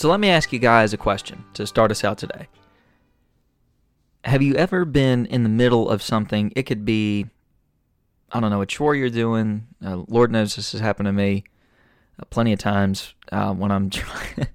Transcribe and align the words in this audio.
So 0.00 0.08
let 0.08 0.18
me 0.18 0.30
ask 0.30 0.50
you 0.50 0.58
guys 0.58 0.94
a 0.94 0.96
question 0.96 1.44
to 1.52 1.66
start 1.66 1.90
us 1.90 2.04
out 2.04 2.16
today. 2.16 2.48
Have 4.24 4.40
you 4.40 4.54
ever 4.54 4.86
been 4.86 5.26
in 5.26 5.42
the 5.42 5.50
middle 5.50 5.90
of 5.90 6.02
something? 6.02 6.54
It 6.56 6.62
could 6.62 6.86
be, 6.86 7.26
I 8.32 8.40
don't 8.40 8.48
know, 8.48 8.62
a 8.62 8.66
chore 8.66 8.94
you're 8.94 9.10
doing. 9.10 9.66
Uh, 9.84 10.04
Lord 10.08 10.32
knows 10.32 10.56
this 10.56 10.72
has 10.72 10.80
happened 10.80 11.08
to 11.08 11.12
me 11.12 11.44
uh, 12.18 12.24
plenty 12.30 12.54
of 12.54 12.58
times 12.58 13.12
uh, 13.30 13.52
when 13.52 13.70
I'm 13.70 13.90
trying, 13.90 14.46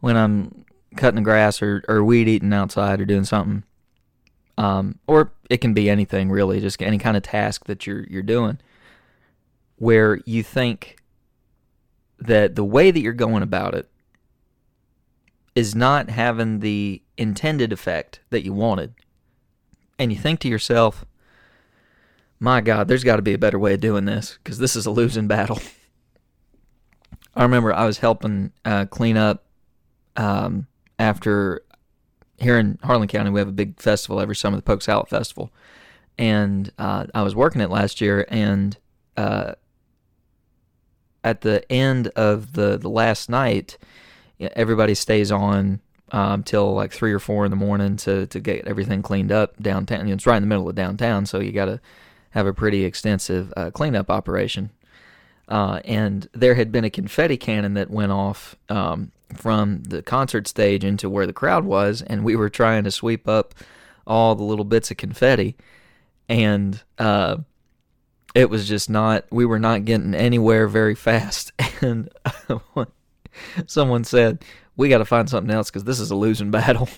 when 0.00 0.16
I'm 0.16 0.64
cutting 0.96 1.14
the 1.14 1.22
grass 1.22 1.62
or, 1.62 1.84
or 1.86 2.02
weed 2.02 2.26
eating 2.26 2.52
outside 2.52 3.00
or 3.00 3.04
doing 3.04 3.22
something. 3.22 3.62
Um, 4.58 4.98
or 5.06 5.30
it 5.48 5.58
can 5.58 5.74
be 5.74 5.88
anything 5.88 6.28
really, 6.28 6.60
just 6.60 6.82
any 6.82 6.98
kind 6.98 7.16
of 7.16 7.22
task 7.22 7.66
that 7.66 7.86
you're 7.86 8.02
you're 8.10 8.20
doing, 8.20 8.58
where 9.76 10.18
you 10.26 10.42
think 10.42 10.96
that 12.18 12.56
the 12.56 12.64
way 12.64 12.90
that 12.90 12.98
you're 12.98 13.12
going 13.12 13.44
about 13.44 13.74
it 13.74 13.88
is 15.54 15.74
not 15.74 16.10
having 16.10 16.60
the 16.60 17.02
intended 17.16 17.72
effect 17.72 18.20
that 18.30 18.44
you 18.44 18.52
wanted. 18.52 18.94
And 19.98 20.12
you 20.12 20.18
think 20.18 20.40
to 20.40 20.48
yourself, 20.48 21.04
my 22.40 22.60
God, 22.60 22.88
there's 22.88 23.04
got 23.04 23.16
to 23.16 23.22
be 23.22 23.34
a 23.34 23.38
better 23.38 23.58
way 23.58 23.74
of 23.74 23.80
doing 23.80 24.04
this 24.04 24.38
because 24.42 24.58
this 24.58 24.74
is 24.74 24.86
a 24.86 24.90
losing 24.90 25.28
battle. 25.28 25.60
I 27.36 27.42
remember 27.42 27.72
I 27.72 27.86
was 27.86 27.98
helping 27.98 28.52
uh, 28.64 28.86
clean 28.86 29.16
up 29.16 29.44
um, 30.16 30.66
after 30.98 31.62
here 32.38 32.58
in 32.58 32.78
Harlan 32.82 33.08
County, 33.08 33.30
we 33.30 33.40
have 33.40 33.48
a 33.48 33.52
big 33.52 33.80
festival 33.80 34.20
every 34.20 34.36
summer, 34.36 34.56
the 34.56 34.62
Poke 34.62 34.82
Sallet 34.82 35.08
Festival. 35.08 35.52
And 36.18 36.70
uh, 36.78 37.06
I 37.14 37.22
was 37.22 37.34
working 37.34 37.60
it 37.60 37.70
last 37.70 38.00
year, 38.00 38.26
and 38.28 38.76
uh, 39.16 39.54
at 41.22 41.40
the 41.40 41.70
end 41.72 42.08
of 42.08 42.52
the, 42.52 42.76
the 42.76 42.90
last 42.90 43.28
night, 43.28 43.78
everybody 44.40 44.94
stays 44.94 45.30
on 45.32 45.80
um, 46.12 46.42
till 46.42 46.72
like 46.74 46.92
three 46.92 47.12
or 47.12 47.18
four 47.18 47.44
in 47.44 47.50
the 47.50 47.56
morning 47.56 47.96
to, 47.96 48.26
to 48.26 48.40
get 48.40 48.66
everything 48.66 49.02
cleaned 49.02 49.32
up 49.32 49.60
downtown. 49.60 50.08
It's 50.08 50.26
right 50.26 50.36
in 50.36 50.42
the 50.42 50.48
middle 50.48 50.68
of 50.68 50.74
downtown, 50.74 51.26
so 51.26 51.40
you 51.40 51.52
got 51.52 51.66
to 51.66 51.80
have 52.30 52.46
a 52.46 52.52
pretty 52.52 52.84
extensive 52.84 53.52
uh, 53.56 53.70
cleanup 53.70 54.10
operation. 54.10 54.70
Uh, 55.48 55.80
and 55.84 56.28
there 56.32 56.54
had 56.54 56.72
been 56.72 56.84
a 56.84 56.90
confetti 56.90 57.36
cannon 57.36 57.74
that 57.74 57.90
went 57.90 58.12
off 58.12 58.56
um, 58.68 59.12
from 59.34 59.82
the 59.82 60.02
concert 60.02 60.48
stage 60.48 60.84
into 60.84 61.10
where 61.10 61.26
the 61.26 61.32
crowd 61.32 61.64
was, 61.64 62.02
and 62.02 62.24
we 62.24 62.36
were 62.36 62.50
trying 62.50 62.84
to 62.84 62.90
sweep 62.90 63.28
up 63.28 63.54
all 64.06 64.34
the 64.34 64.44
little 64.44 64.64
bits 64.64 64.90
of 64.90 64.96
confetti, 64.96 65.56
and 66.28 66.82
uh, 66.98 67.36
it 68.34 68.48
was 68.48 68.66
just 68.66 68.88
not. 68.88 69.24
We 69.30 69.44
were 69.44 69.58
not 69.58 69.84
getting 69.84 70.14
anywhere 70.14 70.66
very 70.66 70.94
fast, 70.94 71.52
and 71.80 72.08
someone 73.66 74.04
said 74.04 74.44
we 74.76 74.88
got 74.88 74.98
to 74.98 75.04
find 75.04 75.28
something 75.28 75.54
else 75.54 75.70
because 75.70 75.84
this 75.84 76.00
is 76.00 76.10
a 76.10 76.16
losing 76.16 76.50
battle. 76.50 76.88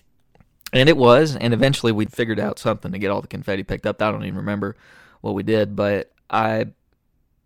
And 0.73 0.89
it 0.89 0.97
was, 0.97 1.37
and 1.37 1.55
eventually 1.55 1.93
we 1.93 2.07
figured 2.07 2.41
out 2.41 2.59
something 2.59 2.91
to 2.91 2.99
get 2.99 3.11
all 3.11 3.21
the 3.21 3.29
confetti 3.29 3.63
picked 3.63 3.87
up. 3.87 4.03
I 4.03 4.11
don't 4.11 4.25
even 4.25 4.37
remember 4.37 4.77
what 5.21 5.35
we 5.35 5.43
did, 5.43 5.77
but 5.77 6.13
I 6.29 6.67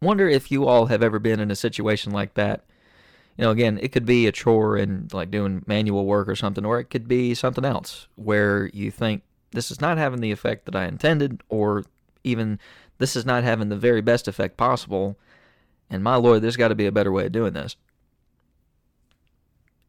wonder 0.01 0.27
if 0.27 0.51
you 0.51 0.67
all 0.67 0.87
have 0.87 1.03
ever 1.03 1.19
been 1.19 1.39
in 1.39 1.51
a 1.51 1.57
situation 1.57 2.13
like 2.13 2.35
that 2.35 2.65
you 3.41 3.47
know, 3.47 3.53
again, 3.53 3.79
it 3.81 3.91
could 3.91 4.05
be 4.05 4.27
a 4.27 4.33
chore 4.33 4.77
and 4.77 5.11
like 5.15 5.31
doing 5.31 5.65
manual 5.67 6.05
work 6.05 6.29
or 6.29 6.37
something, 6.37 6.67
or 6.67 6.79
it 6.79 6.91
could 6.91 7.09
be 7.09 7.33
something 7.33 7.65
else 7.65 8.07
where 8.17 8.69
you 8.75 8.91
think 8.91 9.23
this 9.53 9.71
is 9.71 9.81
not 9.81 9.97
having 9.97 10.21
the 10.21 10.31
effect 10.31 10.67
that 10.67 10.77
I 10.77 10.85
intended, 10.85 11.43
or 11.49 11.85
even 12.23 12.59
this 12.99 13.17
is 13.17 13.25
not 13.25 13.43
having 13.43 13.71
the 13.71 13.79
very 13.79 14.03
best 14.03 14.29
effect 14.29 14.59
possible. 14.59 15.17
And 15.89 16.05
my 16.05 16.17
Lord, 16.17 16.43
there's 16.43 16.59
got 16.59 16.69
to 16.69 16.75
be 16.75 16.85
a 16.85 16.93
better 16.93 17.11
way 17.11 17.25
of 17.25 17.33
doing 17.33 17.55
this. 17.55 17.77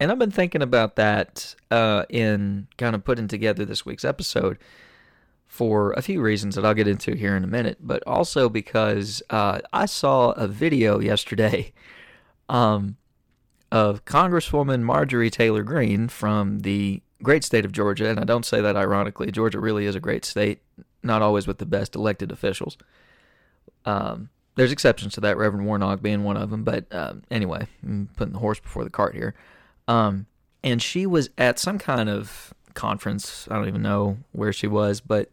And 0.02 0.12
I've 0.12 0.18
been 0.18 0.32
thinking 0.32 0.64
about 0.64 0.96
that 0.96 1.54
uh, 1.70 2.06
in 2.10 2.68
kind 2.80 2.96
of 2.96 3.04
putting 3.04 3.28
together 3.28 3.66
this 3.66 3.86
week's 3.86 4.04
episode 4.04 4.58
for 5.46 5.92
a 5.92 6.02
few 6.02 6.24
reasons 6.24 6.56
that 6.56 6.66
I'll 6.66 6.74
get 6.74 6.88
into 6.88 7.14
here 7.14 7.38
in 7.38 7.44
a 7.44 7.48
minute, 7.48 7.78
but 7.80 8.02
also 8.08 8.50
because 8.50 9.22
uh, 9.30 9.60
I 9.72 9.86
saw 9.86 10.32
a 10.32 10.48
video 10.48 11.00
yesterday 11.00 11.72
um, 12.50 12.98
of 13.72 14.04
Congresswoman 14.04 14.82
Marjorie 14.82 15.30
Taylor 15.30 15.62
Greene 15.62 16.08
from 16.08 16.62
the 16.62 17.04
great 17.22 17.44
state 17.44 17.64
of 17.64 17.72
Georgia, 17.72 18.10
and 18.10 18.20
I 18.20 18.24
don't 18.24 18.44
say 18.46 18.60
that 18.60 18.76
ironically. 18.76 19.32
Georgia 19.32 19.60
really 19.60 19.86
is 19.86 19.94
a 19.94 20.00
great 20.00 20.26
state, 20.26 20.64
not 21.04 21.22
always 21.22 21.46
with 21.46 21.60
the 21.60 21.68
best 21.68 21.96
elected 21.96 22.32
officials. 22.32 22.76
Um, 23.86 24.30
there's 24.56 24.72
exceptions 24.72 25.14
to 25.14 25.22
that, 25.22 25.38
Reverend 25.38 25.68
Warnock 25.68 26.02
being 26.02 26.24
one 26.24 26.38
of 26.38 26.50
them, 26.50 26.64
but 26.64 26.88
um, 26.92 27.22
anyway, 27.30 27.68
I'm 27.84 28.10
putting 28.18 28.34
the 28.34 28.40
horse 28.40 28.60
before 28.60 28.84
the 28.84 28.90
cart 28.90 29.14
here. 29.14 29.36
Um, 29.92 30.26
and 30.64 30.82
she 30.82 31.06
was 31.06 31.30
at 31.38 31.60
some 31.60 31.78
kind 31.78 32.10
of 32.10 32.54
conference. 32.76 33.46
I 33.52 33.56
don't 33.56 33.68
even 33.68 33.82
know 33.82 34.18
where 34.32 34.54
she 34.54 34.68
was, 34.68 35.02
but 35.02 35.30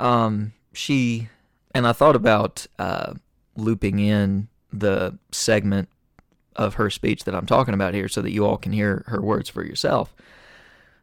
um, 0.00 0.54
she 0.72 1.28
and 1.74 1.86
I 1.86 1.92
thought 1.92 2.16
about 2.16 2.66
uh, 2.78 3.14
looping 3.56 3.98
in 3.98 4.48
the 4.72 5.18
segment 5.32 5.90
of 6.56 6.74
her 6.74 6.88
speech 6.88 7.24
that 7.24 7.34
I'm 7.34 7.44
talking 7.44 7.74
about 7.74 7.92
here 7.92 8.08
so 8.08 8.22
that 8.22 8.32
you 8.32 8.46
all 8.46 8.56
can 8.56 8.72
hear 8.72 9.04
her 9.08 9.20
words 9.20 9.50
for 9.50 9.62
yourself. 9.62 10.14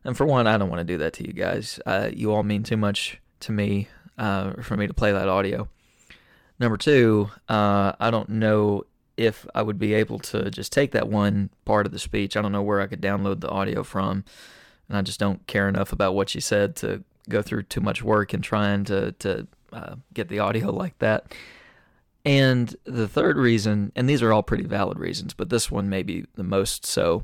And 0.04 0.18
for 0.18 0.26
one, 0.26 0.48
I 0.48 0.58
don't 0.58 0.70
want 0.70 0.80
to 0.80 0.94
do 0.94 0.98
that 0.98 1.14
to 1.14 1.28
you 1.28 1.34
guys. 1.34 1.80
Uh, 1.86 2.10
you 2.12 2.34
all 2.34 2.44
mean 2.44 2.64
too 2.64 2.78
much 2.78 3.20
to 3.42 3.52
me 3.52 3.90
uh, 4.18 4.54
for 4.64 4.76
me 4.76 4.88
to 4.88 4.94
play 4.94 5.12
that 5.12 5.30
audio. 5.30 5.68
Number 6.60 6.78
two, 6.78 7.30
uh, 7.48 7.94
I 8.00 8.10
don't 8.10 8.30
know 8.30 8.86
if 9.18 9.46
I 9.56 9.62
would 9.62 9.80
be 9.80 9.94
able 9.94 10.20
to 10.20 10.50
just 10.52 10.72
take 10.72 10.92
that 10.92 11.08
one 11.08 11.50
part 11.64 11.86
of 11.86 11.92
the 11.92 12.00
speech. 12.00 12.36
I 12.36 12.42
don't 12.42 12.52
know 12.52 12.62
where 12.62 12.82
I 12.82 12.88
could 12.88 13.02
download 13.02 13.42
the 13.42 13.50
audio 13.50 13.84
from. 13.84 14.26
And 14.88 14.98
I 14.98 15.02
just 15.02 15.20
don't 15.20 15.46
care 15.48 15.68
enough 15.68 15.92
about 15.92 16.16
what 16.16 16.30
she 16.30 16.40
said 16.40 16.76
to 16.78 17.04
go 17.30 17.42
through 17.42 17.64
too 17.64 17.82
much 17.82 18.04
work 18.04 18.34
in 18.34 18.42
trying 18.42 18.84
to, 18.86 19.14
to 19.14 19.48
uh, 19.74 19.96
get 20.14 20.28
the 20.28 20.40
audio 20.40 20.72
like 20.76 20.98
that. 21.00 21.34
And 22.26 22.76
the 22.86 23.08
third 23.08 23.38
reason, 23.38 23.92
and 23.96 24.10
these 24.10 24.24
are 24.24 24.34
all 24.34 24.44
pretty 24.44 24.66
valid 24.66 24.98
reasons, 24.98 25.34
but 25.34 25.50
this 25.50 25.70
one 25.70 25.90
may 25.90 26.02
be 26.02 26.26
the 26.36 26.44
most 26.44 26.86
so, 26.86 27.24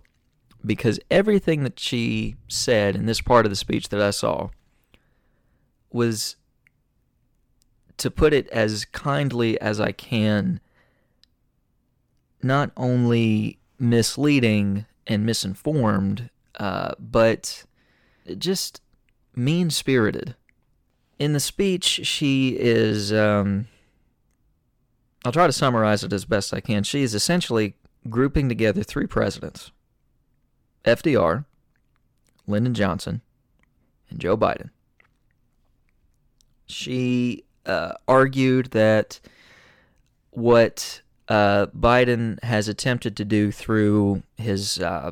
because 0.64 1.00
everything 1.10 1.64
that 1.64 1.80
she 1.80 2.36
said 2.48 2.96
in 2.96 3.08
this 3.08 3.20
part 3.20 3.46
of 3.46 3.50
the 3.50 3.56
speech 3.56 3.90
that 3.90 4.02
I 4.02 4.12
saw 4.12 4.50
was, 5.92 6.36
to 7.98 8.12
put 8.12 8.32
it 8.32 8.48
as 8.50 8.86
kindly 8.86 9.60
as 9.60 9.82
I 9.82 9.92
can, 9.92 10.60
not 12.44 12.72
only 12.78 13.60
misleading 13.80 14.86
and 15.08 15.26
misinformed, 15.26 16.30
uh, 16.60 16.94
but 17.00 17.66
just 18.38 18.82
mean 19.36 19.70
spirited. 19.70 20.36
In 21.20 21.34
the 21.34 21.40
speech, 21.40 22.02
she 22.04 22.58
is. 22.60 23.14
Um, 23.14 23.68
I'll 25.24 25.32
try 25.32 25.46
to 25.46 25.54
summarize 25.54 26.04
it 26.04 26.14
as 26.14 26.26
best 26.26 26.54
I 26.54 26.62
can. 26.62 26.84
She 26.84 27.04
is 27.04 27.14
essentially 27.14 27.76
grouping 28.10 28.50
together 28.50 28.82
three 28.84 29.06
presidents 29.06 29.72
FDR, 30.86 31.46
Lyndon 32.48 32.74
Johnson, 32.74 33.22
and 34.10 34.20
Joe 34.20 34.36
Biden. 34.36 34.72
She 36.66 37.44
uh, 37.66 37.94
argued 38.08 38.68
that 38.72 39.20
what 40.32 41.01
uh, 41.32 41.68
Biden 41.68 42.44
has 42.44 42.68
attempted 42.68 43.16
to 43.16 43.24
do 43.24 43.54
through 43.54 44.22
his 44.36 44.80
uh, 44.82 45.12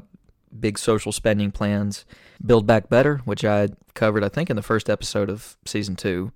big 0.60 0.77
social 0.77 1.13
spending 1.13 1.50
plans, 1.50 2.04
Build 2.45 2.68
Back 2.68 2.89
Better, 2.89 3.19
which 3.24 3.45
I 3.45 3.69
covered, 3.94 4.25
I 4.25 4.27
think, 4.27 4.50
in 4.50 4.57
the 4.57 4.62
first 4.62 4.89
episode 4.89 5.30
of 5.30 5.56
season 5.63 5.95
two, 5.95 6.33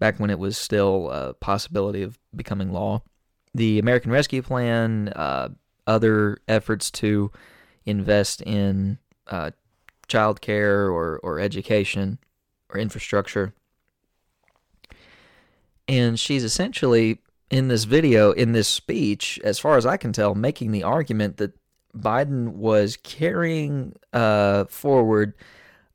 back 0.00 0.18
when 0.18 0.30
it 0.30 0.38
was 0.40 0.58
still 0.58 1.10
a 1.10 1.32
possibility 1.34 2.02
of 2.02 2.18
becoming 2.34 2.72
law. 2.72 3.02
The 3.54 3.78
American 3.78 4.10
Rescue 4.10 4.42
Plan, 4.42 5.10
uh, 5.10 5.50
other 5.86 6.38
efforts 6.48 6.90
to 6.90 7.30
invest 7.86 8.42
in 8.42 8.98
uh, 9.28 9.52
child 10.08 10.40
care 10.40 10.90
or, 10.90 11.20
or 11.22 11.38
education 11.38 12.18
or 12.68 12.80
infrastructure. 12.80 13.54
And 15.86 16.18
she's 16.18 16.42
essentially 16.42 17.20
in 17.50 17.68
this 17.68 17.84
video, 17.84 18.32
in 18.32 18.52
this 18.52 18.68
speech, 18.68 19.40
as 19.42 19.58
far 19.58 19.76
as 19.76 19.86
I 19.86 19.96
can 19.96 20.12
tell, 20.12 20.34
making 20.34 20.70
the 20.70 20.82
argument 20.82 21.38
that 21.38 21.52
Biden 21.96 22.48
was 22.54 22.96
carrying 22.96 23.94
uh, 24.12 24.64
forward 24.66 25.34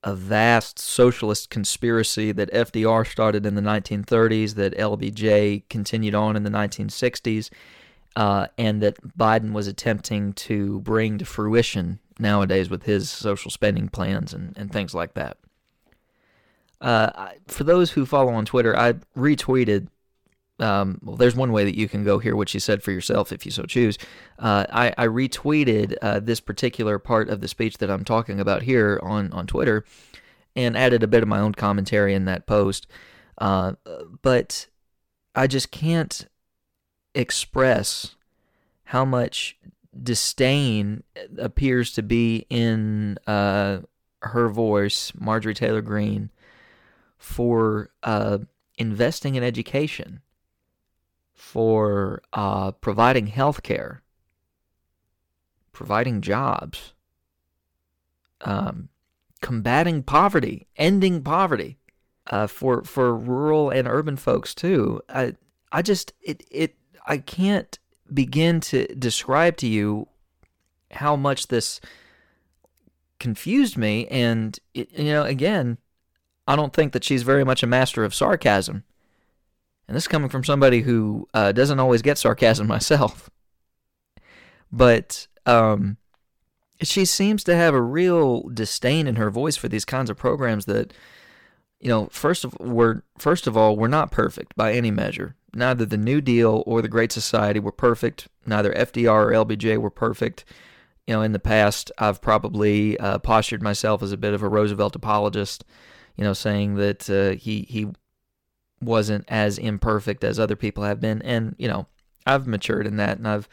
a 0.04 0.14
vast 0.14 0.80
socialist 0.80 1.50
conspiracy 1.50 2.32
that 2.34 2.52
FDR 2.52 3.10
started 3.10 3.46
in 3.46 3.56
the 3.56 3.62
1930s, 3.62 4.56
that 4.56 4.78
LBJ 4.78 5.64
continued 5.70 6.16
on 6.16 6.36
in 6.36 6.44
the 6.44 6.50
1960s, 6.50 7.50
uh, 8.16 8.48
and 8.58 8.82
that 8.82 9.18
Biden 9.18 9.54
was 9.54 9.68
attempting 9.68 10.34
to 10.34 10.82
bring 10.82 11.18
to 11.20 11.26
fruition 11.26 12.00
nowadays 12.20 12.70
with 12.70 12.84
his 12.84 13.10
social 13.10 13.50
spending 13.50 13.88
plans 13.88 14.34
and, 14.34 14.58
and 14.58 14.72
things 14.72 14.94
like 14.94 15.14
that. 15.14 15.38
Uh, 16.82 17.30
for 17.48 17.64
those 17.64 17.92
who 17.92 18.06
follow 18.06 18.34
on 18.34 18.44
Twitter, 18.44 18.78
I 18.78 18.94
retweeted 19.18 19.88
um, 20.60 21.00
well, 21.04 21.16
there's 21.16 21.36
one 21.36 21.52
way 21.52 21.64
that 21.66 21.78
you 21.78 21.90
can 21.90 22.04
go 22.04 22.20
hear 22.20 22.36
what 22.36 22.50
she 22.50 22.60
said 22.60 22.84
for 22.84 22.92
yourself 22.92 23.32
if 23.32 23.46
you 23.46 23.52
so 23.52 23.64
choose. 23.64 23.98
Uh, 24.38 24.66
I, 24.72 24.94
I, 24.98 25.08
retweeted 25.08 25.96
uh, 26.02 26.20
this 26.20 26.40
particular 26.40 27.00
part 27.00 27.30
of 27.30 27.42
the 27.42 27.48
speech 27.48 27.80
that 27.80 27.90
I'm 27.90 28.06
talking 28.06 28.40
about 28.40 28.62
here 28.62 29.00
on, 29.02 29.34
on 29.34 29.48
Twitter 29.48 29.84
and 30.56 30.78
added 30.78 31.02
a 31.02 31.08
bit 31.08 31.24
of 31.24 31.30
my 31.30 31.40
own 31.40 31.54
commentary 31.54 32.14
in 32.14 32.26
that 32.26 32.46
post. 32.46 32.86
Uh, 33.40 33.74
but 34.22 34.68
I 35.34 35.48
just 35.48 35.72
can't 35.72 36.28
express 37.16 38.16
how 38.86 39.06
much 39.06 39.58
disdain 40.02 41.04
appears 41.38 41.94
to 41.94 42.04
be 42.04 42.46
in 42.50 43.18
uh, 43.28 43.80
her 44.22 44.50
voice, 44.50 45.12
Marjorie 45.20 45.54
Taylor 45.54 45.82
Greene, 45.82 46.30
for 47.18 47.90
uh, 48.04 48.40
investing 48.78 49.36
in 49.36 49.44
education, 49.44 50.22
for 51.44 52.22
uh, 52.32 52.72
providing 52.72 53.28
health 53.28 53.62
care, 53.64 54.02
providing 55.74 56.22
jobs, 56.22 56.94
um, 58.42 58.88
combating 59.42 60.02
poverty, 60.02 60.68
ending 60.78 61.22
poverty. 61.22 61.78
Uh, 62.28 62.48
for 62.48 62.86
for 62.86 63.14
rural 63.14 63.70
and 63.70 63.86
urban 63.86 64.16
folks 64.16 64.56
too. 64.56 65.02
I 65.10 65.34
I 65.74 65.82
just 65.82 66.14
it 66.22 66.42
it 66.50 66.78
I 67.06 67.18
can't 67.18 67.78
begin 68.14 68.62
to 68.62 68.88
describe 68.96 69.58
to 69.58 69.68
you 69.68 70.08
how 70.92 71.18
much 71.18 71.50
this 71.50 71.82
confused 73.20 73.78
me 73.78 74.08
and 74.08 74.58
it, 74.74 74.98
you 74.98 75.12
know 75.12 75.24
again 75.24 75.80
I 76.48 76.56
don't 76.56 76.72
think 76.72 76.94
that 76.94 77.04
she's 77.04 77.24
very 77.24 77.44
much 77.44 77.62
a 77.62 77.68
master 77.68 78.06
of 78.06 78.16
sarcasm. 78.16 78.86
And 79.88 79.96
this 79.96 80.04
is 80.04 80.08
coming 80.08 80.30
from 80.30 80.44
somebody 80.44 80.82
who 80.82 81.28
uh, 81.34 81.52
doesn't 81.52 81.80
always 81.80 82.02
get 82.02 82.18
sarcasm 82.18 82.68
myself. 82.68 83.30
But 84.72 85.28
um, 85.46 85.98
she 86.82 87.06
seems 87.06 87.44
to 87.46 87.56
have 87.56 87.74
a 87.74 87.82
real 87.82 88.50
disdain 88.50 89.08
in 89.08 89.16
her 89.16 89.30
voice 89.30 89.56
for 89.56 89.68
these 89.68 89.86
kinds 89.86 90.10
of 90.10 90.18
programs 90.18 90.66
that, 90.66 90.94
you 91.80 91.90
know, 91.90 92.08
first 92.12 92.44
of 92.44 92.58
we're 92.60 93.04
first 93.18 93.46
of 93.46 93.56
all, 93.56 93.76
we're 93.76 93.88
not 93.88 94.12
perfect 94.12 94.56
by 94.56 94.74
any 94.74 94.90
measure. 94.90 95.36
Neither 95.54 95.86
the 95.86 95.98
New 95.98 96.22
Deal 96.22 96.64
or 96.66 96.82
the 96.82 96.88
Great 96.88 97.12
Society 97.12 97.60
were 97.60 97.72
perfect. 97.72 98.28
Neither 98.48 98.74
FDR 98.74 99.28
or 99.28 99.32
LBJ 99.32 99.78
were 99.78 99.92
perfect. 99.92 100.44
You 101.06 101.16
know, 101.16 101.22
in 101.22 101.34
the 101.34 101.40
past, 101.40 101.92
I've 102.00 102.22
probably 102.22 102.98
uh, 102.98 103.20
postured 103.20 103.62
myself 103.62 104.02
as 104.02 104.12
a 104.12 104.18
bit 104.18 104.34
of 104.34 104.42
a 104.42 104.50
Roosevelt 104.50 104.96
apologist 104.96 105.64
you 106.16 106.24
know, 106.24 106.34
saying 106.34 106.76
that 106.76 107.10
uh, 107.10 107.38
he 107.40 107.66
he 107.70 107.88
wasn't 108.86 109.26
as 109.28 109.58
imperfect 109.58 110.24
as 110.24 110.40
other 110.40 110.56
people 110.56 110.84
have 110.84 111.00
been, 111.00 111.22
and 111.22 111.56
you 111.58 111.68
know, 111.68 111.88
I've 112.26 112.48
matured 112.48 112.88
in 112.88 112.98
that, 112.98 113.18
and 113.18 113.28
I've 113.28 113.50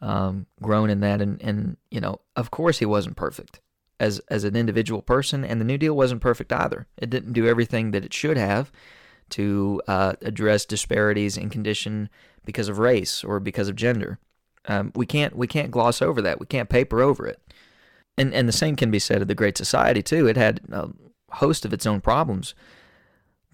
um, 0.00 0.46
grown 0.62 0.90
in 0.90 1.00
that, 1.00 1.20
and 1.20 1.40
and 1.42 1.76
you 1.90 2.00
know, 2.00 2.20
of 2.34 2.50
course, 2.50 2.78
he 2.78 2.86
wasn't 2.86 3.16
perfect 3.16 3.60
as 3.98 4.20
as 4.28 4.44
an 4.44 4.56
individual 4.56 5.02
person, 5.02 5.44
and 5.44 5.60
the 5.60 5.64
New 5.64 5.78
Deal 5.78 5.96
wasn't 5.96 6.20
perfect 6.20 6.52
either. 6.52 6.86
It 6.96 7.10
didn't 7.10 7.32
do 7.32 7.46
everything 7.46 7.90
that 7.92 8.04
it 8.04 8.12
should 8.12 8.36
have 8.36 8.70
to 9.30 9.82
uh, 9.88 10.14
address 10.22 10.64
disparities 10.64 11.36
in 11.36 11.50
condition 11.50 12.08
because 12.44 12.68
of 12.68 12.78
race 12.78 13.24
or 13.24 13.40
because 13.40 13.68
of 13.68 13.76
gender. 13.76 14.18
Um, 14.66 14.92
we 14.94 15.06
can't 15.06 15.36
we 15.36 15.46
can't 15.46 15.70
gloss 15.70 16.02
over 16.02 16.20
that. 16.22 16.40
We 16.40 16.46
can't 16.46 16.68
paper 16.68 17.00
over 17.00 17.26
it. 17.26 17.40
And 18.18 18.34
and 18.34 18.48
the 18.48 18.52
same 18.52 18.76
can 18.76 18.90
be 18.90 18.98
said 18.98 19.22
of 19.22 19.28
the 19.28 19.34
Great 19.34 19.56
Society 19.56 20.02
too. 20.02 20.26
It 20.26 20.36
had 20.36 20.60
a 20.70 20.90
host 21.32 21.64
of 21.64 21.72
its 21.72 21.86
own 21.86 22.00
problems. 22.00 22.54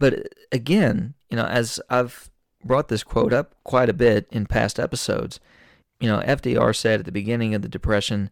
But 0.02 0.34
again, 0.50 1.14
you 1.30 1.36
know, 1.36 1.44
as 1.44 1.78
I've 1.88 2.28
brought 2.64 2.88
this 2.88 3.04
quote 3.04 3.32
up 3.32 3.54
quite 3.62 3.88
a 3.88 3.92
bit 3.92 4.26
in 4.32 4.46
past 4.46 4.80
episodes, 4.80 5.38
you 6.00 6.08
know, 6.08 6.18
FDR 6.18 6.74
said 6.74 6.98
at 6.98 7.06
the 7.06 7.12
beginning 7.12 7.54
of 7.54 7.62
the 7.62 7.68
Depression, 7.68 8.30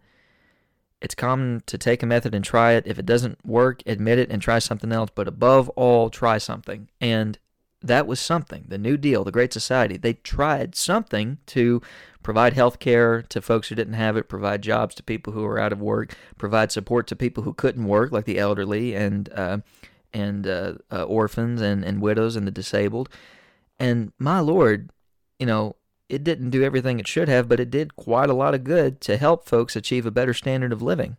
it's 1.01 1.15
common 1.15 1.63
to 1.67 1.79
take 1.79 2.03
a 2.03 2.07
method 2.07 2.35
and 2.35 2.45
try 2.45 2.73
it. 2.73 2.89
If 2.89 2.99
it 2.99 3.07
doesn't 3.07 3.47
work, 3.47 3.85
admit 3.87 4.19
it 4.19 4.33
and 4.33 4.43
try 4.43 4.59
something 4.59 4.91
else. 4.91 5.11
But 5.15 5.29
above 5.29 5.69
all, 5.77 6.11
try 6.11 6.39
something. 6.39 6.89
And 7.01 7.39
that 7.81 8.09
was 8.09 8.19
something. 8.19 8.65
The 8.67 8.77
New 8.77 8.97
Deal, 8.97 9.23
the 9.23 9.31
Great 9.31 9.53
Society, 9.53 9.97
they 9.97 10.15
tried 10.15 10.75
something 10.75 11.39
to 11.47 11.81
provide 12.25 12.55
health 12.55 12.81
care 12.81 13.23
to 13.23 13.41
folks 13.41 13.69
who 13.69 13.77
didn't 13.77 13.95
have 13.95 14.17
it, 14.17 14.29
provide 14.29 14.63
jobs 14.63 14.97
to 14.97 15.05
people 15.05 15.35
who 15.35 15.43
were 15.43 15.61
out 15.61 15.73
of 15.73 15.81
work, 15.81 16.17
provide 16.37 16.73
support 16.73 17.07
to 17.07 17.15
people 17.15 17.45
who 17.45 17.55
couldn't 17.55 17.85
work, 17.87 18.11
like 18.11 18.25
the 18.25 18.41
elderly 18.41 18.97
and 18.97 19.33
uh, 19.35 19.59
and 20.13 20.47
uh, 20.47 20.75
uh, 20.91 21.05
orphans 21.05 21.61
and, 21.61 21.85
and 21.85 22.01
widows 22.01 22.37
and 22.37 22.47
the 22.47 22.51
disabled. 22.51 23.09
And 23.79 24.13
my 24.19 24.41
Lord, 24.41 24.91
you 25.39 25.47
know, 25.47 25.77
it 26.09 26.25
didn't 26.25 26.51
do 26.51 26.65
everything 26.65 26.99
it 26.99 27.07
should 27.07 27.29
have, 27.29 27.49
but 27.49 27.61
it 27.61 27.71
did 27.71 27.97
quite 27.97 28.29
a 28.29 28.35
lot 28.35 28.55
of 28.55 28.65
good 28.65 29.01
to 29.03 29.17
help 29.17 29.49
folks 29.49 29.77
achieve 29.77 30.05
a 30.05 30.11
better 30.11 30.35
standard 30.35 30.73
of 30.73 30.83
living. 30.83 31.17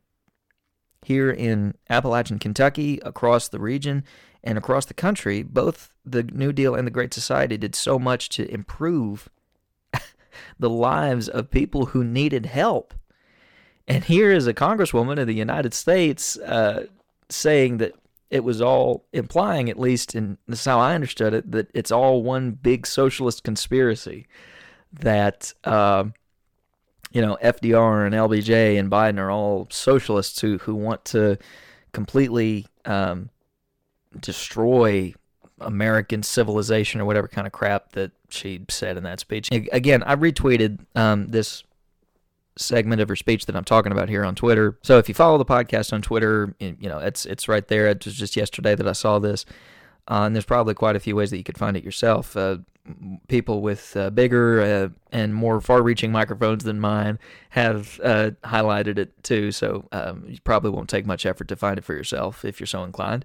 Here 1.04 1.32
in 1.32 1.76
Appalachian 1.90 2.38
Kentucky, 2.38 3.00
across 3.04 3.48
the 3.48 3.60
region, 3.60 4.04
and 4.44 4.58
across 4.58 4.86
the 4.86 4.94
country, 4.94 5.44
both 5.44 5.94
the 6.06 6.24
New 6.24 6.52
Deal 6.52 6.76
and 6.76 6.86
the 6.86 6.92
Great 6.92 7.14
Society 7.14 7.58
did 7.58 7.74
so 7.74 7.98
much 7.98 8.30
to 8.30 8.52
improve 8.52 9.30
the 10.60 10.70
lives 10.70 11.30
of 11.30 11.50
people 11.50 11.88
who 11.88 12.04
needed 12.04 12.48
help. 12.48 12.94
And 13.88 14.04
here 14.04 14.32
is 14.32 14.46
a 14.46 14.54
congresswoman 14.54 15.20
of 15.20 15.28
the 15.28 15.34
United 15.34 15.74
States 15.74 16.38
uh, 16.38 16.88
saying 17.30 17.78
that 17.78 17.94
it 18.32 18.46
was 18.46 18.62
all 18.62 19.06
implying, 19.12 19.70
at 19.70 19.78
least, 19.78 20.16
and 20.16 20.38
this 20.48 20.62
is 20.62 20.66
how 20.66 20.80
I 20.80 20.96
understood 20.96 21.34
it, 21.34 21.52
that 21.52 21.70
it's 21.74 21.92
all 21.92 22.24
one 22.24 22.52
big 22.52 22.88
socialist 22.88 23.44
conspiracy. 23.44 24.26
That 24.94 25.54
uh, 25.64 26.06
you 27.12 27.22
know 27.22 27.38
FDR 27.44 28.06
and 28.06 28.16
LBJ 28.16 28.80
and 28.80 28.90
Biden 28.90 29.20
are 29.20 29.30
all 29.30 29.68
socialists 29.70 30.40
who 30.40 30.58
who 30.60 30.76
want 30.76 31.06
to 31.06 31.38
completely 31.92 32.66
um, 32.86 33.30
destroy 34.20 35.14
American 35.60 36.24
civilization 36.24 37.02
or 37.02 37.06
whatever 37.06 37.28
kind 37.28 37.46
of 37.46 37.54
crap 37.54 37.92
that 37.92 38.12
she 38.30 38.66
said 38.70 38.98
in 38.98 39.04
that 39.04 39.20
speech. 39.20 39.50
Again, 39.52 40.04
I 40.04 40.16
retweeted 40.16 40.80
um, 40.96 41.28
this 41.28 41.64
segment 42.58 43.02
of 43.02 43.08
her 43.10 43.16
speech 43.16 43.46
that 43.46 43.56
I'm 43.56 43.64
talking 43.64 43.92
about 43.92 44.10
here 44.10 44.26
on 44.26 44.36
Twitter. 44.36 44.78
So 44.84 44.98
if 44.98 45.08
you 45.08 45.16
follow 45.16 45.38
the 45.38 45.46
podcast 45.46 45.94
on 45.94 46.02
Twitter, 46.02 46.56
you 46.60 46.90
know 46.90 47.00
it's 47.00 47.26
it's 47.26 47.48
right 47.48 47.68
there. 47.68 47.88
It 47.88 48.04
was 48.06 48.16
just 48.16 48.36
yesterday 48.36 48.76
that 48.76 48.88
I 48.88 48.92
saw 48.94 49.20
this, 49.20 49.46
uh, 50.08 50.24
and 50.24 50.36
there's 50.36 50.46
probably 50.46 50.74
quite 50.74 50.96
a 50.96 51.00
few 51.00 51.16
ways 51.16 51.32
that 51.32 51.38
you 51.38 51.44
could 51.44 51.58
find 51.58 51.78
it 51.78 51.84
yourself. 51.84 52.36
Uh, 52.36 52.58
people 53.28 53.62
with 53.62 53.96
uh, 53.96 54.10
bigger 54.10 54.62
uh, 54.62 54.90
and 55.12 55.36
more 55.36 55.62
far-reaching 55.62 56.12
microphones 56.12 56.64
than 56.64 56.80
mine 56.80 57.20
have 57.52 58.00
uh, 58.04 58.32
highlighted 58.44 58.98
it 58.98 59.24
too. 59.24 59.52
So 59.52 59.88
um, 59.92 60.26
you 60.28 60.40
probably 60.44 60.72
won't 60.72 60.90
take 60.90 61.06
much 61.06 61.26
effort 61.26 61.48
to 61.50 61.56
find 61.56 61.78
it 61.78 61.84
for 61.84 61.94
yourself 61.94 62.44
if 62.44 62.60
you're 62.60 62.68
so 62.68 62.84
inclined. 62.84 63.24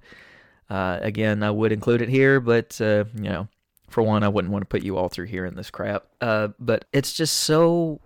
Uh, 0.68 0.98
again, 1.00 1.42
I 1.42 1.50
would 1.50 1.72
include 1.72 2.02
it 2.02 2.08
here, 2.08 2.38
but 2.38 2.78
you 2.78 3.06
know, 3.16 3.48
for 3.88 4.02
one, 4.02 4.22
I 4.22 4.28
wouldn't 4.28 4.52
want 4.52 4.62
to 4.62 4.66
put 4.66 4.82
you 4.82 4.96
all 4.98 5.08
through 5.08 5.26
here 5.26 5.46
in 5.46 5.56
this 5.56 5.70
crap. 5.70 6.04
But 6.20 6.84
it's 6.92 7.12
just 7.12 7.34
so 7.34 8.00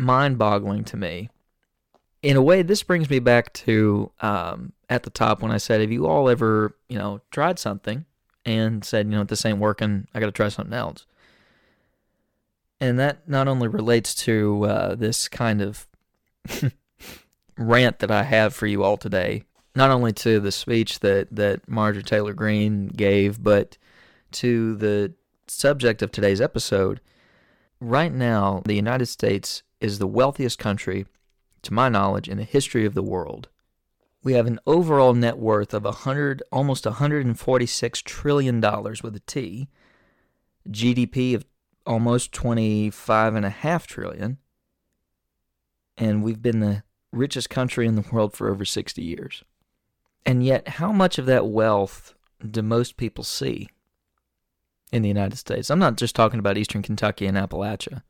mind-boggling 0.00 0.84
to 0.84 0.96
me. 0.96 1.30
In 2.22 2.36
a 2.36 2.42
way, 2.42 2.62
this 2.62 2.82
brings 2.82 3.08
me 3.08 3.18
back 3.18 3.52
to 3.54 4.10
um, 4.20 4.72
at 4.88 5.04
the 5.04 5.10
top 5.10 5.40
when 5.42 5.50
I 5.50 5.56
said, 5.56 5.80
"Have 5.80 5.92
you 5.92 6.06
all 6.06 6.28
ever, 6.28 6.76
you 6.88 6.98
know, 6.98 7.20
tried 7.30 7.58
something 7.58 8.04
and 8.44 8.84
said, 8.84 9.06
you 9.06 9.12
know, 9.12 9.24
this 9.24 9.46
ain't 9.46 9.58
working. 9.58 10.06
I 10.14 10.20
got 10.20 10.26
to 10.26 10.32
try 10.32 10.48
something 10.48 10.74
else." 10.74 11.06
And 12.80 12.98
that 12.98 13.28
not 13.28 13.48
only 13.48 13.68
relates 13.68 14.14
to 14.26 14.64
uh, 14.64 14.94
this 14.94 15.28
kind 15.28 15.60
of 15.60 15.86
rant 17.58 17.98
that 17.98 18.10
I 18.10 18.22
have 18.22 18.54
for 18.54 18.66
you 18.66 18.82
all 18.82 18.96
today, 18.96 19.44
not 19.74 19.90
only 19.90 20.12
to 20.14 20.40
the 20.40 20.52
speech 20.52 21.00
that, 21.00 21.28
that 21.30 21.68
Marjorie 21.68 22.02
Taylor 22.02 22.32
Greene 22.32 22.88
gave, 22.88 23.42
but 23.42 23.76
to 24.32 24.76
the 24.76 25.12
subject 25.46 26.02
of 26.02 26.10
today's 26.10 26.40
episode. 26.40 27.00
Right 27.80 28.12
now, 28.12 28.62
the 28.64 28.74
United 28.74 29.06
States 29.06 29.62
is 29.80 29.98
the 29.98 30.06
wealthiest 30.06 30.58
country, 30.58 31.06
to 31.62 31.74
my 31.74 31.88
knowledge, 31.88 32.28
in 32.28 32.38
the 32.38 32.44
history 32.44 32.84
of 32.84 32.94
the 32.94 33.02
world. 33.02 33.48
We 34.22 34.34
have 34.34 34.46
an 34.46 34.60
overall 34.66 35.14
net 35.14 35.38
worth 35.38 35.72
of 35.72 35.84
100, 35.84 36.42
almost 36.52 36.84
146 36.84 38.02
trillion 38.02 38.60
dollars 38.60 39.02
with 39.02 39.16
a 39.16 39.20
T, 39.20 39.68
GDP 40.68 41.34
of 41.34 41.46
almost 41.86 42.32
25 42.32 43.34
and 43.34 43.46
a 43.46 43.50
half 43.50 43.86
trillion, 43.86 44.38
and 45.96 46.22
we've 46.22 46.42
been 46.42 46.60
the 46.60 46.82
richest 47.12 47.50
country 47.50 47.86
in 47.86 47.94
the 47.94 48.04
world 48.12 48.34
for 48.34 48.48
over 48.48 48.64
60 48.64 49.02
years. 49.02 49.42
And 50.24 50.44
yet, 50.44 50.68
how 50.68 50.92
much 50.92 51.18
of 51.18 51.26
that 51.26 51.46
wealth 51.46 52.14
do 52.48 52.62
most 52.62 52.96
people 52.96 53.24
see 53.24 53.68
in 54.92 55.02
the 55.02 55.08
United 55.08 55.36
States? 55.36 55.70
I'm 55.70 55.78
not 55.78 55.96
just 55.96 56.14
talking 56.14 56.38
about 56.38 56.58
Eastern 56.58 56.82
Kentucky 56.82 57.26
and 57.26 57.36
Appalachia. 57.36 58.02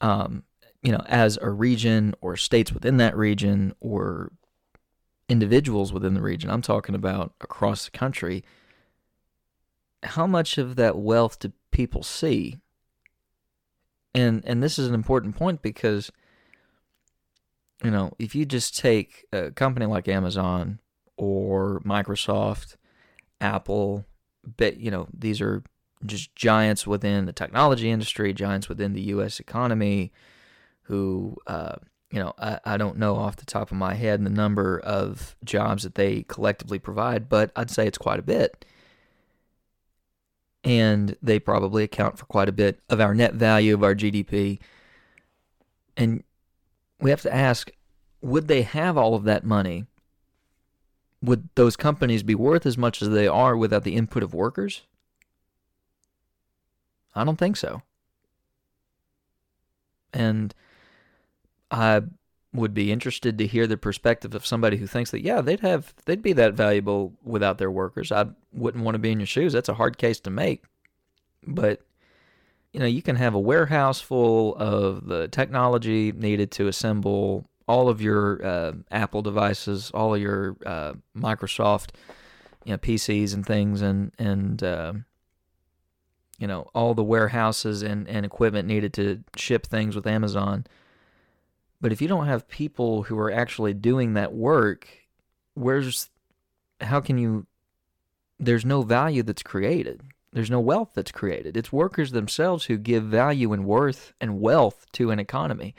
Um, 0.00 0.44
you 0.82 0.92
know, 0.92 1.02
as 1.06 1.38
a 1.42 1.50
region 1.50 2.14
or 2.20 2.36
states 2.36 2.72
within 2.72 2.98
that 2.98 3.16
region 3.16 3.74
or 3.80 4.30
individuals 5.28 5.92
within 5.92 6.14
the 6.14 6.22
region. 6.22 6.50
I'm 6.50 6.62
talking 6.62 6.94
about 6.94 7.34
across 7.40 7.84
the 7.84 7.90
country. 7.90 8.44
how 10.04 10.28
much 10.28 10.58
of 10.58 10.76
that 10.76 10.96
wealth 10.96 11.40
do 11.40 11.52
people 11.72 12.04
see? 12.04 12.58
And 14.14 14.42
and 14.46 14.62
this 14.62 14.78
is 14.78 14.86
an 14.86 14.94
important 14.94 15.36
point 15.36 15.60
because 15.60 16.10
you 17.82 17.90
know, 17.90 18.12
if 18.18 18.34
you 18.34 18.44
just 18.44 18.76
take 18.76 19.26
a 19.32 19.50
company 19.50 19.86
like 19.86 20.08
Amazon 20.08 20.80
or 21.16 21.80
Microsoft, 21.84 22.76
Apple, 23.40 24.04
but 24.56 24.78
you 24.78 24.90
know, 24.90 25.08
these 25.12 25.40
are 25.40 25.62
just 26.06 26.34
giants 26.34 26.86
within 26.86 27.26
the 27.26 27.32
technology 27.32 27.90
industry, 27.90 28.32
giants 28.32 28.68
within 28.68 28.92
the 28.92 29.02
U.S. 29.02 29.40
economy, 29.40 30.12
who, 30.82 31.36
uh, 31.46 31.76
you 32.10 32.18
know, 32.18 32.32
I, 32.38 32.60
I 32.64 32.76
don't 32.76 32.98
know 32.98 33.16
off 33.16 33.36
the 33.36 33.44
top 33.44 33.70
of 33.70 33.76
my 33.76 33.94
head 33.94 34.24
the 34.24 34.30
number 34.30 34.78
of 34.80 35.36
jobs 35.44 35.82
that 35.82 35.94
they 35.94 36.22
collectively 36.22 36.78
provide, 36.78 37.28
but 37.28 37.50
I'd 37.56 37.70
say 37.70 37.86
it's 37.86 37.98
quite 37.98 38.18
a 38.18 38.22
bit. 38.22 38.64
And 40.64 41.16
they 41.22 41.38
probably 41.38 41.84
account 41.84 42.18
for 42.18 42.26
quite 42.26 42.48
a 42.48 42.52
bit 42.52 42.80
of 42.88 43.00
our 43.00 43.14
net 43.14 43.34
value 43.34 43.74
of 43.74 43.82
our 43.82 43.94
GDP. 43.94 44.58
And 45.96 46.22
we 47.00 47.10
have 47.10 47.22
to 47.22 47.34
ask 47.34 47.70
would 48.20 48.48
they 48.48 48.62
have 48.62 48.96
all 48.96 49.14
of 49.14 49.24
that 49.24 49.44
money? 49.44 49.84
Would 51.22 51.48
those 51.54 51.76
companies 51.76 52.22
be 52.22 52.34
worth 52.34 52.66
as 52.66 52.76
much 52.76 53.00
as 53.00 53.10
they 53.10 53.28
are 53.28 53.56
without 53.56 53.84
the 53.84 53.94
input 53.94 54.22
of 54.22 54.34
workers? 54.34 54.82
I 57.14 57.24
don't 57.24 57.38
think 57.38 57.56
so. 57.56 57.82
And 60.12 60.54
I 61.70 62.02
would 62.52 62.72
be 62.72 62.90
interested 62.90 63.38
to 63.38 63.46
hear 63.46 63.66
the 63.66 63.76
perspective 63.76 64.34
of 64.34 64.46
somebody 64.46 64.76
who 64.78 64.86
thinks 64.86 65.10
that 65.10 65.22
yeah, 65.22 65.40
they'd 65.40 65.60
have 65.60 65.92
they'd 66.06 66.22
be 66.22 66.32
that 66.34 66.54
valuable 66.54 67.12
without 67.22 67.58
their 67.58 67.70
workers. 67.70 68.10
I 68.10 68.26
wouldn't 68.52 68.84
want 68.84 68.94
to 68.94 68.98
be 68.98 69.12
in 69.12 69.20
your 69.20 69.26
shoes. 69.26 69.52
That's 69.52 69.68
a 69.68 69.74
hard 69.74 69.98
case 69.98 70.20
to 70.20 70.30
make. 70.30 70.64
But 71.46 71.82
you 72.72 72.80
know, 72.80 72.86
you 72.86 73.02
can 73.02 73.16
have 73.16 73.34
a 73.34 73.40
warehouse 73.40 74.00
full 74.00 74.54
of 74.56 75.06
the 75.06 75.28
technology 75.28 76.12
needed 76.12 76.50
to 76.52 76.68
assemble 76.68 77.48
all 77.66 77.88
of 77.88 78.00
your 78.00 78.44
uh, 78.44 78.72
Apple 78.90 79.22
devices, 79.22 79.90
all 79.92 80.14
of 80.14 80.20
your 80.20 80.56
uh, 80.64 80.94
Microsoft, 81.16 81.90
you 82.64 82.72
know, 82.72 82.78
PCs 82.78 83.34
and 83.34 83.44
things, 83.44 83.82
and 83.82 84.12
and 84.18 84.62
uh, 84.62 84.92
you 86.38 86.46
know 86.46 86.70
all 86.74 86.94
the 86.94 87.04
warehouses 87.04 87.82
and, 87.82 88.08
and 88.08 88.24
equipment 88.24 88.68
needed 88.68 88.92
to 88.94 89.22
ship 89.36 89.66
things 89.66 89.94
with 89.94 90.06
Amazon. 90.06 90.66
But 91.80 91.92
if 91.92 92.00
you 92.00 92.08
don't 92.08 92.26
have 92.26 92.48
people 92.48 93.04
who 93.04 93.18
are 93.18 93.30
actually 93.30 93.74
doing 93.74 94.14
that 94.14 94.32
work, 94.32 94.88
where's 95.54 96.10
how 96.80 97.00
can 97.00 97.18
you? 97.18 97.46
There's 98.38 98.64
no 98.64 98.82
value 98.82 99.22
that's 99.22 99.42
created. 99.42 100.02
There's 100.32 100.50
no 100.50 100.60
wealth 100.60 100.90
that's 100.94 101.10
created. 101.10 101.56
It's 101.56 101.72
workers 101.72 102.12
themselves 102.12 102.66
who 102.66 102.76
give 102.76 103.04
value 103.04 103.52
and 103.52 103.64
worth 103.64 104.12
and 104.20 104.40
wealth 104.40 104.86
to 104.92 105.10
an 105.10 105.18
economy. 105.18 105.74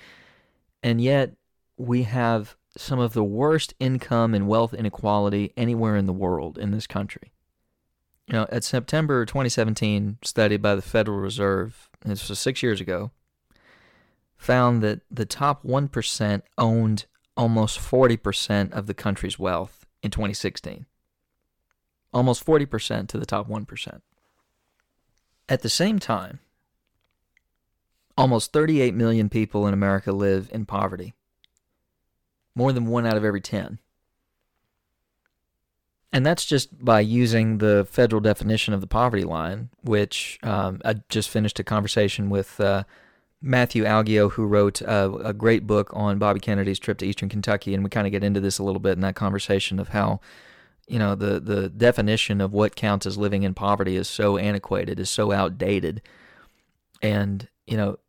And 0.82 1.00
yet, 1.00 1.36
we 1.78 2.04
have 2.04 2.56
some 2.76 3.00
of 3.00 3.14
the 3.14 3.24
worst 3.24 3.74
income 3.80 4.34
and 4.34 4.48
wealth 4.48 4.74
inequality 4.74 5.54
anywhere 5.56 5.96
in 5.96 6.06
the 6.06 6.14
world 6.14 6.58
in 6.58 6.72
this 6.72 6.88
country. 6.88 7.32
You 8.30 8.38
know, 8.38 8.48
at 8.52 8.64
September 8.64 9.26
2017 9.26 10.20
study 10.24 10.58
by 10.58 10.76
the 10.76 10.84
Federal 10.84 11.18
Reserve, 11.18 11.90
this 12.06 12.30
was 12.30 12.38
six 12.38 12.62
years 12.62 12.80
ago, 12.80 13.10
found 14.38 14.84
that 14.84 15.02
the 15.10 15.26
top 15.26 15.64
1% 15.64 16.42
owned 16.56 17.06
almost 17.36 17.80
40% 17.80 18.72
of 18.72 18.86
the 18.86 18.94
country's 18.94 19.40
wealth 19.40 19.88
in 20.04 20.12
2016. 20.12 20.86
Almost 22.14 22.46
40% 22.46 23.08
to 23.08 23.18
the 23.18 23.26
top 23.26 23.50
1%. 23.50 24.02
At 25.48 25.64
the 25.64 25.70
same 25.70 25.98
time, 25.98 26.38
almost 28.16 28.54
38 28.54 28.94
million 28.94 29.30
people 29.30 29.66
in 29.66 29.74
America 29.74 30.12
live 30.12 30.50
in 30.52 30.68
poverty 30.68 31.16
more 32.54 32.74
than 32.74 32.86
one 32.86 33.08
out 33.08 33.18
of 33.18 33.26
every 33.26 33.42
10. 33.42 33.80
And 36.12 36.26
that's 36.26 36.46
just 36.46 36.84
by 36.84 37.02
using 37.02 37.60
the 37.60 37.88
federal 37.90 38.20
definition 38.20 38.74
of 38.74 38.82
the 38.82 38.88
poverty 38.88 39.24
line, 39.24 39.70
which 39.82 40.40
um, 40.42 40.82
I 40.84 40.96
just 41.10 41.30
finished 41.30 41.60
a 41.60 41.64
conversation 41.64 42.32
with 42.32 42.60
uh, 42.60 42.84
Matthew 43.42 43.84
Algeo, 43.84 44.32
who 44.32 44.46
wrote 44.48 44.82
uh, 44.82 45.18
a 45.24 45.34
great 45.34 45.68
book 45.68 45.92
on 45.94 46.18
Bobby 46.18 46.40
Kennedy's 46.40 46.80
trip 46.80 46.98
to 46.98 47.06
Eastern 47.06 47.30
Kentucky. 47.30 47.76
And 47.76 47.84
we 47.84 47.92
kind 47.92 48.08
of 48.08 48.12
get 48.12 48.24
into 48.24 48.40
this 48.40 48.58
a 48.58 48.64
little 48.64 48.80
bit 48.80 48.94
in 48.94 49.02
that 49.02 49.16
conversation 49.16 49.80
of 49.80 49.90
how, 49.90 50.20
you 50.88 50.98
know, 50.98 51.14
the, 51.14 51.40
the 51.40 51.70
definition 51.70 52.42
of 52.42 52.54
what 52.54 52.76
counts 52.76 53.06
as 53.06 53.18
living 53.18 53.44
in 53.44 53.54
poverty 53.54 53.96
is 53.96 54.10
so 54.10 54.38
antiquated, 54.38 55.00
is 55.00 55.12
so 55.12 55.32
outdated. 55.32 56.02
And, 57.04 57.48
you 57.68 57.78
know, 57.78 58.00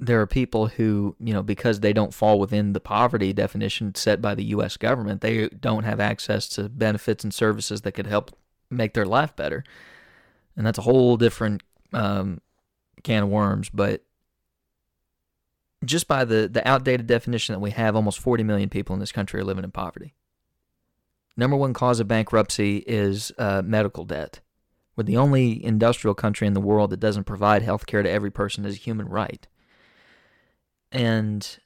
there 0.00 0.20
are 0.20 0.26
people 0.26 0.66
who, 0.66 1.16
you 1.20 1.32
know, 1.32 1.42
because 1.42 1.80
they 1.80 1.92
don't 1.92 2.12
fall 2.12 2.38
within 2.38 2.72
the 2.72 2.80
poverty 2.80 3.32
definition 3.32 3.94
set 3.94 4.20
by 4.20 4.34
the 4.34 4.44
U.S. 4.46 4.76
government, 4.76 5.20
they 5.20 5.48
don't 5.48 5.84
have 5.84 6.00
access 6.00 6.48
to 6.50 6.68
benefits 6.68 7.24
and 7.24 7.32
services 7.32 7.82
that 7.82 7.92
could 7.92 8.06
help 8.06 8.36
make 8.70 8.94
their 8.94 9.06
life 9.06 9.34
better. 9.36 9.64
And 10.56 10.66
that's 10.66 10.78
a 10.78 10.82
whole 10.82 11.16
different 11.16 11.62
um, 11.92 12.40
can 13.02 13.22
of 13.22 13.28
worms. 13.28 13.70
But 13.70 14.04
just 15.84 16.08
by 16.08 16.24
the, 16.24 16.48
the 16.48 16.66
outdated 16.66 17.06
definition 17.06 17.54
that 17.54 17.60
we 17.60 17.70
have, 17.70 17.94
almost 17.94 18.18
40 18.18 18.42
million 18.42 18.68
people 18.68 18.94
in 18.94 19.00
this 19.00 19.12
country 19.12 19.40
are 19.40 19.44
living 19.44 19.64
in 19.64 19.70
poverty. 19.70 20.14
Number 21.36 21.56
one 21.56 21.72
cause 21.72 22.00
of 22.00 22.08
bankruptcy 22.08 22.78
is 22.86 23.32
uh, 23.38 23.62
medical 23.64 24.04
debt. 24.04 24.40
We're 24.96 25.04
the 25.04 25.16
only 25.16 25.64
industrial 25.64 26.14
country 26.14 26.46
in 26.46 26.54
the 26.54 26.60
world 26.60 26.90
that 26.90 27.00
doesn't 27.00 27.24
provide 27.24 27.62
health 27.62 27.86
care 27.86 28.02
to 28.02 28.10
every 28.10 28.30
person 28.30 28.64
as 28.64 28.74
a 28.74 28.78
human 28.78 29.08
right. 29.08 29.46
And 30.94 31.58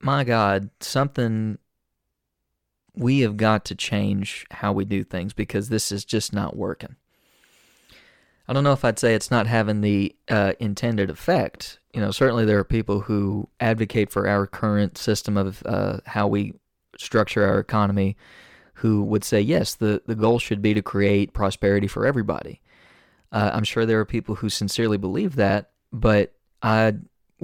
my 0.00 0.24
God, 0.24 0.68
something 0.80 1.58
we 2.94 3.20
have 3.20 3.36
got 3.36 3.64
to 3.66 3.74
change 3.74 4.46
how 4.50 4.72
we 4.72 4.84
do 4.84 5.02
things 5.02 5.32
because 5.32 5.68
this 5.68 5.90
is 5.90 6.04
just 6.04 6.32
not 6.32 6.56
working. 6.56 6.96
I 8.46 8.52
don't 8.52 8.64
know 8.64 8.72
if 8.72 8.84
I'd 8.84 8.98
say 8.98 9.14
it's 9.14 9.30
not 9.30 9.46
having 9.46 9.80
the 9.80 10.14
uh, 10.28 10.52
intended 10.60 11.08
effect. 11.08 11.78
You 11.94 12.00
know, 12.00 12.10
certainly 12.10 12.44
there 12.44 12.58
are 12.58 12.64
people 12.64 13.00
who 13.00 13.48
advocate 13.58 14.10
for 14.10 14.28
our 14.28 14.46
current 14.46 14.98
system 14.98 15.36
of 15.36 15.62
uh, 15.64 15.98
how 16.04 16.26
we 16.26 16.52
structure 16.98 17.44
our 17.44 17.58
economy 17.58 18.16
who 18.74 19.02
would 19.02 19.24
say, 19.24 19.40
yes, 19.40 19.74
the, 19.76 20.02
the 20.06 20.14
goal 20.14 20.38
should 20.38 20.60
be 20.60 20.74
to 20.74 20.82
create 20.82 21.32
prosperity 21.32 21.86
for 21.86 22.04
everybody. 22.04 22.60
Uh, 23.32 23.50
I'm 23.54 23.64
sure 23.64 23.86
there 23.86 24.00
are 24.00 24.04
people 24.04 24.34
who 24.34 24.48
sincerely 24.48 24.98
believe 24.98 25.36
that, 25.36 25.70
but 25.92 26.34
I 26.62 26.94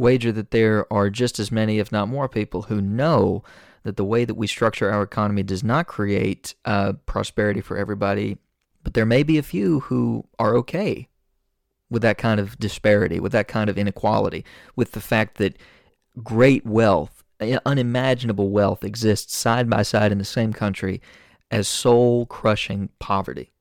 wager 0.00 0.32
that 0.32 0.50
there 0.50 0.92
are 0.92 1.10
just 1.10 1.38
as 1.38 1.52
many, 1.52 1.78
if 1.78 1.92
not 1.92 2.08
more, 2.08 2.28
people 2.28 2.62
who 2.62 2.80
know 2.80 3.44
that 3.84 3.96
the 3.96 4.04
way 4.04 4.24
that 4.24 4.34
we 4.34 4.46
structure 4.46 4.90
our 4.90 5.02
economy 5.02 5.42
does 5.42 5.62
not 5.62 5.86
create 5.86 6.54
uh, 6.64 6.94
prosperity 7.06 7.60
for 7.60 7.76
everybody. 7.76 8.38
But 8.82 8.94
there 8.94 9.06
may 9.06 9.22
be 9.22 9.38
a 9.38 9.42
few 9.42 9.80
who 9.80 10.26
are 10.38 10.56
okay 10.56 11.08
with 11.90 12.02
that 12.02 12.18
kind 12.18 12.40
of 12.40 12.58
disparity, 12.58 13.20
with 13.20 13.32
that 13.32 13.48
kind 13.48 13.68
of 13.68 13.76
inequality, 13.76 14.44
with 14.76 14.92
the 14.92 15.00
fact 15.00 15.38
that 15.38 15.58
great 16.22 16.64
wealth, 16.64 17.22
unimaginable 17.66 18.50
wealth, 18.50 18.84
exists 18.84 19.34
side 19.34 19.68
by 19.68 19.82
side 19.82 20.12
in 20.12 20.18
the 20.18 20.24
same 20.24 20.52
country 20.52 21.00
as 21.50 21.66
soul 21.68 22.26
crushing 22.26 22.88
poverty. 22.98 23.52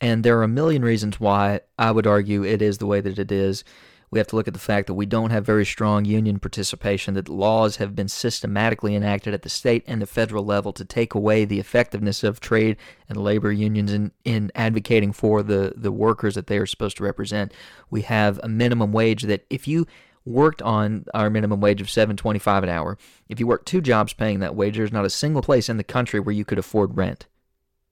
And 0.00 0.24
there 0.24 0.38
are 0.38 0.42
a 0.42 0.48
million 0.48 0.82
reasons 0.82 1.18
why 1.18 1.60
I 1.78 1.90
would 1.90 2.06
argue 2.06 2.44
it 2.44 2.60
is 2.60 2.78
the 2.78 2.86
way 2.86 3.00
that 3.00 3.18
it 3.18 3.32
is. 3.32 3.64
We 4.10 4.20
have 4.20 4.28
to 4.28 4.36
look 4.36 4.46
at 4.46 4.54
the 4.54 4.60
fact 4.60 4.86
that 4.86 4.94
we 4.94 5.06
don't 5.06 5.30
have 5.30 5.44
very 5.44 5.66
strong 5.66 6.04
union 6.04 6.38
participation, 6.38 7.14
that 7.14 7.28
laws 7.28 7.76
have 7.76 7.96
been 7.96 8.08
systematically 8.08 8.94
enacted 8.94 9.34
at 9.34 9.42
the 9.42 9.48
state 9.48 9.82
and 9.86 10.00
the 10.00 10.06
federal 10.06 10.44
level 10.44 10.72
to 10.74 10.84
take 10.84 11.14
away 11.14 11.44
the 11.44 11.58
effectiveness 11.58 12.22
of 12.22 12.38
trade 12.38 12.76
and 13.08 13.18
labor 13.18 13.50
unions 13.50 13.92
in, 13.92 14.12
in 14.24 14.52
advocating 14.54 15.12
for 15.12 15.42
the, 15.42 15.72
the 15.76 15.90
workers 15.90 16.36
that 16.36 16.46
they 16.46 16.58
are 16.58 16.66
supposed 16.66 16.96
to 16.98 17.04
represent. 17.04 17.52
We 17.90 18.02
have 18.02 18.38
a 18.42 18.48
minimum 18.48 18.92
wage 18.92 19.22
that 19.22 19.44
if 19.50 19.66
you 19.66 19.86
worked 20.24 20.62
on 20.62 21.06
our 21.14 21.30
minimum 21.30 21.60
wage 21.60 21.80
of 21.80 21.88
7.25 21.88 22.62
an 22.62 22.68
hour, 22.68 22.98
if 23.28 23.40
you 23.40 23.46
work 23.46 23.64
two 23.64 23.80
jobs 23.80 24.12
paying 24.12 24.40
that 24.40 24.54
wage, 24.54 24.76
there's 24.76 24.92
not 24.92 25.04
a 25.04 25.10
single 25.10 25.42
place 25.42 25.68
in 25.68 25.78
the 25.78 25.84
country 25.84 26.20
where 26.20 26.34
you 26.34 26.44
could 26.44 26.58
afford 26.58 26.96
rent. 26.96 27.26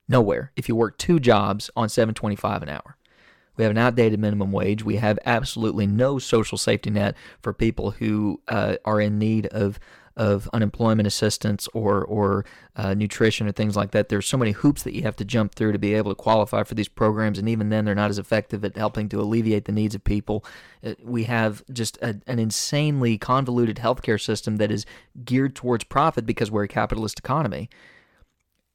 Nowhere. 0.09 0.53
If 0.57 0.69
you 0.69 0.77
work 0.77 0.99
two 0.99 1.19
jobs 1.19 1.71
on 1.77 1.89
725 1.89 2.63
an 2.63 2.69
hour. 2.69 2.97
We 3.57 3.65
have 3.65 3.71
an 3.71 3.79
outdated 3.79 4.19
minimum 4.19 4.53
wage. 4.53 4.85
We 4.85 4.97
have 4.97 5.19
absolutely 5.25 5.87
no 5.87 6.19
social 6.19 6.59
safety 6.59 6.91
net 6.91 7.15
for 7.41 7.53
people 7.53 7.93
who 7.93 8.41
uh, 8.49 8.77
are 8.85 9.01
in 9.01 9.19
need 9.19 9.47
of 9.47 9.79
of 10.17 10.49
unemployment 10.53 11.09
assistance 11.09 11.67
or 11.75 12.05
or 12.05 12.45
uh, 12.77 12.95
nutrition 12.95 13.49
or 13.49 13.53
things 13.53 13.77
like 13.77 13.91
that. 13.91 14.09
There's 14.09 14.27
so 14.27 14.37
many 14.37 14.53
hoops 14.53 14.85
that 14.85 14.95
you 14.95 15.03
have 15.03 15.17
to 15.17 15.25
jump 15.25 15.55
through 15.55 15.73
to 15.73 15.79
be 15.79 15.95
able 15.95 16.13
to 16.13 16.15
qualify 16.15 16.63
for 16.63 16.75
these 16.75 16.89
programs, 16.89 17.39
and 17.39 17.49
even 17.49 17.69
then, 17.69 17.85
they're 17.85 17.95
not 17.95 18.11
as 18.11 18.19
effective 18.19 18.65
at 18.65 18.77
helping 18.77 19.09
to 19.09 19.21
alleviate 19.21 19.65
the 19.65 19.73
needs 19.73 19.95
of 19.95 20.05
people. 20.05 20.45
Uh, 20.85 20.95
we 21.03 21.25
have 21.25 21.65
just 21.73 21.97
a, 21.99 22.21
an 22.27 22.39
insanely 22.39 23.19
convoluted 23.19 23.77
healthcare 23.77 24.21
system 24.21 24.57
that 24.57 24.71
is 24.71 24.87
geared 25.25 25.55
towards 25.55 25.85
profit 25.85 26.27
because 26.27 26.51
we're 26.51 26.65
a 26.65 26.69
capitalist 26.69 27.19
economy. 27.19 27.69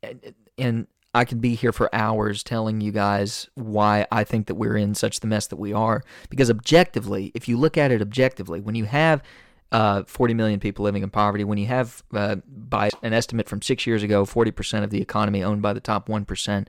And, 0.01 0.33
and 0.57 0.87
I 1.13 1.25
could 1.25 1.41
be 1.41 1.55
here 1.55 1.73
for 1.73 1.93
hours 1.93 2.43
telling 2.43 2.81
you 2.81 2.91
guys 2.91 3.49
why 3.55 4.05
I 4.11 4.23
think 4.23 4.45
that 4.47 4.55
we're 4.55 4.77
in 4.77 4.93
such 4.93 5.21
the 5.21 5.27
mess 5.27 5.47
that 5.47 5.55
we 5.55 5.73
are. 5.73 6.03
Because 6.29 6.51
objectively, 6.51 7.31
if 7.33 7.47
you 7.47 7.57
look 7.57 7.77
at 7.77 7.91
it 7.91 8.01
objectively, 8.01 8.61
when 8.61 8.75
you 8.75 8.85
have 8.85 9.23
uh, 9.71 10.03
40 10.03 10.35
million 10.35 10.59
people 10.59 10.85
living 10.85 11.01
in 11.01 11.09
poverty, 11.09 11.43
when 11.43 11.57
you 11.57 11.65
have, 11.65 12.03
uh, 12.13 12.35
by 12.47 12.91
an 13.01 13.13
estimate 13.13 13.49
from 13.49 13.61
six 13.61 13.87
years 13.87 14.03
ago, 14.03 14.23
40% 14.23 14.83
of 14.83 14.91
the 14.91 15.01
economy 15.01 15.43
owned 15.43 15.63
by 15.63 15.73
the 15.73 15.79
top 15.79 16.07
1%, 16.07 16.67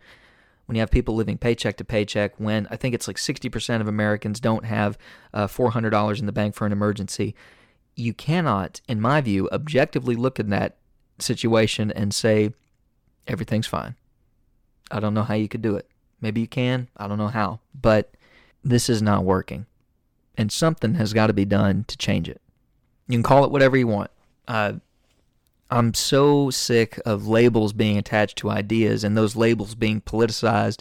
when 0.67 0.77
you 0.77 0.81
have 0.81 0.91
people 0.91 1.15
living 1.15 1.37
paycheck 1.37 1.77
to 1.77 1.85
paycheck, 1.85 2.39
when 2.39 2.67
I 2.71 2.77
think 2.77 2.95
it's 2.95 3.09
like 3.09 3.17
60% 3.17 3.81
of 3.81 3.89
Americans 3.89 4.41
don't 4.41 4.65
have 4.65 4.97
uh, 5.35 5.49
$400 5.49 6.19
in 6.19 6.27
the 6.27 6.33
bank 6.33 6.55
for 6.55 6.65
an 6.65 6.73
emergency, 6.73 7.35
you 7.95 8.15
cannot, 8.15 8.81
in 8.89 9.01
my 9.01 9.21
view, 9.21 9.51
objectively 9.51 10.15
look 10.15 10.41
at 10.41 10.49
that 10.49 10.77
situation 11.19 11.91
and 11.91 12.15
say, 12.15 12.55
everything's 13.27 13.67
fine 13.67 13.97
I 14.91 15.01
don't 15.01 15.15
know 15.15 15.23
how 15.23 15.35
you 15.35 15.49
could 15.49 15.63
do 15.63 15.77
it. 15.77 15.89
Maybe 16.21 16.41
you 16.41 16.49
can. 16.49 16.89
I 16.97 17.09
don't 17.09 17.19
know 17.19 17.29
how. 17.29 17.61
But 17.79 18.15
this 18.65 18.89
is 18.89 19.01
not 19.01 19.25
working. 19.25 19.67
And 20.37 20.53
something 20.53 20.95
has 20.95 21.13
got 21.13 21.29
to 21.29 21.33
be 21.33 21.45
done 21.45 21.85
to 21.89 21.97
change 21.97 22.29
it. 22.29 22.41
You 23.09 23.15
can 23.15 23.23
call 23.23 23.45
it 23.45 23.51
whatever 23.51 23.77
you 23.77 23.87
want. 23.87 24.11
Uh, 24.47 24.75
I'm 25.71 25.95
so 25.95 26.51
sick 26.51 27.01
of 27.05 27.27
labels 27.27 27.73
being 27.73 27.97
attached 27.97 28.39
to 28.39 28.51
ideas 28.51 29.05
and 29.05 29.17
those 29.17 29.37
labels 29.37 29.75
being 29.75 30.01
politicized. 30.01 30.81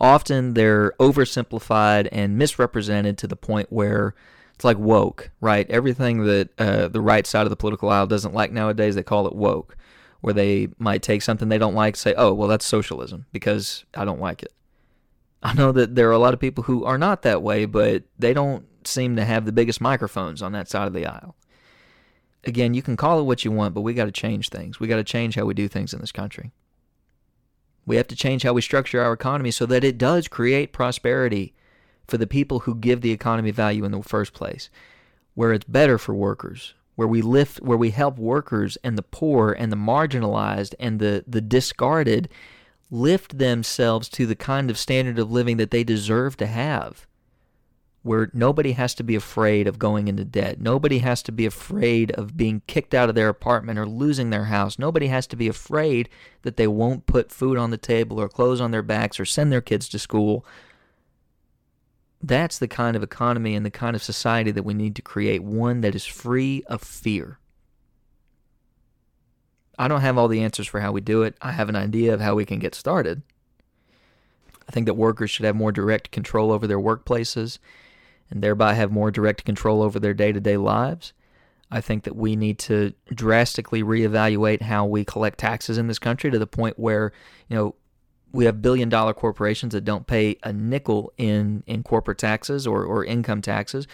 Often 0.00 0.54
they're 0.54 0.92
oversimplified 0.98 2.08
and 2.10 2.38
misrepresented 2.38 3.18
to 3.18 3.26
the 3.26 3.36
point 3.36 3.70
where 3.70 4.14
it's 4.54 4.64
like 4.64 4.78
woke, 4.78 5.30
right? 5.40 5.68
Everything 5.70 6.24
that 6.24 6.48
uh, 6.58 6.88
the 6.88 7.00
right 7.00 7.26
side 7.26 7.44
of 7.46 7.50
the 7.50 7.56
political 7.56 7.88
aisle 7.88 8.06
doesn't 8.06 8.34
like 8.34 8.52
nowadays, 8.52 8.94
they 8.94 9.02
call 9.02 9.26
it 9.26 9.34
woke 9.34 9.76
where 10.20 10.34
they 10.34 10.68
might 10.78 11.02
take 11.02 11.22
something 11.22 11.48
they 11.48 11.58
don't 11.58 11.74
like, 11.74 11.96
say, 11.96 12.14
oh, 12.16 12.32
well, 12.34 12.48
that's 12.48 12.66
socialism 12.66 13.26
because 13.32 13.84
I 13.94 14.04
don't 14.04 14.20
like 14.20 14.42
it. 14.42 14.52
I 15.42 15.54
know 15.54 15.72
that 15.72 15.94
there 15.94 16.08
are 16.08 16.12
a 16.12 16.18
lot 16.18 16.34
of 16.34 16.40
people 16.40 16.64
who 16.64 16.84
are 16.84 16.98
not 16.98 17.22
that 17.22 17.42
way, 17.42 17.64
but 17.64 18.04
they 18.18 18.34
don't 18.34 18.66
seem 18.86 19.16
to 19.16 19.24
have 19.24 19.46
the 19.46 19.52
biggest 19.52 19.80
microphones 19.80 20.42
on 20.42 20.52
that 20.52 20.68
side 20.68 20.86
of 20.86 20.92
the 20.92 21.06
aisle. 21.06 21.36
Again, 22.44 22.74
you 22.74 22.82
can 22.82 22.96
call 22.96 23.20
it 23.20 23.24
what 23.24 23.44
you 23.44 23.50
want, 23.50 23.74
but 23.74 23.80
we 23.82 23.94
got 23.94 24.06
to 24.06 24.12
change 24.12 24.48
things. 24.48 24.80
We 24.80 24.88
got 24.88 24.96
to 24.96 25.04
change 25.04 25.34
how 25.34 25.44
we 25.44 25.54
do 25.54 25.68
things 25.68 25.92
in 25.92 26.00
this 26.00 26.12
country. 26.12 26.52
We 27.86 27.96
have 27.96 28.08
to 28.08 28.16
change 28.16 28.42
how 28.42 28.52
we 28.52 28.62
structure 28.62 29.02
our 29.02 29.12
economy 29.12 29.50
so 29.50 29.66
that 29.66 29.84
it 29.84 29.98
does 29.98 30.28
create 30.28 30.72
prosperity 30.72 31.54
for 32.06 32.18
the 32.18 32.26
people 32.26 32.60
who 32.60 32.74
give 32.74 33.00
the 33.00 33.12
economy 33.12 33.50
value 33.50 33.84
in 33.84 33.92
the 33.92 34.02
first 34.02 34.32
place, 34.32 34.68
where 35.34 35.52
it's 35.52 35.64
better 35.64 35.96
for 35.96 36.14
workers, 36.14 36.74
where 37.00 37.08
we 37.08 37.22
lift 37.22 37.62
where 37.62 37.78
we 37.78 37.92
help 37.92 38.18
workers 38.18 38.76
and 38.84 38.98
the 38.98 39.02
poor 39.02 39.52
and 39.52 39.72
the 39.72 39.76
marginalized 39.76 40.74
and 40.78 41.00
the 41.00 41.24
the 41.26 41.40
discarded 41.40 42.28
lift 42.90 43.38
themselves 43.38 44.06
to 44.06 44.26
the 44.26 44.36
kind 44.36 44.68
of 44.68 44.76
standard 44.76 45.18
of 45.18 45.32
living 45.32 45.56
that 45.56 45.70
they 45.70 45.82
deserve 45.82 46.36
to 46.36 46.46
have 46.46 47.06
where 48.02 48.30
nobody 48.34 48.72
has 48.72 48.94
to 48.94 49.02
be 49.02 49.14
afraid 49.14 49.66
of 49.66 49.78
going 49.78 50.08
into 50.08 50.24
debt. 50.24 50.60
Nobody 50.60 50.98
has 50.98 51.22
to 51.22 51.32
be 51.32 51.46
afraid 51.46 52.10
of 52.12 52.36
being 52.36 52.60
kicked 52.66 52.92
out 52.92 53.08
of 53.08 53.14
their 53.14 53.28
apartment 53.28 53.78
or 53.78 53.86
losing 53.86 54.28
their 54.28 54.46
house. 54.46 54.78
Nobody 54.78 55.06
has 55.08 55.26
to 55.28 55.36
be 55.36 55.48
afraid 55.48 56.08
that 56.42 56.56
they 56.58 56.66
won't 56.66 57.06
put 57.06 57.32
food 57.32 57.56
on 57.56 57.70
the 57.70 57.78
table 57.78 58.20
or 58.20 58.28
clothes 58.28 58.60
on 58.60 58.72
their 58.72 58.82
backs 58.82 59.18
or 59.18 59.24
send 59.24 59.50
their 59.50 59.60
kids 59.62 59.88
to 59.88 59.98
school 59.98 60.44
that's 62.22 62.58
the 62.58 62.68
kind 62.68 62.96
of 62.96 63.02
economy 63.02 63.54
and 63.54 63.64
the 63.64 63.70
kind 63.70 63.96
of 63.96 64.02
society 64.02 64.50
that 64.50 64.62
we 64.62 64.74
need 64.74 64.94
to 64.96 65.02
create 65.02 65.42
one 65.42 65.80
that 65.80 65.94
is 65.94 66.04
free 66.04 66.62
of 66.66 66.82
fear. 66.82 67.38
I 69.78 69.88
don't 69.88 70.02
have 70.02 70.18
all 70.18 70.28
the 70.28 70.42
answers 70.42 70.66
for 70.66 70.80
how 70.80 70.92
we 70.92 71.00
do 71.00 71.22
it. 71.22 71.34
I 71.40 71.52
have 71.52 71.70
an 71.70 71.76
idea 71.76 72.12
of 72.12 72.20
how 72.20 72.34
we 72.34 72.44
can 72.44 72.58
get 72.58 72.74
started. 72.74 73.22
I 74.68 74.72
think 74.72 74.86
that 74.86 74.94
workers 74.94 75.30
should 75.30 75.46
have 75.46 75.56
more 75.56 75.72
direct 75.72 76.10
control 76.10 76.52
over 76.52 76.66
their 76.66 76.78
workplaces 76.78 77.58
and 78.30 78.42
thereby 78.42 78.74
have 78.74 78.92
more 78.92 79.10
direct 79.10 79.44
control 79.44 79.82
over 79.82 79.98
their 79.98 80.14
day 80.14 80.32
to 80.32 80.40
day 80.40 80.58
lives. 80.58 81.14
I 81.70 81.80
think 81.80 82.04
that 82.04 82.16
we 82.16 82.36
need 82.36 82.58
to 82.60 82.92
drastically 83.08 83.82
reevaluate 83.82 84.62
how 84.62 84.84
we 84.84 85.04
collect 85.04 85.38
taxes 85.38 85.78
in 85.78 85.86
this 85.86 85.98
country 85.98 86.30
to 86.30 86.38
the 86.38 86.46
point 86.46 86.78
where, 86.78 87.12
you 87.48 87.56
know, 87.56 87.74
we 88.32 88.44
have 88.44 88.62
billion 88.62 88.88
dollar 88.88 89.12
corporations 89.12 89.72
that 89.72 89.84
don't 89.84 90.06
pay 90.06 90.36
a 90.42 90.52
nickel 90.52 91.12
in, 91.16 91.62
in 91.66 91.82
corporate 91.82 92.18
taxes 92.18 92.66
or, 92.66 92.84
or 92.84 93.04
income 93.04 93.42
taxes. 93.42 93.86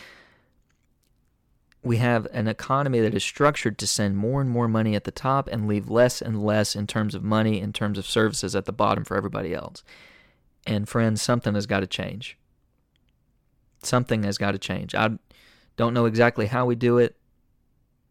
We 1.83 1.99
have 1.99 2.27
an 2.33 2.49
economy 2.49 3.01
that 3.01 3.15
is 3.15 3.25
structured 3.25 3.79
to 3.79 3.87
send 3.87 4.17
more 4.17 4.41
and 4.41 4.51
more 4.51 4.69
money 4.69 4.95
at 4.95 5.05
the 5.05 5.13
top 5.13 5.49
and 5.49 5.69
leave 5.69 5.89
less 5.89 6.21
and 6.21 6.43
less 6.43 6.75
in 6.75 6.87
terms 6.87 7.15
of 7.15 7.23
money, 7.23 7.61
in 7.61 7.73
terms 7.73 7.97
of 7.97 8.07
services 8.07 8.57
at 8.57 8.65
the 8.65 8.73
bottom 8.73 9.05
for 9.05 9.17
everybody 9.17 9.55
else. 9.55 9.85
And 10.67 10.89
friends, 10.89 11.23
something 11.23 11.55
has 11.55 11.67
got 11.67 11.81
to 11.81 11.87
change. 11.87 12.37
Something 13.83 14.25
has 14.25 14.37
got 14.37 14.53
to 14.53 14.59
change. 14.59 14.95
I 14.95 15.11
don't 15.77 15.95
know 15.95 16.07
exactly 16.07 16.47
how 16.47 16.67
we 16.67 16.75
do 16.75 16.99
it, 16.99 17.17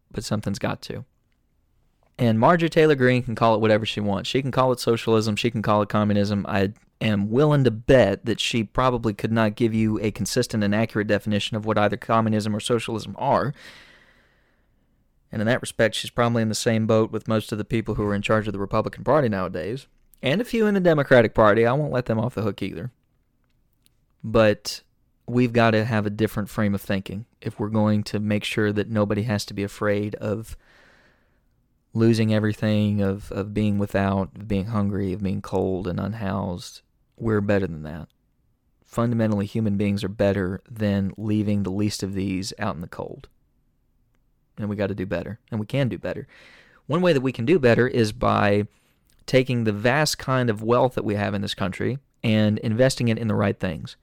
but 0.09 0.23
something's 0.23 0.59
got 0.59 0.81
to. 0.83 1.03
And 2.17 2.39
Marjorie 2.39 2.69
Taylor 2.69 2.95
Greene 2.95 3.23
can 3.23 3.36
call 3.36 3.56
it 3.56 3.62
whatever 3.62 3.86
she 3.86 3.99
wants. 3.99 4.30
She 4.30 4.41
can 4.41 4.51
call 4.51 4.71
it 4.71 4.80
socialism. 4.80 5.36
She 5.36 5.51
can 5.51 5.62
call 5.62 5.82
it 5.82 5.89
communism. 5.89 6.45
I 6.47 6.71
am 7.01 7.30
willing 7.30 7.65
to 7.65 7.71
bet 7.71 8.25
that 8.25 8.39
she 8.39 8.63
probably 8.63 9.13
could 9.13 9.34
not 9.34 9.56
give 9.56 9.73
you 9.73 9.99
a 9.99 10.12
consistent 10.12 10.63
and 10.63 10.73
accurate 10.73 11.08
definition 11.08 11.58
of 11.58 11.65
what 11.65 11.78
either 11.78 11.97
communism 11.97 12.56
or 12.56 12.62
socialism 12.62 13.15
are. 13.19 13.54
And 15.30 15.41
in 15.41 15.47
that 15.47 15.60
respect, 15.60 15.95
she's 15.95 16.12
probably 16.12 16.41
in 16.41 16.47
the 16.47 16.56
same 16.56 16.88
boat 16.88 17.12
with 17.12 17.28
most 17.28 17.51
of 17.51 17.58
the 17.58 17.65
people 17.65 17.95
who 17.95 18.04
are 18.06 18.15
in 18.15 18.21
charge 18.21 18.47
of 18.47 18.54
the 18.54 18.60
Republican 18.60 19.04
Party 19.04 19.28
nowadays, 19.28 19.88
and 20.21 20.39
a 20.39 20.45
few 20.45 20.65
in 20.65 20.73
the 20.73 20.80
Democratic 20.80 21.34
Party. 21.34 21.65
I 21.65 21.73
won't 21.73 21.91
let 21.91 22.06
them 22.06 22.19
off 22.19 22.36
the 22.36 22.43
hook 22.43 22.62
either. 22.62 22.91
But 24.23 24.82
we've 25.28 25.51
got 25.51 25.71
to 25.71 25.84
have 25.84 26.06
a 26.06 26.12
different 26.12 26.49
frame 26.49 26.73
of 26.73 26.82
thinking 26.82 27.25
if 27.41 27.60
we're 27.60 27.67
going 27.67 28.04
to 28.04 28.19
make 28.19 28.45
sure 28.45 28.71
that 28.71 28.89
nobody 28.89 29.23
has 29.23 29.43
to 29.45 29.54
be 29.54 29.63
afraid 29.63 30.15
of 30.15 30.56
losing 31.95 32.34
everything, 32.34 33.01
of, 33.01 33.31
of 33.31 33.53
being 33.53 33.79
without, 33.79 34.29
of 34.36 34.47
being 34.47 34.65
hungry, 34.65 35.13
of 35.13 35.23
being 35.23 35.41
cold 35.41 35.88
and 35.88 35.99
unhoused. 35.99 36.81
We're 37.17 37.41
better 37.41 37.65
than 37.65 37.84
that. 37.84 38.10
Fundamentally, 38.84 39.45
human 39.45 39.77
beings 39.77 40.03
are 40.03 40.10
better 40.10 40.62
than 40.69 41.13
leaving 41.17 41.63
the 41.63 41.71
least 41.71 42.03
of 42.03 42.13
these 42.13 42.53
out 42.60 42.75
in 42.75 42.81
the 42.81 42.88
cold. 42.88 43.29
And 44.58 44.69
we 44.69 44.75
got 44.75 44.88
to 44.88 44.95
do 44.95 45.05
better, 45.05 45.39
and 45.49 45.60
we 45.60 45.65
can 45.65 45.88
do 45.89 45.97
better. 45.97 46.27
One 46.86 47.01
way 47.01 47.13
that 47.13 47.21
we 47.21 47.31
can 47.31 47.45
do 47.45 47.60
better 47.60 47.88
is 47.88 48.12
by 48.12 48.67
taking 49.25 49.63
the 49.63 49.71
vast 49.71 50.17
kind 50.17 50.49
of 50.49 50.62
wealth 50.62 50.95
that 50.95 51.05
we 51.05 51.15
have 51.15 51.34
in 51.34 51.41
this 51.41 51.55
country 51.55 51.97
and 52.23 52.60
investing 52.60 53.08
it 53.08 53.17
in 53.17 53.27
the 53.27 53.36
right 53.36 53.60
things 53.60 53.95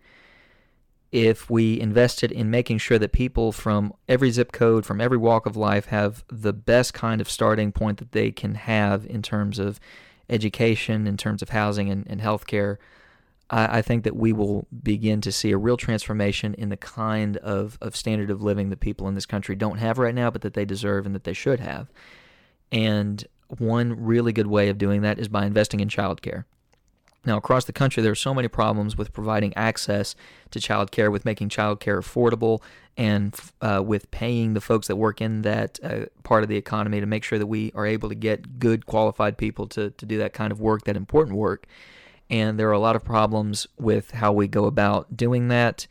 if 1.13 1.51
we 1.51 1.79
invested 1.79 2.33
in 2.33 2.51
making 2.51 2.79
sure 2.79 2.99
that 2.99 3.13
people 3.13 3.53
from 3.53 3.93
every 4.09 4.31
zip 4.31 4.51
code, 4.51 4.87
from 4.87 5.01
every 5.01 5.19
walk 5.19 5.45
of 5.45 5.57
life, 5.57 5.87
have 5.87 6.25
the 6.29 6.55
best 6.55 6.95
kind 6.95 7.21
of 7.21 7.31
starting 7.31 7.71
point 7.71 7.99
that 7.99 8.13
they 8.13 8.31
can 8.31 8.55
have 8.55 9.07
in 9.07 9.21
terms 9.23 9.59
of 9.59 9.79
education, 10.31 11.07
in 11.07 11.19
terms 11.19 11.43
of 11.43 11.51
housing 11.51 11.91
and, 11.91 12.07
and 12.09 12.23
I, 13.51 13.79
I 13.79 13.83
think 13.83 14.05
that 14.05 14.17
we 14.17 14.33
will 14.33 14.67
begin 14.83 15.21
to 15.21 15.31
see 15.31 15.53
a 15.53 15.59
real 15.59 15.77
transformation 15.77 16.55
in 16.55 16.71
the 16.71 16.77
kind 16.79 17.37
of, 17.39 17.77
of 17.83 17.95
standard 17.95 18.31
of 18.31 18.43
living 18.43 18.71
that 18.71 18.81
people 18.81 19.07
in 19.07 19.15
this 19.15 19.27
country 19.27 19.55
don't 19.55 19.79
have 19.79 19.99
right 19.99 20.15
now, 20.15 20.31
but 20.31 20.41
that 20.41 20.55
they 20.55 20.65
deserve 20.65 21.05
and 21.05 21.15
that 21.15 21.25
they 21.25 21.35
should 21.35 21.61
have. 21.61 21.93
And 22.73 23.25
one 23.59 24.03
really 24.03 24.33
good 24.33 24.47
way 24.47 24.71
of 24.71 24.79
doing 24.79 25.03
that 25.03 25.19
is 25.19 25.29
by 25.29 25.45
investing 25.45 25.81
in 25.81 25.89
childcare. 25.89 26.45
Now, 27.25 27.37
across 27.37 27.67
the 27.67 27.73
country, 27.73 28.03
there 28.03 28.13
are 28.13 28.17
so 28.17 28.35
many 28.35 28.49
problems 28.49 28.97
with 28.97 29.13
providing 29.13 29.57
access 29.57 30.17
to 30.51 30.61
child 30.61 30.91
care, 30.91 31.11
with 31.11 31.25
making 31.25 31.51
child 31.51 31.79
care 31.79 32.01
affordable, 32.01 32.63
and 32.97 33.35
uh, 33.61 33.83
with 33.85 34.11
paying 34.11 34.55
the 34.55 34.61
folks 34.61 34.89
that 34.89 34.97
work 34.97 35.21
in 35.21 35.43
that 35.43 35.79
uh, 35.83 36.07
part 36.25 36.43
of 36.43 36.49
the 36.49 36.57
economy 36.57 37.01
to 37.01 37.07
make 37.07 37.25
sure 37.25 37.39
that 37.39 37.47
we 37.47 37.71
are 37.75 37.87
able 37.87 38.09
to 38.09 38.15
get 38.15 38.59
good, 38.59 38.87
qualified 38.87 39.39
people 39.39 39.67
to, 39.69 39.91
to 39.91 40.05
do 40.05 40.19
that 40.19 40.33
kind 40.33 40.51
of 40.51 40.61
work, 40.61 40.85
that 40.85 40.97
important 40.97 41.37
work. 41.37 41.67
And 42.29 42.59
there 42.59 42.69
are 42.69 42.73
a 42.73 42.79
lot 42.79 42.97
of 42.97 43.05
problems 43.05 43.67
with 43.79 44.11
how 44.13 44.33
we 44.33 44.49
go 44.49 44.65
about 44.65 45.17
doing 45.17 45.49
that 45.49 45.87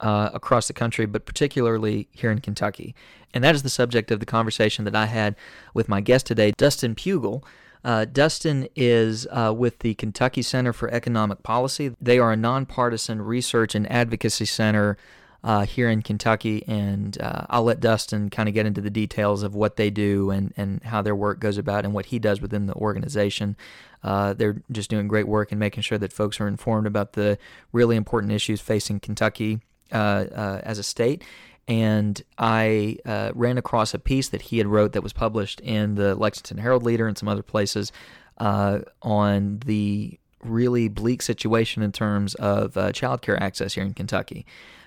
uh, 0.00 0.30
across 0.34 0.66
the 0.66 0.72
country, 0.72 1.06
but 1.06 1.24
particularly 1.24 2.08
here 2.12 2.30
in 2.30 2.40
Kentucky. 2.40 2.94
And 3.32 3.42
that 3.42 3.54
is 3.54 3.62
the 3.62 3.70
subject 3.70 4.10
of 4.10 4.20
the 4.20 4.26
conversation 4.26 4.84
that 4.84 4.94
I 4.94 5.06
had 5.06 5.34
with 5.72 5.88
my 5.88 6.00
guest 6.00 6.26
today, 6.26 6.52
Dustin 6.56 6.94
Pugel. 6.94 7.42
Uh, 7.84 8.06
Dustin 8.06 8.66
is 8.74 9.26
uh, 9.30 9.52
with 9.54 9.80
the 9.80 9.94
Kentucky 9.94 10.40
Center 10.40 10.72
for 10.72 10.88
Economic 10.90 11.42
Policy. 11.42 11.94
They 12.00 12.18
are 12.18 12.32
a 12.32 12.36
nonpartisan 12.36 13.20
research 13.20 13.74
and 13.74 13.90
advocacy 13.92 14.46
center 14.46 14.96
uh, 15.42 15.66
here 15.66 15.90
in 15.90 16.00
Kentucky, 16.00 16.64
and 16.66 17.20
uh, 17.20 17.44
I'll 17.50 17.64
let 17.64 17.80
Dustin 17.80 18.30
kind 18.30 18.48
of 18.48 18.54
get 18.54 18.64
into 18.64 18.80
the 18.80 18.88
details 18.88 19.42
of 19.42 19.54
what 19.54 19.76
they 19.76 19.90
do 19.90 20.30
and, 20.30 20.54
and 20.56 20.82
how 20.82 21.02
their 21.02 21.14
work 21.14 21.38
goes 21.38 21.58
about 21.58 21.84
and 21.84 21.92
what 21.92 22.06
he 22.06 22.18
does 22.18 22.40
within 22.40 22.64
the 22.66 22.74
organization. 22.74 23.54
Uh, 24.02 24.32
they're 24.32 24.62
just 24.72 24.88
doing 24.88 25.06
great 25.06 25.28
work 25.28 25.52
in 25.52 25.58
making 25.58 25.82
sure 25.82 25.98
that 25.98 26.14
folks 26.14 26.40
are 26.40 26.48
informed 26.48 26.86
about 26.86 27.12
the 27.12 27.36
really 27.72 27.96
important 27.96 28.32
issues 28.32 28.62
facing 28.62 29.00
Kentucky 29.00 29.60
uh, 29.92 30.24
as 30.62 30.78
a 30.78 30.82
state 30.82 31.22
and 31.66 32.20
I 32.38 32.98
uh, 33.04 33.32
ran 33.34 33.58
across 33.58 33.94
a 33.94 33.98
piece 33.98 34.28
that 34.28 34.42
he 34.42 34.58
had 34.58 34.66
wrote 34.66 34.92
that 34.92 35.02
was 35.02 35.12
published 35.12 35.60
in 35.60 35.94
the 35.94 36.14
Lexington 36.14 36.58
Herald 36.58 36.82
Leader 36.82 37.06
and 37.06 37.16
some 37.16 37.28
other 37.28 37.42
places 37.42 37.92
uh, 38.38 38.80
on 39.02 39.60
the 39.64 40.18
really 40.42 40.88
bleak 40.88 41.22
situation 41.22 41.82
in 41.82 41.92
terms 41.92 42.34
of 42.34 42.76
uh, 42.76 42.92
childcare 42.92 43.40
access 43.40 43.74
here 43.74 43.84
in 43.84 43.94
Kentucky. 43.94 44.44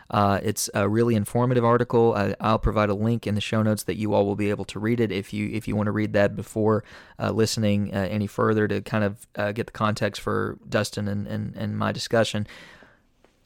Uh, 0.10 0.40
it's 0.42 0.70
a 0.74 0.88
really 0.88 1.16
informative 1.16 1.66
article. 1.66 2.14
I, 2.14 2.52
will 2.52 2.60
provide 2.60 2.90
a 2.90 2.94
link 2.94 3.28
in 3.28 3.36
the 3.36 3.42
show 3.42 3.62
notes 3.62 3.84
that 3.84 3.98
you 3.98 4.14
all 4.14 4.26
will 4.26 4.36
be 4.38 4.50
able 4.50 4.66
to 4.66 4.80
read 4.80 5.00
it 5.00 5.12
if 5.12 5.34
you 5.34 5.50
if 5.50 5.68
you 5.68 5.76
want 5.76 5.88
to 5.88 5.92
read 5.92 6.14
that 6.14 6.36
before 6.36 6.84
uh, 7.20 7.32
listening 7.32 7.94
uh, 7.94 8.08
any 8.10 8.28
further 8.28 8.68
to 8.68 8.82
kind 8.82 9.04
of 9.04 9.28
uh, 9.36 9.52
get 9.52 9.66
the 9.66 9.74
context 9.74 10.22
for 10.22 10.58
Dustin 10.68 11.08
and, 11.08 11.28
and, 11.28 11.56
and 11.58 11.78
my 11.78 11.92
discussion. 11.92 12.48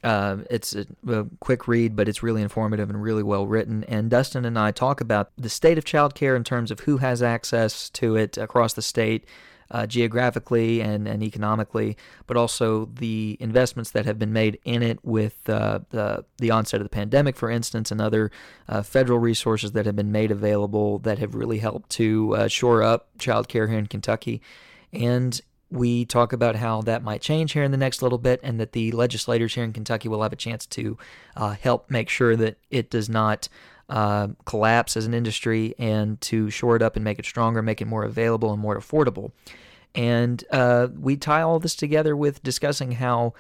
Uh, 0.04 0.38
it's 0.50 0.76
a, 0.76 0.86
a, 1.08 1.26
quick 1.40 1.68
read, 1.68 1.96
but 1.96 2.10
it's 2.10 2.24
really 2.24 2.42
informative 2.42 2.90
and 2.90 3.02
really 3.02 3.24
well 3.24 3.46
written. 3.46 3.84
And 3.84 4.10
Dustin 4.10 4.46
and 4.46 4.58
I 4.58 4.72
talk 4.72 5.00
about 5.00 5.32
the 5.38 5.50
state 5.50 5.78
of 5.78 5.86
childcare 5.86 6.36
in 6.36 6.44
terms 6.44 6.72
of 6.72 6.82
who 6.82 6.98
has 6.98 7.22
access 7.22 7.90
to 7.92 8.16
it 8.16 8.38
across 8.38 8.74
the 8.74 8.82
state, 8.82 9.26
uh, 9.72 9.86
geographically 9.86 10.82
and, 10.82 11.08
and 11.08 11.24
economically, 11.24 11.98
but 12.28 12.36
also 12.36 12.86
the 12.86 13.38
investments 13.40 13.92
that 13.92 14.06
have 14.06 14.20
been 14.20 14.34
made 14.34 14.60
in 14.66 14.84
it 14.84 15.00
with 15.04 15.50
uh, 15.50 15.80
the, 15.92 16.26
the 16.38 16.52
onset 16.52 16.82
of 16.82 16.86
the 16.86 16.90
pandemic, 16.90 17.36
for 17.36 17.50
instance, 17.50 17.92
and 17.92 18.02
other 18.02 18.32
uh, 18.68 18.82
federal 18.82 19.20
resources 19.20 19.72
that 19.72 19.86
have 19.86 19.96
been 19.96 20.12
made 20.12 20.32
available 20.32 21.00
that 21.00 21.20
have 21.20 21.36
really 21.36 21.60
helped 21.60 21.90
to 21.92 22.36
uh, 22.36 22.48
shore 22.48 22.84
up 22.84 23.10
childcare 23.18 23.70
here 23.70 23.80
in 23.80 23.88
Kentucky. 23.88 24.42
And 24.92 25.40
we 25.72 26.06
talk 26.06 26.34
about 26.34 26.58
how 26.58 26.82
that 26.82 27.04
might 27.04 27.22
change 27.22 27.54
here 27.54 27.64
in 27.64 27.72
the 27.72 27.78
next 27.78 28.02
little 28.02 28.18
bit, 28.18 28.40
and 28.44 28.60
that 28.60 28.74
the 28.74 28.92
legislators 28.92 29.56
here 29.56 29.64
in 29.64 29.74
Kentucky 29.74 30.10
will 30.10 30.22
have 30.22 30.34
a 30.34 30.38
chance 30.38 30.66
to 30.68 30.98
uh, 31.36 31.52
help 31.52 31.90
make 31.90 32.10
sure 32.10 32.36
that 32.36 32.58
it 32.70 32.90
does 32.90 33.10
not 33.10 33.48
uh, 33.90 34.30
collapse 34.46 34.96
as 34.96 35.06
an 35.06 35.14
industry 35.14 35.74
and 35.78 36.20
to 36.22 36.50
shore 36.50 36.76
it 36.76 36.82
up 36.82 36.96
and 36.96 37.04
make 37.04 37.20
it 37.20 37.26
stronger, 37.26 37.62
make 37.62 37.82
it 37.82 37.86
more 37.86 38.04
available 38.04 38.52
and 38.52 38.62
more 38.62 38.78
affordable. 38.78 39.32
And 39.96 40.44
uh, 40.52 40.88
we 40.98 41.18
tie 41.18 41.42
all 41.42 41.60
this 41.60 41.76
together 41.76 42.16
with 42.16 42.44
discussing 42.44 42.94
how 42.94 43.34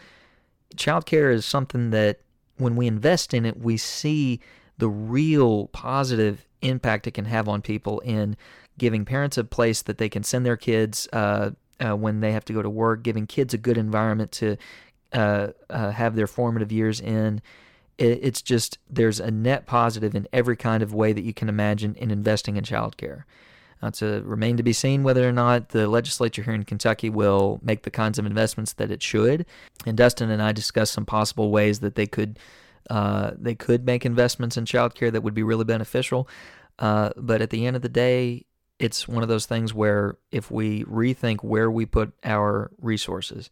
childcare 0.75 1.33
is 1.33 1.45
something 1.45 1.91
that 1.91 2.19
when 2.57 2.75
we 2.75 2.87
invest 2.87 3.33
in 3.33 3.45
it, 3.45 3.59
we 3.59 3.77
see 3.77 4.39
the 4.77 4.89
real 4.89 5.67
positive 5.67 6.45
impact 6.61 7.07
it 7.07 7.11
can 7.11 7.25
have 7.25 7.47
on 7.47 7.61
people 7.61 7.99
in 8.01 8.35
giving 8.77 9.05
parents 9.05 9.37
a 9.37 9.43
place 9.43 9.81
that 9.81 9.97
they 9.97 10.09
can 10.09 10.23
send 10.23 10.45
their 10.45 10.57
kids 10.57 11.07
uh, 11.13 11.51
uh, 11.83 11.95
when 11.95 12.19
they 12.19 12.31
have 12.31 12.45
to 12.45 12.53
go 12.53 12.61
to 12.61 12.69
work, 12.69 13.03
giving 13.03 13.27
kids 13.27 13.53
a 13.53 13.57
good 13.57 13.77
environment 13.77 14.31
to 14.33 14.57
uh, 15.13 15.47
uh, 15.69 15.91
have 15.91 16.15
their 16.15 16.27
formative 16.27 16.71
years 16.71 17.01
in. 17.01 17.41
It, 17.97 18.19
it's 18.21 18.41
just 18.41 18.77
there's 18.89 19.19
a 19.19 19.31
net 19.31 19.65
positive 19.65 20.15
in 20.15 20.27
every 20.31 20.55
kind 20.55 20.83
of 20.83 20.93
way 20.93 21.13
that 21.13 21.23
you 21.23 21.33
can 21.33 21.49
imagine 21.49 21.95
in 21.95 22.11
investing 22.11 22.57
in 22.57 22.63
childcare. 22.63 23.23
Uh, 23.83 23.89
to 23.89 24.21
remain 24.25 24.57
to 24.57 24.63
be 24.63 24.73
seen 24.73 25.01
whether 25.01 25.27
or 25.27 25.31
not 25.31 25.69
the 25.69 25.87
legislature 25.87 26.43
here 26.43 26.53
in 26.53 26.63
Kentucky 26.63 27.09
will 27.09 27.59
make 27.63 27.81
the 27.81 27.89
kinds 27.89 28.19
of 28.19 28.27
investments 28.27 28.73
that 28.73 28.91
it 28.91 29.01
should. 29.01 29.43
And 29.87 29.97
Dustin 29.97 30.29
and 30.29 30.39
I 30.39 30.51
discussed 30.51 30.93
some 30.93 31.05
possible 31.05 31.49
ways 31.49 31.79
that 31.79 31.95
they 31.95 32.05
could 32.05 32.37
uh, 32.91 33.31
they 33.35 33.55
could 33.55 33.85
make 33.85 34.05
investments 34.05 34.55
in 34.55 34.65
childcare 34.65 35.11
that 35.11 35.23
would 35.23 35.33
be 35.33 35.43
really 35.43 35.63
beneficial. 35.63 36.27
Uh, 36.77 37.09
but 37.17 37.41
at 37.41 37.49
the 37.49 37.65
end 37.65 37.75
of 37.75 37.81
the 37.81 37.89
day, 37.89 38.45
it's 38.81 39.07
one 39.07 39.21
of 39.21 39.29
those 39.29 39.45
things 39.45 39.75
where 39.75 40.17
if 40.31 40.49
we 40.49 40.83
rethink 40.85 41.43
where 41.43 41.69
we 41.69 41.85
put 41.85 42.13
our 42.23 42.71
resources, 42.79 43.51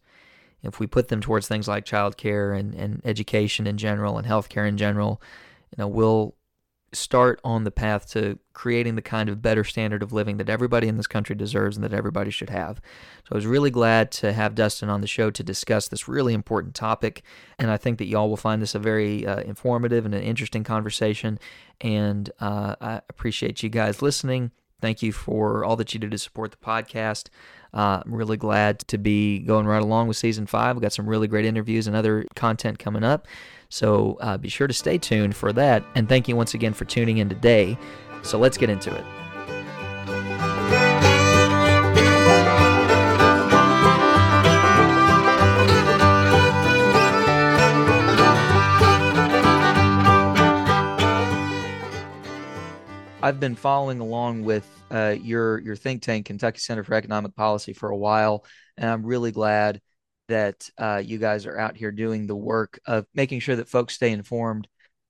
if 0.64 0.80
we 0.80 0.88
put 0.88 1.06
them 1.06 1.20
towards 1.20 1.46
things 1.46 1.68
like 1.68 1.84
childcare 1.84 2.58
and, 2.58 2.74
and 2.74 3.00
education 3.04 3.68
in 3.68 3.78
general 3.78 4.18
and 4.18 4.26
healthcare 4.26 4.68
in 4.68 4.76
general, 4.76 5.22
you 5.70 5.76
know, 5.78 5.86
we'll 5.86 6.34
start 6.92 7.40
on 7.44 7.62
the 7.62 7.70
path 7.70 8.10
to 8.10 8.40
creating 8.54 8.96
the 8.96 9.02
kind 9.02 9.28
of 9.28 9.40
better 9.40 9.62
standard 9.62 10.02
of 10.02 10.12
living 10.12 10.36
that 10.38 10.48
everybody 10.48 10.88
in 10.88 10.96
this 10.96 11.06
country 11.06 11.36
deserves 11.36 11.76
and 11.76 11.84
that 11.84 11.94
everybody 11.94 12.32
should 12.32 12.50
have. 12.50 12.80
So 13.22 13.30
I 13.30 13.34
was 13.36 13.46
really 13.46 13.70
glad 13.70 14.10
to 14.12 14.32
have 14.32 14.56
Dustin 14.56 14.88
on 14.90 15.00
the 15.00 15.06
show 15.06 15.30
to 15.30 15.44
discuss 15.44 15.86
this 15.86 16.08
really 16.08 16.34
important 16.34 16.74
topic. 16.74 17.22
And 17.56 17.70
I 17.70 17.76
think 17.76 17.98
that 17.98 18.06
y'all 18.06 18.28
will 18.28 18.36
find 18.36 18.60
this 18.60 18.74
a 18.74 18.80
very 18.80 19.24
uh, 19.24 19.42
informative 19.42 20.04
and 20.04 20.12
an 20.12 20.22
interesting 20.22 20.64
conversation. 20.64 21.38
And 21.80 22.28
uh, 22.40 22.74
I 22.80 23.02
appreciate 23.08 23.62
you 23.62 23.68
guys 23.68 24.02
listening. 24.02 24.50
Thank 24.80 25.02
you 25.02 25.12
for 25.12 25.64
all 25.64 25.76
that 25.76 25.94
you 25.94 26.00
do 26.00 26.08
to 26.08 26.18
support 26.18 26.50
the 26.50 26.56
podcast. 26.56 27.28
Uh, 27.72 28.02
I'm 28.04 28.14
really 28.14 28.36
glad 28.36 28.80
to 28.88 28.98
be 28.98 29.38
going 29.40 29.66
right 29.66 29.82
along 29.82 30.08
with 30.08 30.16
season 30.16 30.46
five. 30.46 30.76
We've 30.76 30.82
got 30.82 30.92
some 30.92 31.08
really 31.08 31.28
great 31.28 31.44
interviews 31.44 31.86
and 31.86 31.94
other 31.94 32.26
content 32.34 32.78
coming 32.78 33.04
up. 33.04 33.28
So 33.68 34.18
uh, 34.20 34.36
be 34.36 34.48
sure 34.48 34.66
to 34.66 34.74
stay 34.74 34.98
tuned 34.98 35.36
for 35.36 35.52
that. 35.52 35.84
And 35.94 36.08
thank 36.08 36.26
you 36.26 36.34
once 36.34 36.54
again 36.54 36.72
for 36.72 36.84
tuning 36.84 37.18
in 37.18 37.28
today. 37.28 37.78
So 38.22 38.38
let's 38.38 38.58
get 38.58 38.70
into 38.70 38.94
it. 38.94 39.04
I've 53.22 53.38
been 53.38 53.54
following 53.54 54.00
along 54.00 54.44
with 54.44 54.66
uh, 54.90 55.14
your 55.20 55.58
your 55.60 55.76
think 55.76 56.00
tank, 56.00 56.24
Kentucky 56.24 56.58
Center 56.58 56.82
for 56.82 56.94
Economic 56.94 57.36
Policy, 57.36 57.74
for 57.74 57.90
a 57.90 57.96
while, 57.96 58.46
and 58.78 58.88
I'm 58.88 59.04
really 59.04 59.30
glad 59.30 59.82
that 60.28 60.70
uh, 60.78 61.02
you 61.04 61.18
guys 61.18 61.44
are 61.44 61.58
out 61.58 61.76
here 61.76 61.92
doing 61.92 62.26
the 62.26 62.36
work 62.36 62.80
of 62.86 63.04
making 63.14 63.40
sure 63.40 63.56
that 63.56 63.68
folks 63.68 63.94
stay 63.94 64.10
informed 64.10 64.68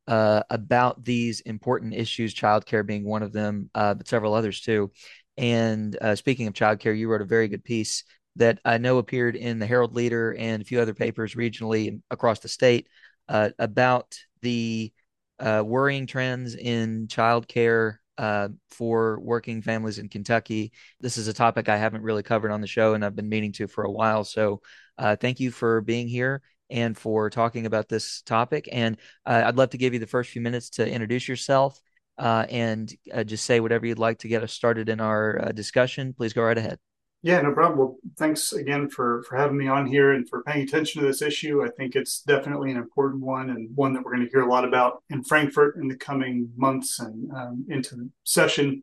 uh, 0.08 0.42
about 0.50 1.04
these 1.04 1.40
important 1.42 1.94
issues, 1.94 2.34
childcare 2.34 2.84
being 2.84 3.04
one 3.04 3.22
of 3.22 3.32
them, 3.32 3.70
uh, 3.76 3.94
but 3.94 4.08
several 4.08 4.34
others 4.34 4.60
too. 4.60 4.90
And 5.36 5.96
uh, 6.00 6.16
speaking 6.16 6.48
of 6.48 6.54
childcare, 6.54 6.98
you 6.98 7.08
wrote 7.08 7.22
a 7.22 7.26
very 7.26 7.46
good 7.46 7.62
piece 7.62 8.02
that 8.36 8.58
I 8.64 8.78
know 8.78 8.98
appeared 8.98 9.36
in 9.36 9.60
the 9.60 9.66
Herald 9.66 9.94
Leader 9.94 10.34
and 10.36 10.62
a 10.62 10.64
few 10.64 10.80
other 10.80 10.94
papers 10.94 11.36
regionally 11.36 12.00
across 12.10 12.40
the 12.40 12.48
state 12.48 12.88
uh, 13.28 13.50
about 13.58 14.18
the 14.42 14.92
uh, 15.40 15.62
worrying 15.64 16.06
trends 16.06 16.54
in 16.54 17.06
childcare 17.08 17.96
uh, 18.18 18.48
for 18.68 19.18
working 19.20 19.62
families 19.62 19.98
in 19.98 20.08
Kentucky. 20.08 20.72
This 21.00 21.16
is 21.16 21.26
a 21.26 21.32
topic 21.32 21.68
I 21.68 21.78
haven't 21.78 22.02
really 22.02 22.22
covered 22.22 22.50
on 22.50 22.60
the 22.60 22.66
show, 22.66 22.94
and 22.94 23.04
I've 23.04 23.16
been 23.16 23.28
meaning 23.28 23.52
to 23.52 23.66
for 23.66 23.84
a 23.84 23.90
while. 23.90 24.24
So, 24.24 24.60
uh, 24.98 25.16
thank 25.16 25.40
you 25.40 25.50
for 25.50 25.80
being 25.80 26.06
here 26.06 26.42
and 26.68 26.96
for 26.96 27.30
talking 27.30 27.66
about 27.66 27.88
this 27.88 28.22
topic. 28.22 28.68
And 28.70 28.98
uh, 29.26 29.42
I'd 29.46 29.56
love 29.56 29.70
to 29.70 29.78
give 29.78 29.94
you 29.94 29.98
the 29.98 30.06
first 30.06 30.30
few 30.30 30.42
minutes 30.42 30.70
to 30.70 30.88
introduce 30.88 31.26
yourself 31.26 31.80
uh, 32.18 32.46
and 32.50 32.92
uh, 33.12 33.24
just 33.24 33.44
say 33.44 33.60
whatever 33.60 33.86
you'd 33.86 33.98
like 33.98 34.18
to 34.18 34.28
get 34.28 34.42
us 34.42 34.52
started 34.52 34.88
in 34.88 35.00
our 35.00 35.46
uh, 35.46 35.52
discussion. 35.52 36.12
Please 36.12 36.34
go 36.34 36.42
right 36.42 36.58
ahead. 36.58 36.78
Yeah, 37.22 37.42
no 37.42 37.52
problem. 37.52 37.78
Well, 37.78 37.96
thanks 38.16 38.54
again 38.54 38.88
for 38.88 39.22
for 39.28 39.36
having 39.36 39.58
me 39.58 39.68
on 39.68 39.86
here 39.86 40.12
and 40.12 40.26
for 40.26 40.42
paying 40.42 40.62
attention 40.66 41.02
to 41.02 41.06
this 41.06 41.20
issue. 41.20 41.62
I 41.62 41.68
think 41.68 41.94
it's 41.94 42.22
definitely 42.22 42.70
an 42.70 42.78
important 42.78 43.22
one 43.22 43.50
and 43.50 43.68
one 43.74 43.92
that 43.92 44.02
we're 44.02 44.14
going 44.14 44.24
to 44.26 44.30
hear 44.30 44.40
a 44.40 44.50
lot 44.50 44.64
about 44.64 45.02
in 45.10 45.22
Frankfort 45.22 45.76
in 45.76 45.86
the 45.86 45.96
coming 45.96 46.50
months 46.56 46.98
and 46.98 47.30
um, 47.32 47.66
into 47.68 47.94
the 47.94 48.08
session 48.24 48.82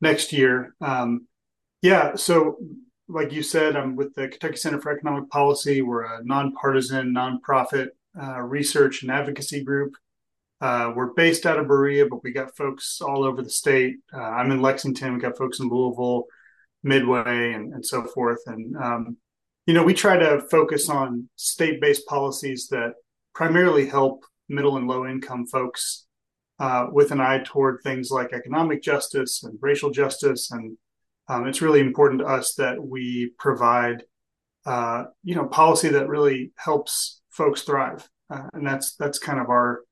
next 0.00 0.32
year. 0.32 0.74
Um, 0.80 1.26
yeah, 1.80 2.14
so 2.14 2.58
like 3.08 3.32
you 3.32 3.42
said, 3.42 3.74
I'm 3.74 3.96
with 3.96 4.14
the 4.14 4.28
Kentucky 4.28 4.56
Center 4.56 4.80
for 4.80 4.92
Economic 4.92 5.28
Policy. 5.28 5.82
We're 5.82 6.04
a 6.04 6.24
nonpartisan, 6.24 7.12
nonprofit 7.12 7.88
uh, 8.20 8.40
research 8.42 9.02
and 9.02 9.10
advocacy 9.10 9.64
group. 9.64 9.94
Uh, 10.60 10.92
we're 10.94 11.12
based 11.14 11.46
out 11.46 11.58
of 11.58 11.66
Berea, 11.66 12.06
but 12.06 12.22
we 12.22 12.32
got 12.32 12.56
folks 12.56 13.00
all 13.00 13.24
over 13.24 13.42
the 13.42 13.50
state. 13.50 13.96
Uh, 14.14 14.20
I'm 14.20 14.52
in 14.52 14.62
Lexington. 14.62 15.14
We 15.14 15.20
got 15.20 15.36
folks 15.36 15.58
in 15.58 15.68
Louisville. 15.68 16.26
Midway 16.82 17.52
and, 17.52 17.72
and 17.74 17.84
so 17.84 18.04
forth. 18.04 18.40
And, 18.46 18.76
um, 18.76 19.16
you 19.66 19.74
know, 19.74 19.84
we 19.84 19.94
try 19.94 20.16
to 20.18 20.40
focus 20.50 20.88
on 20.88 21.28
state 21.36 21.80
based 21.80 22.06
policies 22.06 22.68
that 22.68 22.94
primarily 23.34 23.86
help 23.86 24.24
middle 24.48 24.76
and 24.76 24.86
low 24.86 25.06
income 25.06 25.46
folks 25.46 26.06
uh, 26.58 26.86
with 26.92 27.10
an 27.10 27.20
eye 27.20 27.42
toward 27.44 27.80
things 27.82 28.10
like 28.10 28.32
economic 28.32 28.82
justice 28.82 29.42
and 29.42 29.58
racial 29.60 29.90
justice. 29.90 30.50
And 30.50 30.76
um, 31.28 31.46
it's 31.46 31.62
really 31.62 31.80
important 31.80 32.20
to 32.20 32.26
us 32.26 32.54
that 32.54 32.82
we 32.82 33.32
provide, 33.38 34.02
uh, 34.66 35.04
you 35.22 35.34
know, 35.34 35.46
policy 35.46 35.88
that 35.90 36.08
really 36.08 36.52
helps 36.56 37.20
folks 37.30 37.62
thrive. 37.62 38.08
Uh, 38.30 38.48
and 38.54 38.66
that's 38.66 38.94
that's 38.96 39.18
kind 39.18 39.40
of 39.40 39.48
our 39.48 39.82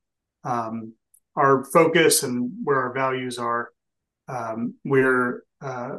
um, 0.45 0.95
our 1.37 1.65
focus 1.65 2.23
and 2.23 2.51
where 2.65 2.81
our 2.81 2.93
values 2.93 3.39
are. 3.39 3.71
Um, 4.29 4.75
we're 4.85 5.45
uh, 5.61 5.97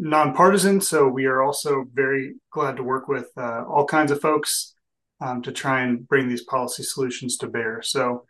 nonpartisan, 0.00 0.80
so 0.80 1.06
we 1.06 1.26
are 1.26 1.42
also 1.42 1.84
very 1.92 2.34
glad 2.50 2.76
to 2.76 2.82
work 2.82 3.06
with 3.06 3.28
uh, 3.36 3.64
all 3.68 3.84
kinds 3.84 4.10
of 4.10 4.20
folks 4.20 4.74
um, 5.20 5.42
to 5.42 5.52
try 5.52 5.82
and 5.82 6.08
bring 6.08 6.28
these 6.28 6.44
policy 6.44 6.82
solutions 6.82 7.36
to 7.36 7.46
bear. 7.46 7.82
So 7.82 8.24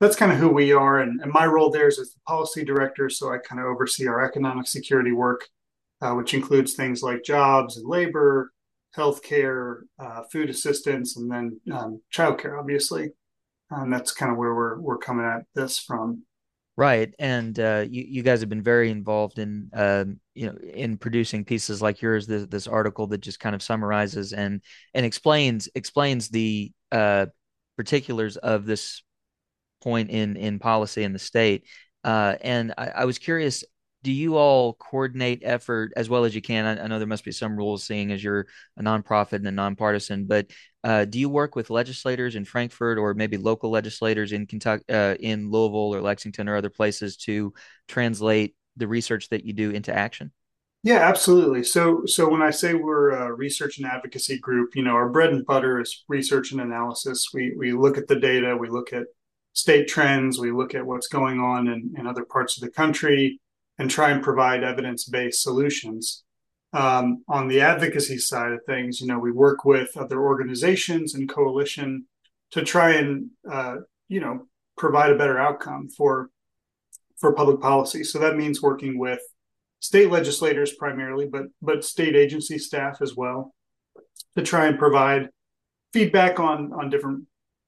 that's 0.00 0.14
kind 0.14 0.30
of 0.30 0.38
who 0.38 0.48
we 0.48 0.72
are, 0.72 1.00
and, 1.00 1.20
and 1.20 1.32
my 1.32 1.44
role 1.44 1.70
there 1.70 1.88
is 1.88 1.98
as 1.98 2.12
the 2.12 2.20
policy 2.26 2.64
director. 2.64 3.10
So 3.10 3.32
I 3.32 3.38
kind 3.38 3.60
of 3.60 3.66
oversee 3.66 4.06
our 4.06 4.24
economic 4.24 4.68
security 4.68 5.10
work, 5.10 5.48
uh, 6.00 6.12
which 6.12 6.34
includes 6.34 6.74
things 6.74 7.02
like 7.02 7.24
jobs 7.24 7.76
and 7.76 7.88
labor, 7.88 8.52
healthcare, 8.96 9.80
uh, 9.98 10.22
food 10.30 10.50
assistance, 10.50 11.16
and 11.16 11.28
then 11.30 11.60
um, 11.72 12.00
childcare, 12.14 12.58
obviously. 12.58 13.10
And 13.70 13.92
that's 13.92 14.12
kind 14.12 14.30
of 14.30 14.38
where 14.38 14.54
we're 14.54 14.78
we're 14.78 14.98
coming 14.98 15.26
at 15.26 15.42
this 15.54 15.78
from. 15.78 16.22
Right, 16.78 17.12
and 17.18 17.58
uh, 17.58 17.86
you 17.90 18.04
you 18.08 18.22
guys 18.22 18.38
have 18.38 18.48
been 18.48 18.62
very 18.62 18.92
involved 18.92 19.40
in 19.40 19.68
um, 19.72 20.20
you 20.36 20.46
know 20.46 20.56
in 20.62 20.96
producing 20.96 21.44
pieces 21.44 21.82
like 21.82 22.00
yours. 22.00 22.28
This 22.28 22.46
this 22.46 22.68
article 22.68 23.08
that 23.08 23.18
just 23.18 23.40
kind 23.40 23.56
of 23.56 23.64
summarizes 23.64 24.32
and 24.32 24.62
and 24.94 25.04
explains 25.04 25.68
explains 25.74 26.28
the 26.28 26.70
uh, 26.92 27.26
particulars 27.76 28.36
of 28.36 28.64
this 28.64 29.02
point 29.82 30.10
in 30.10 30.36
in 30.36 30.60
policy 30.60 31.02
in 31.02 31.12
the 31.12 31.18
state. 31.18 31.64
Uh, 32.04 32.36
and 32.42 32.72
I, 32.78 32.86
I 32.88 33.04
was 33.06 33.18
curious 33.18 33.64
do 34.04 34.12
you 34.12 34.36
all 34.36 34.74
coordinate 34.74 35.42
effort 35.42 35.92
as 35.96 36.08
well 36.08 36.24
as 36.24 36.34
you 36.34 36.40
can? 36.40 36.64
I, 36.64 36.84
I, 36.84 36.86
know 36.86 36.98
there 36.98 37.08
must 37.08 37.24
be 37.24 37.32
some 37.32 37.56
rules, 37.56 37.82
seeing 37.84 38.12
as 38.12 38.22
you're 38.22 38.46
a 38.76 38.82
nonprofit 38.82 39.34
and 39.34 39.48
a 39.48 39.52
nonpartisan, 39.52 40.26
but 40.26 40.46
uh, 40.88 41.04
do 41.04 41.18
you 41.18 41.28
work 41.28 41.54
with 41.54 41.68
legislators 41.68 42.34
in 42.34 42.46
Frankfort 42.46 42.96
or 42.96 43.12
maybe 43.12 43.36
local 43.36 43.68
legislators 43.70 44.32
in 44.32 44.46
Kentucky, 44.46 44.84
uh, 44.88 45.16
in 45.20 45.50
Louisville 45.50 45.94
or 45.94 46.00
Lexington 46.00 46.48
or 46.48 46.56
other 46.56 46.70
places 46.70 47.18
to 47.18 47.52
translate 47.88 48.56
the 48.78 48.88
research 48.88 49.28
that 49.28 49.44
you 49.44 49.52
do 49.52 49.70
into 49.70 49.94
action? 49.94 50.32
Yeah, 50.82 51.06
absolutely. 51.06 51.62
So, 51.62 52.06
so 52.06 52.30
when 52.30 52.40
I 52.40 52.48
say 52.48 52.72
we're 52.72 53.10
a 53.10 53.34
research 53.34 53.76
and 53.76 53.86
advocacy 53.86 54.38
group, 54.38 54.74
you 54.74 54.82
know, 54.82 54.92
our 54.92 55.10
bread 55.10 55.28
and 55.28 55.44
butter 55.44 55.78
is 55.78 56.04
research 56.08 56.52
and 56.52 56.60
analysis. 56.62 57.32
We 57.34 57.54
we 57.54 57.72
look 57.72 57.98
at 57.98 58.08
the 58.08 58.18
data, 58.18 58.56
we 58.56 58.70
look 58.70 58.94
at 58.94 59.08
state 59.52 59.88
trends, 59.88 60.38
we 60.38 60.52
look 60.52 60.74
at 60.74 60.86
what's 60.86 61.08
going 61.08 61.38
on 61.38 61.68
in, 61.68 61.92
in 61.98 62.06
other 62.06 62.24
parts 62.24 62.56
of 62.56 62.62
the 62.62 62.70
country 62.70 63.42
and 63.76 63.90
try 63.90 64.10
and 64.10 64.22
provide 64.22 64.64
evidence-based 64.64 65.42
solutions. 65.42 66.24
Um, 66.72 67.24
on 67.28 67.48
the 67.48 67.62
advocacy 67.62 68.18
side 68.18 68.52
of 68.52 68.60
things, 68.66 69.00
you 69.00 69.06
know, 69.06 69.18
we 69.18 69.32
work 69.32 69.64
with 69.64 69.96
other 69.96 70.20
organizations 70.20 71.14
and 71.14 71.28
coalition 71.28 72.04
to 72.50 72.62
try 72.62 72.94
and 72.94 73.30
uh, 73.50 73.76
you 74.08 74.20
know 74.20 74.46
provide 74.76 75.10
a 75.10 75.18
better 75.18 75.38
outcome 75.38 75.88
for 75.88 76.30
for 77.18 77.32
public 77.32 77.60
policy. 77.60 78.04
So 78.04 78.18
that 78.18 78.36
means 78.36 78.62
working 78.62 78.98
with 78.98 79.20
state 79.80 80.10
legislators 80.10 80.74
primarily, 80.74 81.26
but 81.26 81.44
but 81.62 81.84
state 81.84 82.14
agency 82.14 82.58
staff 82.58 83.00
as 83.00 83.16
well, 83.16 83.54
to 84.36 84.42
try 84.42 84.66
and 84.66 84.78
provide 84.78 85.30
feedback 85.92 86.38
on 86.38 86.72
on 86.74 86.90
different 86.90 87.24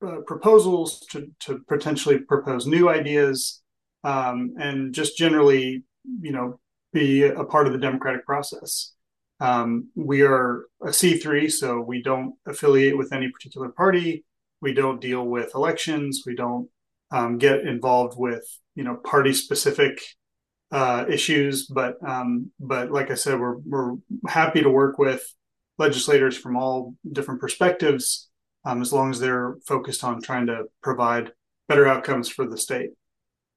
uh, 0.07 0.21
proposals 0.27 1.01
to 1.11 1.31
to 1.41 1.61
potentially 1.69 2.19
propose 2.19 2.67
new 2.67 2.91
ideas 2.91 3.63
um, 4.05 4.55
and 4.59 4.93
just 4.93 5.17
generally 5.17 5.85
you 6.21 6.33
know, 6.33 6.59
be 6.93 7.25
a 7.25 7.45
part 7.45 7.67
of 7.67 7.73
the 7.73 7.79
democratic 7.79 8.27
process. 8.27 8.93
Um, 9.41 9.89
we 9.95 10.23
are 10.23 10.67
a 10.83 10.89
C3, 10.89 11.51
so 11.51 11.81
we 11.81 12.03
don't 12.03 12.35
affiliate 12.47 12.97
with 12.97 13.13
any 13.13 13.31
particular 13.31 13.71
party. 13.71 14.25
We 14.61 14.75
don't 14.75 15.01
deal 15.01 15.25
with 15.25 15.55
elections. 15.55 16.25
We 16.27 16.35
don't 16.35 16.69
um, 17.11 17.39
get 17.39 17.61
involved 17.61 18.15
with 18.19 18.45
you 18.75 18.85
know 18.85 18.97
party 18.97 19.33
specific 19.33 20.01
uh, 20.71 21.07
issues. 21.09 21.67
But 21.67 21.97
um, 22.07 22.51
but 22.61 22.91
like 22.91 23.11
I 23.11 23.15
said, 23.15 23.41
we're 23.41 23.57
we're 23.57 23.97
happy 24.29 24.63
to 24.63 24.71
work 24.71 24.99
with 24.99 25.23
legislators 25.79 26.37
from 26.37 26.57
all 26.57 26.95
different 27.11 27.41
perspectives, 27.41 28.29
um, 28.65 28.83
as 28.83 28.93
long 28.93 29.11
as 29.11 29.21
they're 29.21 29.57
focused 29.67 30.05
on 30.05 30.21
trying 30.21 30.47
to 30.47 30.65
provide 30.83 31.33
better 31.69 31.89
outcomes 31.89 32.29
for 32.29 32.47
the 32.47 32.59
state. 32.59 32.91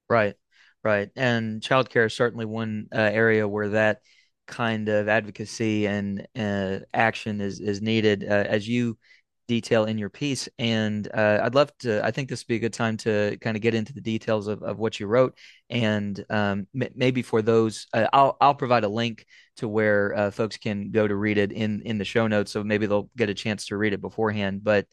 Right. 0.10 0.36
Right. 0.84 1.10
And 1.15 1.62
childcare 1.62 2.08
is 2.08 2.13
certainly 2.13 2.46
one 2.46 2.88
uh, 2.93 2.98
area 3.00 3.48
where 3.48 3.69
that 3.69 4.02
kind 4.48 4.89
of 4.89 5.08
advocacy 5.08 5.88
and 5.88 6.28
uh, 6.38 6.80
action 6.93 7.39
is 7.39 7.62
is 7.62 7.82
needed, 7.82 8.26
uh, 8.26 8.43
as 8.50 8.67
you 8.67 8.98
detail 9.48 9.86
in 9.86 9.98
your 9.98 10.10
piece. 10.10 10.50
And 10.60 11.08
uh, 11.13 11.39
I'd 11.43 11.56
love 11.56 11.72
to. 11.80 12.04
I 12.06 12.12
think 12.12 12.28
this 12.28 12.41
would 12.43 12.48
be 12.50 12.58
a 12.58 12.60
good 12.60 12.74
time 12.74 12.98
to 12.98 13.38
kind 13.39 13.56
of 13.56 13.62
get 13.63 13.74
into 13.74 13.93
the 13.93 14.02
details 14.02 14.48
of, 14.48 14.62
of 14.62 14.78
what 14.78 15.00
you 15.00 15.08
wrote, 15.08 15.38
and 15.69 16.22
um, 16.30 16.67
m- 16.76 16.89
maybe 16.96 17.22
for 17.22 17.41
those, 17.41 17.88
uh, 17.93 18.08
I'll 18.12 18.36
I'll 18.41 18.56
provide 18.56 18.84
a 18.84 18.89
link 18.89 19.26
to 19.58 19.69
where 19.69 20.13
uh, 20.17 20.32
folks 20.32 20.58
can 20.58 20.91
go 20.91 21.08
to 21.08 21.15
read 21.15 21.38
it 21.38 21.54
in 21.54 21.82
in 21.84 21.98
the 21.98 22.04
show 22.06 22.28
notes, 22.28 22.52
so 22.52 22.62
maybe 22.62 22.88
they'll 22.88 23.10
get 23.15 23.30
a 23.30 23.34
chance 23.34 23.67
to 23.67 23.78
read 23.78 23.93
it 23.93 24.02
beforehand. 24.02 24.65
But 24.65 24.88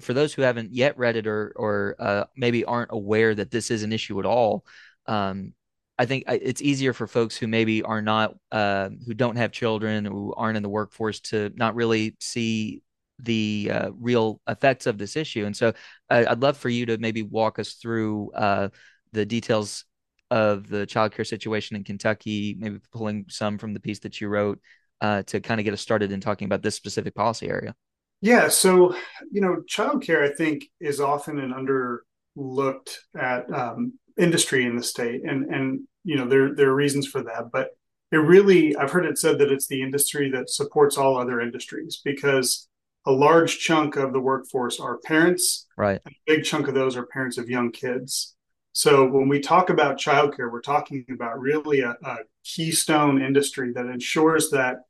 for 0.00 0.12
those 0.12 0.34
who 0.34 0.42
haven't 0.42 0.74
yet 0.74 0.98
read 0.98 1.14
it 1.16 1.26
or 1.28 1.52
or 1.54 2.26
maybe 2.36 2.64
aren't 2.64 2.90
aware 2.92 3.34
that 3.34 3.50
this 3.52 3.70
is 3.70 3.84
an 3.84 3.92
issue 3.92 4.18
at 4.18 4.26
all, 4.26 4.64
um, 5.06 5.54
I 5.98 6.06
think 6.06 6.24
it's 6.26 6.62
easier 6.62 6.92
for 6.92 7.06
folks 7.06 7.36
who 7.36 7.46
maybe 7.46 7.82
are 7.82 8.02
not, 8.02 8.34
uh, 8.50 8.90
who 9.06 9.14
don't 9.14 9.36
have 9.36 9.52
children, 9.52 10.04
who 10.04 10.34
aren't 10.36 10.56
in 10.56 10.62
the 10.62 10.68
workforce, 10.68 11.20
to 11.20 11.52
not 11.54 11.74
really 11.74 12.16
see 12.18 12.82
the 13.18 13.70
uh, 13.72 13.90
real 13.92 14.40
effects 14.48 14.86
of 14.86 14.98
this 14.98 15.16
issue. 15.16 15.44
And 15.44 15.56
so, 15.56 15.74
uh, 16.10 16.24
I'd 16.28 16.42
love 16.42 16.56
for 16.56 16.68
you 16.68 16.86
to 16.86 16.98
maybe 16.98 17.22
walk 17.22 17.58
us 17.58 17.74
through 17.74 18.32
uh, 18.32 18.68
the 19.12 19.26
details 19.26 19.84
of 20.30 20.66
the 20.66 20.86
childcare 20.86 21.26
situation 21.26 21.76
in 21.76 21.84
Kentucky, 21.84 22.56
maybe 22.58 22.78
pulling 22.90 23.26
some 23.28 23.58
from 23.58 23.74
the 23.74 23.80
piece 23.80 24.00
that 24.00 24.20
you 24.20 24.28
wrote 24.28 24.60
uh, 25.02 25.22
to 25.24 25.40
kind 25.40 25.60
of 25.60 25.64
get 25.64 25.74
us 25.74 25.80
started 25.80 26.10
in 26.10 26.20
talking 26.20 26.46
about 26.46 26.62
this 26.62 26.74
specific 26.74 27.14
policy 27.14 27.48
area. 27.48 27.74
Yeah, 28.22 28.48
so 28.48 28.96
you 29.30 29.40
know, 29.40 29.62
childcare 29.68 30.22
I 30.22 30.34
think 30.34 30.64
is 30.80 31.00
often 31.00 31.38
an 31.38 31.52
underlooked 31.52 32.96
at 33.18 33.52
um, 33.52 33.98
industry 34.18 34.64
in 34.64 34.76
the 34.76 34.82
state, 34.82 35.22
and 35.24 35.44
and 35.52 35.80
you 36.04 36.16
know 36.16 36.26
there 36.26 36.54
there 36.54 36.70
are 36.70 36.74
reasons 36.74 37.06
for 37.06 37.22
that, 37.22 37.50
but 37.52 37.70
it 38.10 38.16
really 38.16 38.76
I've 38.76 38.90
heard 38.90 39.06
it 39.06 39.18
said 39.18 39.38
that 39.38 39.50
it's 39.50 39.66
the 39.66 39.82
industry 39.82 40.30
that 40.30 40.50
supports 40.50 40.96
all 40.96 41.18
other 41.18 41.40
industries 41.40 42.00
because 42.04 42.68
a 43.06 43.12
large 43.12 43.58
chunk 43.58 43.96
of 43.96 44.12
the 44.12 44.20
workforce 44.20 44.78
are 44.78 44.98
parents, 44.98 45.66
right? 45.76 46.00
a 46.06 46.10
big 46.26 46.44
chunk 46.44 46.68
of 46.68 46.74
those 46.74 46.96
are 46.96 47.06
parents 47.06 47.38
of 47.38 47.48
young 47.48 47.72
kids. 47.72 48.34
So 48.74 49.06
when 49.06 49.28
we 49.28 49.40
talk 49.40 49.70
about 49.70 49.98
childcare, 49.98 50.50
we're 50.50 50.60
talking 50.62 51.04
about 51.10 51.40
really 51.40 51.80
a, 51.80 51.96
a 52.02 52.18
keystone 52.44 53.20
industry 53.20 53.72
that 53.72 53.86
ensures 53.86 54.50
that 54.50 54.84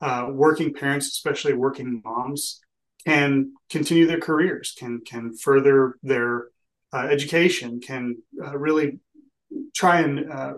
uh, 0.00 0.28
working 0.30 0.72
parents, 0.72 1.06
especially 1.08 1.52
working 1.52 2.02
moms, 2.04 2.60
can 3.04 3.52
continue 3.70 4.06
their 4.06 4.20
careers, 4.20 4.74
can 4.76 5.00
can 5.04 5.34
further 5.34 5.96
their 6.02 6.48
uh, 6.92 7.06
education 7.10 7.80
can 7.80 8.16
uh, 8.44 8.56
really 8.56 9.00
try 9.74 10.00
and 10.00 10.30
uh, 10.30 10.54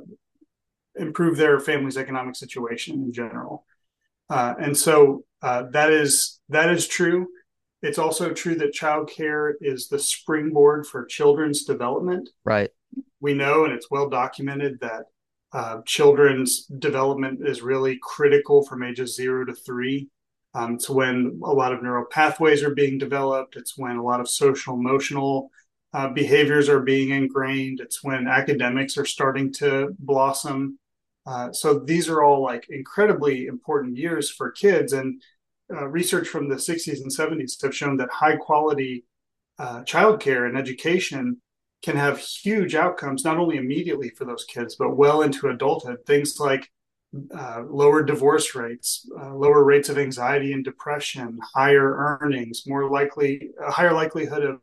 improve 0.97 1.37
their 1.37 1.61
family's 1.61 1.97
economic 1.97 2.37
situation 2.37 2.95
in 2.97 3.12
general. 3.12 3.66
Uh, 4.29 4.55
and 4.61 4.77
so 4.77 5.25
uh, 5.43 5.64
that 5.73 5.90
is 5.90 6.40
that 6.49 6.71
is 6.71 6.87
true. 6.87 7.29
It's 7.83 7.99
also 7.99 8.33
true 8.33 8.57
that 8.57 8.75
childcare 8.75 9.55
is 9.61 9.88
the 9.88 9.99
springboard 9.99 10.87
for 10.87 11.07
children's 11.07 11.64
development. 11.64 12.29
Right. 12.45 12.71
We 13.21 13.35
know, 13.35 13.64
and 13.64 13.73
it's 13.73 13.90
well 13.90 14.09
documented 14.09 14.79
that 14.81 15.05
uh, 15.53 15.81
children's 15.87 16.66
development 16.66 17.40
is 17.47 17.62
really 17.62 17.99
critical 18.03 18.64
from 18.64 18.83
ages 18.83 19.16
zero 19.16 19.45
to 19.47 19.55
three. 19.55 20.09
Um, 20.55 20.75
it's 20.75 20.90
when 20.90 21.40
a 21.45 21.53
lot 21.53 21.73
of 21.73 21.83
neural 21.83 22.05
pathways 22.05 22.62
are 22.62 22.75
being 22.75 22.99
developed. 22.99 23.57
It's 23.57 23.79
when 23.79 23.97
a 23.97 24.03
lot 24.03 24.21
of 24.21 24.29
social 24.29 24.75
emotional 24.75 25.51
uh, 25.92 26.09
behaviors 26.09 26.68
are 26.68 26.81
being 26.81 27.11
ingrained. 27.11 27.81
It's 27.81 28.03
when 28.03 28.29
academics 28.29 28.96
are 28.96 29.05
starting 29.07 29.53
to 29.55 29.94
blossom. 29.98 30.79
Uh, 31.26 31.53
so 31.53 31.79
these 31.79 32.09
are 32.09 32.22
all 32.22 32.42
like 32.42 32.66
incredibly 32.70 33.46
important 33.46 33.96
years 33.96 34.31
for 34.31 34.50
kids. 34.50 34.92
And 34.92 35.20
uh, 35.72 35.87
research 35.87 36.29
from 36.29 36.48
the 36.48 36.59
60s 36.59 37.00
and 37.00 37.12
70s 37.12 37.61
have 37.62 37.74
shown 37.74 37.96
that 37.98 38.11
high 38.11 38.37
quality 38.37 39.05
uh, 39.59 39.83
childcare 39.83 40.48
and 40.48 40.57
education 40.57 41.37
can 41.83 41.96
have 41.96 42.18
huge 42.18 42.74
outcomes, 42.74 43.24
not 43.24 43.38
only 43.38 43.57
immediately 43.57 44.11
for 44.11 44.24
those 44.24 44.44
kids, 44.44 44.76
but 44.76 44.96
well 44.96 45.22
into 45.22 45.48
adulthood. 45.48 45.98
Things 46.07 46.38
like 46.38 46.70
uh, 47.37 47.64
lower 47.68 48.03
divorce 48.03 48.55
rates, 48.55 49.09
uh, 49.20 49.35
lower 49.35 49.64
rates 49.64 49.88
of 49.88 49.98
anxiety 49.98 50.53
and 50.53 50.64
depression, 50.64 51.38
higher 51.55 52.18
earnings, 52.20 52.64
more 52.66 52.88
likely, 52.90 53.50
a 53.61 53.70
higher 53.70 53.92
likelihood 53.92 54.44
of 54.44 54.61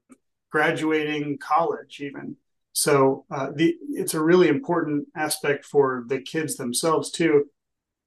graduating 0.58 1.38
college 1.38 2.00
even. 2.02 2.36
So 2.74 3.26
uh, 3.30 3.50
the 3.56 3.76
it's 3.92 4.16
a 4.16 4.24
really 4.30 4.48
important 4.48 5.08
aspect 5.16 5.66
for 5.66 6.06
the 6.08 6.20
kids 6.20 6.56
themselves 6.56 7.12
too. 7.12 7.46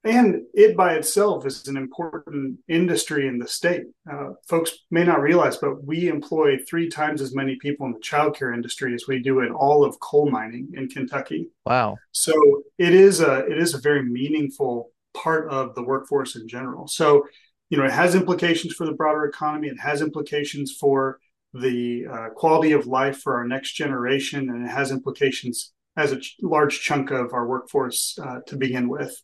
And 0.02 0.42
it 0.54 0.76
by 0.76 0.94
itself 0.94 1.46
is 1.46 1.68
an 1.68 1.76
important 1.76 2.58
industry 2.66 3.28
in 3.28 3.38
the 3.38 3.46
state. 3.46 3.84
Uh, 4.10 4.30
folks 4.48 4.70
may 4.90 5.04
not 5.04 5.20
realize 5.20 5.58
but 5.58 5.84
we 5.84 6.08
employ 6.08 6.58
three 6.68 6.88
times 6.88 7.20
as 7.20 7.34
many 7.34 7.54
people 7.56 7.86
in 7.86 7.92
the 7.92 8.00
childcare 8.00 8.52
industry 8.52 8.94
as 8.94 9.04
we 9.06 9.20
do 9.20 9.40
in 9.40 9.52
all 9.52 9.84
of 9.84 10.00
coal 10.00 10.28
mining 10.28 10.66
in 10.74 10.88
kentucky. 10.88 11.50
Wow. 11.66 11.98
So 12.10 12.34
it 12.78 12.94
is 12.94 13.20
a 13.20 13.46
it 13.46 13.58
is 13.58 13.74
a 13.74 13.80
very 13.88 14.02
meaningful 14.02 14.90
part 15.14 15.48
of 15.50 15.74
the 15.76 15.84
workforce 15.84 16.34
in 16.34 16.48
general. 16.48 16.88
So 16.88 17.26
you 17.68 17.78
know 17.78 17.84
it 17.84 17.92
has 18.02 18.16
implications 18.16 18.72
for 18.74 18.86
the 18.86 18.98
broader 19.00 19.24
economy. 19.24 19.68
It 19.68 19.78
has 19.78 20.02
implications 20.02 20.72
for 20.72 21.20
the 21.52 22.06
uh, 22.06 22.28
quality 22.30 22.72
of 22.72 22.86
life 22.86 23.18
for 23.20 23.36
our 23.36 23.46
next 23.46 23.72
generation, 23.72 24.48
and 24.50 24.66
it 24.66 24.70
has 24.70 24.90
implications 24.90 25.72
as 25.96 26.12
a 26.12 26.20
ch- 26.20 26.36
large 26.42 26.80
chunk 26.80 27.10
of 27.10 27.32
our 27.32 27.46
workforce 27.46 28.18
uh, 28.22 28.40
to 28.46 28.56
begin 28.56 28.88
with. 28.88 29.20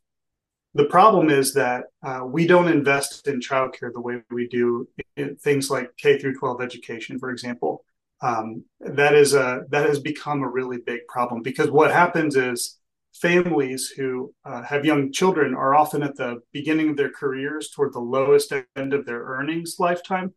The 0.74 0.86
problem 0.86 1.30
is 1.30 1.54
that 1.54 1.84
uh, 2.02 2.22
we 2.26 2.46
don't 2.46 2.68
invest 2.68 3.26
in 3.28 3.40
childcare 3.40 3.92
the 3.92 4.00
way 4.00 4.22
we 4.30 4.46
do 4.48 4.88
in 5.16 5.36
things 5.36 5.70
like 5.70 5.96
K 5.96 6.18
through 6.18 6.34
12 6.34 6.60
education, 6.60 7.18
for 7.18 7.30
example. 7.30 7.84
um, 8.22 8.64
that 8.80 9.14
is 9.14 9.34
a 9.34 9.62
that 9.70 9.86
has 9.86 10.00
become 10.00 10.42
a 10.42 10.48
really 10.48 10.78
big 10.78 11.00
problem 11.08 11.42
because 11.42 11.70
what 11.70 11.92
happens 11.92 12.36
is 12.36 12.78
families 13.12 13.88
who 13.96 14.32
uh, 14.44 14.62
have 14.62 14.84
young 14.84 15.12
children 15.12 15.54
are 15.54 15.74
often 15.74 16.02
at 16.02 16.16
the 16.16 16.40
beginning 16.52 16.90
of 16.90 16.96
their 16.96 17.10
careers 17.10 17.70
toward 17.70 17.92
the 17.92 18.00
lowest 18.00 18.52
end 18.76 18.92
of 18.94 19.06
their 19.06 19.22
earnings 19.22 19.76
lifetime 19.78 20.32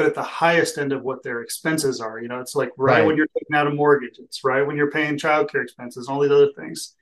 but 0.00 0.06
at 0.06 0.14
the 0.14 0.22
highest 0.22 0.78
end 0.78 0.94
of 0.94 1.02
what 1.02 1.22
their 1.22 1.42
expenses 1.42 2.00
are 2.00 2.18
you 2.22 2.26
know 2.26 2.40
it's 2.40 2.54
like 2.54 2.70
right, 2.78 3.00
right. 3.00 3.06
when 3.06 3.18
you're 3.18 3.26
taking 3.38 3.54
out 3.54 3.66
a 3.66 3.70
mortgage 3.70 4.18
it's 4.18 4.42
right 4.42 4.66
when 4.66 4.74
you're 4.74 4.90
paying 4.90 5.18
childcare 5.18 5.62
expenses 5.62 6.08
all 6.08 6.20
these 6.20 6.30
other 6.30 6.52
things 6.56 6.94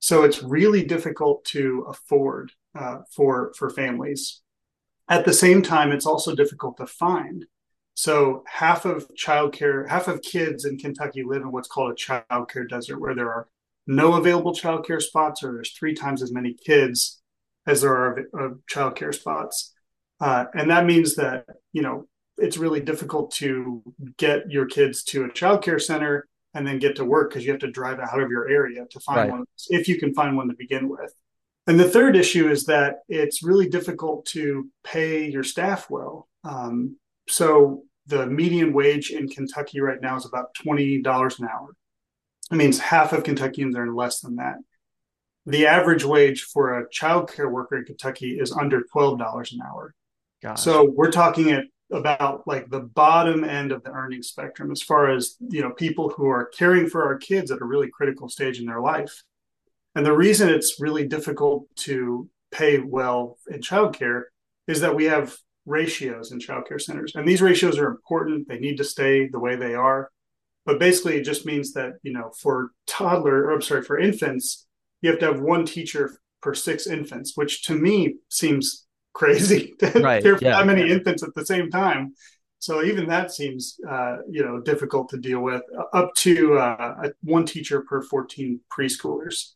so 0.00 0.24
it's 0.24 0.42
really 0.42 0.84
difficult 0.84 1.44
to 1.44 1.86
afford 1.88 2.50
uh, 2.76 2.98
for 3.14 3.52
for 3.56 3.70
families 3.70 4.40
at 5.08 5.24
the 5.24 5.32
same 5.32 5.62
time 5.62 5.92
it's 5.92 6.06
also 6.06 6.34
difficult 6.34 6.76
to 6.76 6.88
find 6.88 7.46
so 7.94 8.42
half 8.48 8.86
of 8.86 9.08
childcare, 9.14 9.88
half 9.88 10.08
of 10.08 10.20
kids 10.20 10.64
in 10.64 10.78
Kentucky 10.78 11.22
live 11.22 11.42
in 11.42 11.52
what's 11.52 11.68
called 11.68 11.92
a 11.92 11.94
childcare 11.94 12.68
desert, 12.68 12.98
where 12.98 13.14
there 13.14 13.30
are 13.30 13.46
no 13.86 14.14
available 14.14 14.52
childcare 14.52 15.00
spots, 15.00 15.44
or 15.44 15.52
there's 15.52 15.70
three 15.70 15.94
times 15.94 16.20
as 16.20 16.32
many 16.32 16.54
kids 16.54 17.22
as 17.68 17.82
there 17.82 17.92
are 17.92 18.26
of 18.34 18.58
childcare 18.68 19.14
spots. 19.14 19.72
Uh, 20.20 20.46
and 20.54 20.72
that 20.72 20.86
means 20.86 21.14
that 21.14 21.46
you 21.72 21.82
know 21.82 22.08
it's 22.38 22.56
really 22.56 22.80
difficult 22.80 23.30
to 23.32 23.82
get 24.16 24.50
your 24.50 24.66
kids 24.66 25.02
to 25.04 25.24
a 25.24 25.28
childcare 25.28 25.80
center 25.80 26.26
and 26.54 26.66
then 26.66 26.78
get 26.78 26.96
to 26.96 27.04
work 27.04 27.30
because 27.30 27.44
you 27.44 27.50
have 27.50 27.60
to 27.60 27.70
drive 27.70 27.98
out 27.98 28.20
of 28.20 28.30
your 28.30 28.48
area 28.48 28.84
to 28.90 29.00
find 29.00 29.18
right. 29.18 29.30
one 29.30 29.44
if 29.68 29.88
you 29.88 29.98
can 29.98 30.14
find 30.14 30.36
one 30.36 30.48
to 30.48 30.54
begin 30.54 30.88
with. 30.88 31.12
And 31.66 31.80
the 31.80 31.88
third 31.88 32.16
issue 32.16 32.50
is 32.50 32.66
that 32.66 33.00
it's 33.08 33.42
really 33.42 33.68
difficult 33.68 34.26
to 34.26 34.68
pay 34.84 35.28
your 35.28 35.42
staff 35.42 35.88
well. 35.88 36.28
Um, 36.44 36.96
so 37.28 37.84
the 38.06 38.26
median 38.26 38.72
wage 38.72 39.10
in 39.10 39.28
Kentucky 39.28 39.80
right 39.80 40.00
now 40.00 40.16
is 40.16 40.26
about 40.26 40.54
$20 40.64 41.38
an 41.38 41.48
hour. 41.48 41.68
It 42.52 42.56
means 42.56 42.78
half 42.78 43.12
of 43.12 43.24
Kentuckians 43.24 43.74
earn 43.76 43.94
less 43.94 44.20
than 44.20 44.36
that. 44.36 44.56
The 45.46 45.66
average 45.66 46.04
wage 46.04 46.42
for 46.42 46.78
a 46.78 46.88
childcare 46.90 47.50
worker 47.50 47.78
in 47.78 47.84
Kentucky 47.84 48.38
is 48.38 48.52
under 48.52 48.82
$12 48.94 49.52
an 49.52 49.60
hour. 49.66 49.94
Gosh. 50.42 50.60
So 50.60 50.90
we're 50.94 51.10
talking 51.10 51.50
at 51.50 51.64
about 51.92 52.46
like 52.46 52.68
the 52.70 52.80
bottom 52.80 53.44
end 53.44 53.70
of 53.70 53.82
the 53.84 53.90
earning 53.90 54.22
spectrum 54.22 54.70
as 54.72 54.82
far 54.82 55.10
as 55.10 55.36
you 55.40 55.60
know 55.60 55.70
people 55.70 56.08
who 56.10 56.26
are 56.26 56.46
caring 56.46 56.88
for 56.88 57.04
our 57.04 57.16
kids 57.16 57.50
at 57.50 57.60
a 57.60 57.64
really 57.64 57.88
critical 57.88 58.28
stage 58.28 58.58
in 58.58 58.66
their 58.66 58.80
life. 58.80 59.22
And 59.94 60.04
the 60.04 60.16
reason 60.16 60.48
it's 60.48 60.80
really 60.80 61.06
difficult 61.06 61.66
to 61.76 62.28
pay 62.50 62.78
well 62.78 63.38
in 63.48 63.60
childcare 63.60 64.24
is 64.66 64.80
that 64.80 64.94
we 64.94 65.04
have 65.04 65.36
ratios 65.66 66.32
in 66.32 66.38
childcare 66.38 66.80
centers. 66.80 67.14
And 67.14 67.26
these 67.26 67.42
ratios 67.42 67.78
are 67.78 67.86
important. 67.86 68.48
They 68.48 68.58
need 68.58 68.76
to 68.78 68.84
stay 68.84 69.28
the 69.28 69.38
way 69.38 69.56
they 69.56 69.74
are. 69.74 70.10
But 70.66 70.78
basically, 70.78 71.16
it 71.16 71.24
just 71.24 71.46
means 71.46 71.72
that, 71.74 71.94
you 72.02 72.12
know, 72.12 72.32
for 72.40 72.70
toddler, 72.86 73.44
or 73.44 73.52
I'm 73.52 73.62
sorry, 73.62 73.82
for 73.82 73.98
infants, 73.98 74.66
you 75.02 75.10
have 75.10 75.18
to 75.20 75.26
have 75.26 75.40
one 75.40 75.66
teacher 75.66 76.18
per 76.40 76.54
six 76.54 76.86
infants, 76.86 77.36
which 77.36 77.62
to 77.64 77.74
me 77.74 78.16
seems 78.30 78.83
crazy 79.14 79.74
to 79.78 80.00
right. 80.00 80.22
care 80.22 80.36
for 80.36 80.44
yeah. 80.44 80.58
that 80.58 80.66
many 80.66 80.90
infants 80.90 81.22
at 81.22 81.34
the 81.34 81.46
same 81.46 81.70
time. 81.70 82.14
So 82.58 82.82
even 82.82 83.06
that 83.08 83.30
seems, 83.32 83.78
uh, 83.88 84.18
you 84.28 84.44
know, 84.44 84.60
difficult 84.60 85.10
to 85.10 85.18
deal 85.18 85.40
with. 85.40 85.62
Up 85.92 86.14
to 86.16 86.58
uh, 86.58 87.10
one 87.22 87.46
teacher 87.46 87.82
per 87.82 88.02
14 88.02 88.60
preschoolers. 88.72 89.52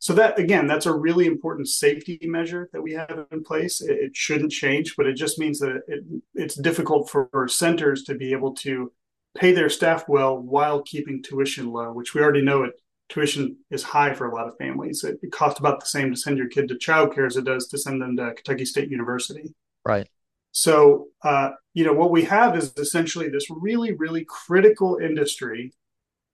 So 0.00 0.12
that 0.14 0.38
again, 0.38 0.66
that's 0.66 0.86
a 0.86 0.94
really 0.94 1.26
important 1.26 1.68
safety 1.68 2.18
measure 2.22 2.68
that 2.72 2.82
we 2.82 2.92
have 2.92 3.26
in 3.32 3.42
place. 3.42 3.80
It, 3.80 3.98
it 3.98 4.16
shouldn't 4.16 4.52
change, 4.52 4.94
but 4.96 5.06
it 5.06 5.14
just 5.14 5.38
means 5.38 5.58
that 5.60 5.82
it, 5.88 6.04
it's 6.34 6.54
difficult 6.54 7.10
for, 7.10 7.28
for 7.32 7.48
centers 7.48 8.04
to 8.04 8.14
be 8.14 8.32
able 8.32 8.54
to 8.56 8.92
pay 9.36 9.52
their 9.52 9.68
staff 9.68 10.08
well 10.08 10.36
while 10.36 10.82
keeping 10.82 11.22
tuition 11.22 11.70
low, 11.72 11.92
which 11.92 12.14
we 12.14 12.20
already 12.20 12.42
know 12.42 12.64
it 12.64 12.74
tuition 13.08 13.56
is 13.70 13.82
high 13.82 14.14
for 14.14 14.28
a 14.28 14.34
lot 14.34 14.48
of 14.48 14.56
families. 14.58 15.04
It, 15.04 15.18
it, 15.22 15.32
costs 15.32 15.58
about 15.58 15.80
the 15.80 15.86
same 15.86 16.10
to 16.10 16.16
send 16.16 16.38
your 16.38 16.48
kid 16.48 16.68
to 16.68 16.74
childcare 16.74 17.26
as 17.26 17.36
it 17.36 17.44
does 17.44 17.68
to 17.68 17.78
send 17.78 18.02
them 18.02 18.16
to 18.16 18.34
Kentucky 18.34 18.64
State 18.64 18.90
University. 18.90 19.54
Right. 19.84 20.08
So, 20.52 21.06
uh, 21.22 21.50
you 21.74 21.84
know, 21.84 21.92
what 21.92 22.10
we 22.10 22.24
have 22.24 22.56
is 22.56 22.72
essentially 22.76 23.28
this 23.28 23.46
really, 23.50 23.92
really 23.92 24.24
critical 24.24 24.98
industry 25.02 25.72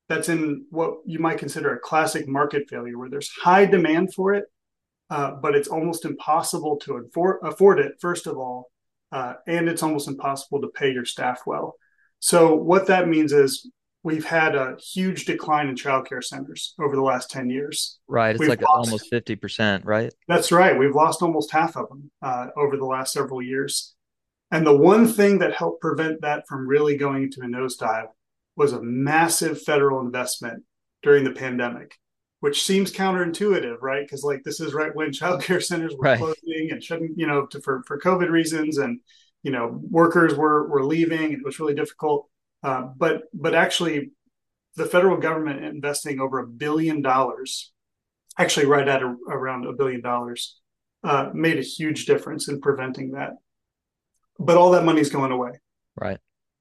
that's 0.09 0.29
in 0.29 0.67
what 0.71 0.99
you 1.05 1.19
might 1.19 1.39
consider 1.39 1.75
a 1.75 1.79
classic 1.79 2.29
market 2.29 2.69
failure, 2.69 2.99
where 2.99 3.11
there's 3.11 3.31
high 3.43 3.65
demand 3.65 4.15
for 4.15 4.35
it, 4.35 4.45
uh, 5.11 5.33
but 5.33 5.55
it's 5.55 5.69
almost 5.69 6.05
impossible 6.05 6.77
to 6.79 6.97
afford, 6.97 7.39
afford 7.43 7.79
it, 7.79 7.93
first 8.01 8.27
of 8.27 8.37
all, 8.37 8.71
uh, 9.13 9.35
and 9.47 9.69
it's 9.69 9.83
almost 9.83 10.09
impossible 10.09 10.61
to 10.61 10.69
pay 10.69 10.93
your 10.93 11.05
staff 11.05 11.43
well. 11.47 11.75
So, 12.21 12.55
what 12.55 12.87
that 12.87 13.09
means 13.09 13.33
is 13.33 13.71
we've 14.05 14.25
had 14.25 14.55
a 14.55 14.77
huge 14.77 15.25
decline 15.25 15.67
in 15.67 15.75
childcare 15.75 16.23
centers 16.23 16.75
over 16.79 16.95
the 16.95 17.03
last 17.03 17.31
10 17.31 17.49
years. 17.49 17.99
Right. 18.07 18.33
It's 18.33 18.39
we've 18.39 18.51
like 18.51 18.61
lost, 18.61 18.89
almost 18.89 19.11
50%, 19.11 19.81
right? 19.85 20.13
That's 20.29 20.53
right. 20.53 20.79
We've 20.79 20.95
lost 20.95 21.23
almost 21.23 21.51
half 21.51 21.77
of 21.77 21.89
them 21.89 22.11
uh, 22.23 22.49
over 22.57 22.77
the 22.77 22.85
last 22.85 23.15
several 23.15 23.43
years. 23.43 23.95
And 24.51 24.65
the 24.65 24.77
one 24.77 25.09
thing 25.09 25.39
that 25.39 25.55
helped 25.55 25.81
prevent 25.81 26.21
that 26.21 26.47
from 26.47 26.69
really 26.69 26.97
going 26.97 27.25
into 27.25 27.41
a 27.41 27.47
nosedive 27.47 28.09
was 28.57 28.75
a 28.75 28.83
massive 28.83 29.61
federal 29.63 30.01
investment 30.01 30.63
during 31.03 31.25
the 31.25 31.33
pandemic, 31.33 31.97
which 32.41 32.63
seems 32.63 32.93
counterintuitive, 32.93 33.79
right? 33.81 34.05
Because 34.05 34.23
like 34.23 34.43
this 34.45 34.61
is 34.61 34.75
right 34.75 34.95
when 34.95 35.11
childcare 35.13 35.63
centers 35.63 35.95
were 35.97 36.05
right. 36.05 36.19
closing 36.19 36.69
and 36.71 36.85
shouldn't, 36.85 37.19
you 37.19 37.27
know, 37.27 37.47
to, 37.47 37.61
for 37.63 37.83
for 37.87 37.99
COVID 37.99 38.29
reasons, 38.29 38.79
and 38.79 39.01
you 39.43 39.51
know, 39.51 39.81
workers 39.91 40.35
were 40.35 40.69
were 40.69 40.85
leaving. 40.85 41.33
It 41.33 41.45
was 41.45 41.59
really 41.59 41.75
difficult. 41.75 42.29
Uh, 42.65 42.89
but 42.97 43.23
but 43.33 43.55
actually, 43.55 44.11
the 44.75 44.87
federal 44.87 45.19
government 45.19 45.65
investing 45.65 46.19
over 46.19 46.41
a 46.41 46.47
billion 46.47 47.03
dollars, 47.03 47.73
actually 48.39 48.67
right 48.67 48.89
at 48.89 49.03
a, 49.03 49.15
around 49.29 49.67
a 49.67 49.73
billion 49.73 50.01
dollars, 50.01 50.59
uh, 51.05 51.31
made 51.33 51.59
a 51.59 51.63
huge 51.63 52.07
difference 52.07 52.49
in 52.49 52.61
preventing 52.61 53.13
that. 53.13 53.35
But 54.39 54.57
all 54.57 54.73
that 54.73 54.85
money's 54.85 55.11
going 55.11 55.31
away. 55.31 55.53
Right 55.95 56.19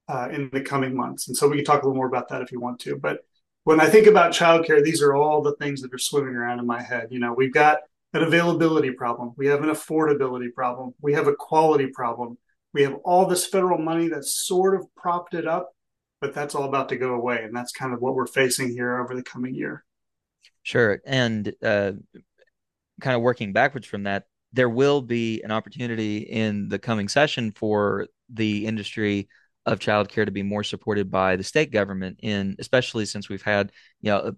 uh, 0.07 0.29
in 0.31 0.49
the 0.51 0.61
coming 0.61 0.95
months. 0.95 1.27
And 1.27 1.37
so 1.37 1.47
we 1.47 1.57
can 1.57 1.65
talk 1.65 1.83
a 1.83 1.85
little 1.85 1.95
more 1.95 2.07
about 2.07 2.29
that 2.29 2.41
if 2.41 2.51
you 2.51 2.59
want 2.59 2.79
to. 2.81 2.97
But 2.97 3.19
when 3.63 3.79
I 3.79 3.87
think 3.87 4.07
about 4.07 4.33
childcare, 4.33 4.83
these 4.83 5.01
are 5.01 5.15
all 5.15 5.41
the 5.41 5.55
things 5.55 5.81
that 5.81 5.93
are 5.93 5.99
swimming 5.99 6.35
around 6.35 6.59
in 6.59 6.67
my 6.67 6.81
head. 6.81 7.07
You 7.11 7.19
know, 7.19 7.33
we've 7.33 7.53
got 7.53 7.79
an 8.13 8.23
availability 8.23 8.91
problem, 8.91 9.33
we 9.37 9.47
have 9.47 9.63
an 9.63 9.69
affordability 9.69 10.53
problem, 10.53 10.93
we 11.01 11.13
have 11.13 11.27
a 11.27 11.35
quality 11.35 11.87
problem, 11.87 12.37
we 12.71 12.83
have 12.83 12.93
all 13.03 13.25
this 13.25 13.47
federal 13.47 13.79
money 13.79 14.07
that's 14.07 14.35
sort 14.35 14.75
of 14.75 14.85
propped 14.95 15.33
it 15.33 15.47
up, 15.47 15.73
but 16.23 16.33
that's 16.33 16.55
all 16.55 16.63
about 16.63 16.87
to 16.87 16.95
go 16.95 17.15
away. 17.15 17.43
And 17.43 17.53
that's 17.53 17.73
kind 17.73 17.93
of 17.93 17.99
what 17.99 18.15
we're 18.15 18.27
facing 18.27 18.69
here 18.69 18.97
over 18.97 19.13
the 19.13 19.23
coming 19.23 19.53
year. 19.53 19.83
Sure. 20.61 21.01
And 21.05 21.53
uh, 21.61 21.91
kind 23.01 23.17
of 23.17 23.21
working 23.21 23.51
backwards 23.51 23.85
from 23.85 24.03
that, 24.03 24.23
there 24.53 24.69
will 24.69 25.01
be 25.01 25.41
an 25.41 25.51
opportunity 25.51 26.19
in 26.19 26.69
the 26.69 26.79
coming 26.79 27.09
session 27.09 27.51
for 27.51 28.07
the 28.29 28.65
industry 28.65 29.27
of 29.65 29.79
childcare 29.79 30.23
to 30.23 30.31
be 30.31 30.43
more 30.43 30.63
supported 30.63 31.11
by 31.11 31.35
the 31.35 31.43
state 31.43 31.71
government 31.71 32.19
in 32.21 32.55
especially 32.59 33.05
since 33.05 33.29
we've 33.29 33.41
had 33.41 33.71
you 34.01 34.11
know 34.11 34.33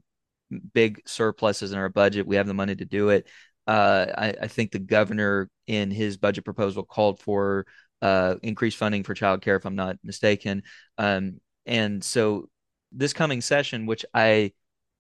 big 0.72 1.02
surpluses 1.08 1.72
in 1.72 1.80
our 1.80 1.90
budget 1.90 2.28
we 2.28 2.36
have 2.36 2.46
the 2.46 2.54
money 2.54 2.76
to 2.76 2.86
do 2.86 3.10
it 3.10 3.28
uh, 3.66 4.06
I, 4.16 4.36
I, 4.44 4.48
think 4.48 4.72
the 4.72 4.78
governor 4.78 5.50
in 5.66 5.90
his 5.90 6.18
budget 6.18 6.46
proposal 6.46 6.84
called 6.84 7.20
for 7.20 7.66
uh, 8.04 8.36
increased 8.44 8.78
funding 8.78 9.02
for 9.02 9.16
childcare 9.16 9.58
if 9.58 9.66
i'm 9.66 9.76
not 9.76 9.98
mistaken 10.04 10.62
um, 11.00 11.40
and 11.66 12.04
so 12.04 12.48
this 12.92 13.14
coming 13.14 13.42
session 13.42 13.86
which 13.86 14.06
i 14.14 14.52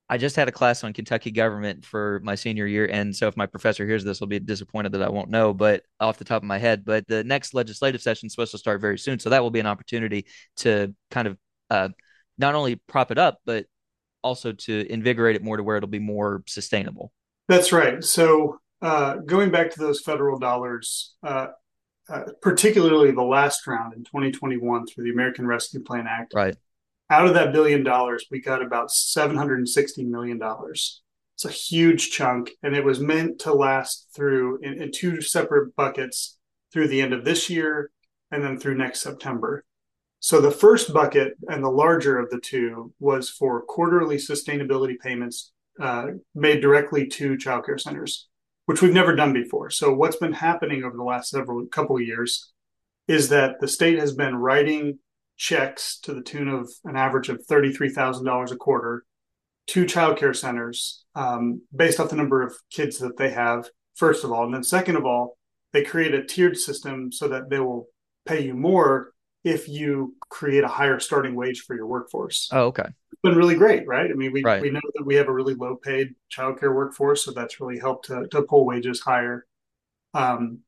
I 0.08 0.18
just 0.20 0.36
had 0.36 0.48
a 0.48 0.52
class 0.52 0.84
on 0.84 0.94
Kentucky 0.94 1.32
government 1.32 1.84
for 1.84 2.22
my 2.24 2.36
senior 2.36 2.68
year, 2.68 2.86
and 2.86 3.16
so 3.16 3.28
if 3.28 3.36
my 3.36 3.48
professor 3.48 3.88
hears 3.88 4.04
this, 4.04 4.20
will 4.20 4.28
be 4.28 4.40
disappointed 4.40 4.92
that 4.92 5.02
I 5.02 5.10
won't 5.10 5.32
know, 5.32 5.52
but 5.52 5.82
off 6.00 6.20
the 6.20 6.24
top 6.26 6.44
of 6.44 6.48
my 6.48 6.60
head. 6.60 6.86
But 6.86 7.08
the 7.08 7.24
next 7.24 7.56
legislative 7.56 8.02
session 8.02 8.28
is 8.28 8.34
supposed 8.34 8.52
to 8.52 8.60
start 8.60 8.82
very 8.82 9.00
soon, 9.00 9.18
so 9.18 9.32
that 9.32 9.42
will 9.42 9.50
be 9.50 9.60
an 9.60 9.66
opportunity 9.66 10.28
to 10.58 10.94
kind 11.10 11.28
of 11.28 11.38
uh, 11.72 11.90
not 12.38 12.54
only 12.54 12.76
prop 12.88 13.10
it 13.10 13.18
up, 13.18 13.40
but 13.46 13.66
also 14.24 14.52
to 14.52 14.86
invigorate 14.92 15.36
it 15.36 15.44
more 15.44 15.58
to 15.58 15.64
where 15.64 15.78
it'll 15.78 15.90
be 15.90 16.00
more 16.00 16.44
sustainable. 16.46 17.12
That's 17.48 17.72
right. 17.72 18.04
So 18.04 18.60
uh, 18.84 19.16
going 19.18 19.50
back 19.50 19.72
to 19.72 19.80
those 19.80 20.02
federal 20.02 20.38
dollars, 20.38 21.16
uh, 21.24 21.48
uh 22.10 22.24
particularly 22.42 23.12
the 23.12 23.24
last 23.24 23.66
round 23.68 23.94
in 23.94 24.04
2021 24.04 24.88
through 24.88 25.04
the 25.04 25.12
American 25.12 25.48
Rescue 25.48 25.82
Plan 25.82 26.06
Act, 26.08 26.34
right? 26.34 26.56
out 27.10 27.28
of 27.28 27.34
that 27.36 27.54
billion 27.54 27.84
dollars, 27.84 28.26
we 28.32 28.42
got 28.42 28.62
about 28.62 28.90
$760 28.90 30.08
million. 30.08 30.40
It's 30.42 31.46
a 31.46 31.50
huge 31.50 32.12
chunk, 32.12 32.52
and 32.64 32.76
it 32.76 32.84
was 32.84 33.00
meant 33.00 33.40
to 33.40 33.54
last 33.54 34.08
through 34.16 34.60
in, 34.62 34.82
in, 34.82 34.92
two 34.92 35.22
separate 35.22 35.76
buckets 35.76 36.38
through 36.72 36.88
the 36.88 37.02
end 37.02 37.14
of 37.14 37.26
this 37.26 37.50
year 37.50 37.92
and 38.32 38.44
then 38.44 38.58
through 38.58 38.78
next 38.78 39.02
September. 39.02 39.66
So 40.20 40.42
the 40.42 40.52
first 40.52 40.94
bucket 40.94 41.34
and 41.50 41.64
the 41.64 41.70
larger 41.70 42.18
of 42.18 42.30
the 42.30 42.40
two 42.40 42.94
was 43.00 43.30
for 43.30 43.62
quarterly 43.62 44.16
sustainability 44.16 44.98
payments 44.98 45.52
uh, 45.80 46.08
made 46.34 46.62
directly 46.62 47.06
to 47.08 47.38
childcare 47.38 47.80
centers, 47.80 48.28
which 48.66 48.82
we've 48.82 48.94
never 48.94 49.16
done 49.16 49.34
before. 49.34 49.70
So 49.70 49.94
what's 49.94 50.18
been 50.18 50.34
happening 50.34 50.84
over 50.84 50.96
the 50.96 51.04
last 51.04 51.30
several 51.30 51.66
couple 51.68 51.96
of 51.96 52.02
years 52.02 52.52
is 53.08 53.30
that 53.30 53.60
the 53.60 53.68
state 53.68 54.00
has 54.00 54.14
been 54.14 54.36
writing 54.36 55.00
checks 55.38 56.00
to 56.00 56.14
the 56.14 56.22
tune 56.22 56.48
of 56.48 56.70
an 56.86 56.96
average 56.96 57.30
of 57.30 57.46
$33,000 57.46 58.52
a 58.52 58.56
quarter 58.56 59.06
to 59.68 59.86
childcare 59.86 60.36
centers 60.36 61.04
um, 61.16 61.62
based 61.76 62.00
off 62.00 62.10
the 62.10 62.16
number 62.16 62.42
of 62.42 62.56
kids 62.72 63.00
that 63.00 63.18
they 63.18 63.32
have, 63.32 63.68
first 63.96 64.24
of 64.24 64.32
all. 64.32 64.46
And 64.46 64.54
then, 64.54 64.64
second 64.64 64.96
of 64.96 65.06
all, 65.06 65.38
they 65.74 65.84
create 65.84 66.14
a 66.14 66.24
tiered 66.24 66.58
system 66.58 67.12
so 67.12 67.28
that 67.28 67.50
they 67.50 67.60
will 67.60 67.88
pay 68.26 68.44
you 68.44 68.54
more 68.54 69.12
if 69.46 69.70
you 69.70 70.16
create 70.30 70.64
a 70.64 70.68
higher 70.68 71.00
starting 71.00 71.36
wage 71.36 71.62
for 71.62 71.76
your 71.76 71.86
workforce. 71.86 72.50
Oh, 72.52 72.66
okay. 72.66 72.88
It's 73.12 73.22
been 73.22 73.38
really 73.38 73.56
great, 73.56 73.88
right? 73.88 74.10
I 74.10 74.14
mean, 74.16 74.34
we, 74.34 74.44
right. 74.44 74.62
we 74.62 74.72
know 74.72 74.82
that 74.96 75.06
we 75.06 75.14
have 75.16 75.28
a 75.28 75.34
really 75.34 75.54
low 75.54 75.76
paid 75.76 76.16
childcare 76.36 76.76
workforce, 76.76 77.24
so 77.24 77.32
that's 77.32 77.62
really 77.62 77.78
helped 77.78 78.08
to, 78.08 78.28
to 78.30 78.42
pull 78.42 78.66
wages 78.66 79.00
higher. 79.00 79.46
Um, 80.16 80.60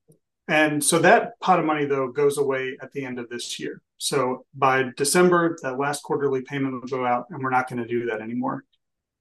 and 0.47 0.82
so 0.82 0.99
that 0.99 1.39
pot 1.39 1.59
of 1.59 1.65
money, 1.65 1.86
though, 1.86 2.09
goes 2.09 2.38
away 2.38 2.78
at 2.80 2.91
the 2.93 3.03
end 3.03 3.17
of 3.17 3.30
this 3.30 3.59
year. 3.59 3.82
So 3.97 4.45
by 4.53 4.91
December, 4.95 5.57
that 5.63 5.80
last 5.80 6.03
quarterly 6.03 6.41
payment 6.43 6.73
will 6.73 6.82
go 6.82 7.03
out, 7.03 7.25
and 7.32 7.43
we're 7.43 7.49
not 7.49 7.67
going 7.67 7.82
to 7.82 7.88
do 7.88 8.05
that 8.05 8.21
anymore. 8.21 8.63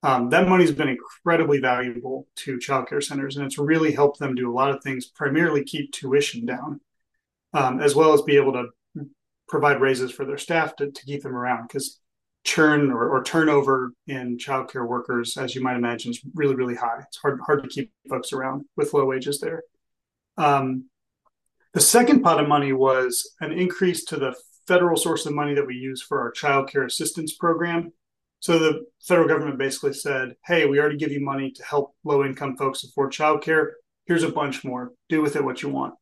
Um, 0.03 0.29
that 0.31 0.49
money's 0.49 0.71
been 0.71 0.91
incredibly 0.91 1.61
valuable 1.61 2.29
to 2.37 2.59
childcare 2.59 3.03
centers, 3.03 3.37
and 3.37 3.47
it's 3.47 3.59
really 3.59 3.93
helped 3.93 4.19
them 4.19 4.35
do 4.35 4.53
a 4.53 4.55
lot 4.55 4.71
of 4.71 4.83
things, 4.83 5.07
primarily 5.07 5.65
keep 5.65 5.93
tuition 5.93 6.45
down, 6.45 6.81
um, 7.55 7.81
as 7.81 7.95
well 7.95 8.13
as 8.13 8.21
be 8.21 8.37
able 8.37 8.53
to 8.53 8.67
provide 9.49 9.81
raises 9.81 10.11
for 10.11 10.25
their 10.25 10.39
staff 10.39 10.77
to, 10.77 10.91
to 10.91 11.05
keep 11.05 11.23
them 11.23 11.37
around. 11.37 11.69
Because 11.69 12.01
churn 12.45 12.91
or, 12.91 13.09
or, 13.09 13.25
turnover 13.25 13.93
in 14.07 14.39
childcare 14.39 14.87
workers, 14.87 15.37
as 15.37 15.55
you 15.55 15.63
might 15.63 15.77
imagine, 15.77 16.13
is 16.13 16.21
really, 16.35 16.55
really 16.55 16.77
high. 16.77 17.01
It's 17.07 17.17
hard 17.17 17.41
hard 17.45 17.63
to 17.65 17.69
keep 17.69 17.91
folks 18.09 18.33
around 18.33 18.65
with 18.77 18.95
low 18.95 19.05
wages 19.05 19.41
there. 19.41 19.63
Um, 20.37 20.85
the 21.75 21.81
second 21.81 22.23
pot 22.23 22.41
of 22.41 22.49
money 22.49 22.73
was 22.73 23.35
an 23.41 23.53
increase 23.53 24.05
to 24.07 24.17
the 24.17 24.35
federal 24.67 24.97
source 24.97 25.27
of 25.27 25.35
money 25.35 25.55
that 25.55 25.67
we 25.67 25.75
use 25.75 26.03
for 26.03 26.21
our 26.21 26.31
child 26.31 26.71
care 26.71 26.85
assistance 26.85 27.35
program. 27.35 27.93
So 28.41 28.59
the 28.59 28.87
federal 29.03 29.29
government 29.29 29.59
basically 29.59 29.93
said, 29.93 30.37
hey, 30.45 30.67
we 30.67 30.79
already 30.79 30.97
give 30.97 31.13
you 31.13 31.21
money 31.21 31.51
to 31.51 31.65
help 31.65 31.95
low 32.05 32.25
income 32.25 32.57
folks 32.57 32.85
afford 32.85 33.13
childcare. 33.13 33.71
Here's 34.05 34.23
a 34.23 34.31
bunch 34.31 34.65
more. 34.65 34.93
Do 35.09 35.21
with 35.21 35.37
it 35.37 35.45
what 35.45 35.63
you 35.63 35.69
want. 35.69 35.95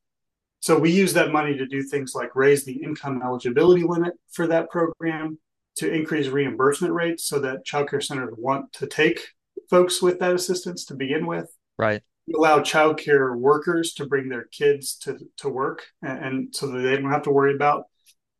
So 0.64 0.78
we 0.78 0.90
use 0.90 1.12
that 1.12 1.30
money 1.30 1.58
to 1.58 1.66
do 1.66 1.82
things 1.82 2.14
like 2.14 2.34
raise 2.34 2.64
the 2.64 2.82
income 2.82 3.20
eligibility 3.22 3.82
limit 3.82 4.14
for 4.32 4.46
that 4.46 4.70
program, 4.70 5.38
to 5.76 5.92
increase 5.92 6.28
reimbursement 6.28 6.94
rates 6.94 7.26
so 7.26 7.38
that 7.40 7.66
childcare 7.66 8.02
centers 8.02 8.32
want 8.38 8.72
to 8.72 8.86
take 8.86 9.20
folks 9.68 10.00
with 10.00 10.20
that 10.20 10.34
assistance 10.34 10.86
to 10.86 10.94
begin 10.94 11.26
with. 11.26 11.54
Right 11.78 12.00
We 12.26 12.32
allow 12.32 12.60
childcare 12.60 13.36
workers 13.36 13.92
to 13.96 14.06
bring 14.06 14.30
their 14.30 14.44
kids 14.44 14.96
to, 15.02 15.18
to 15.36 15.50
work 15.50 15.84
and, 16.00 16.24
and 16.24 16.56
so 16.56 16.68
that 16.68 16.78
they 16.78 16.96
don't 16.96 17.10
have 17.10 17.24
to 17.24 17.30
worry 17.30 17.54
about 17.54 17.84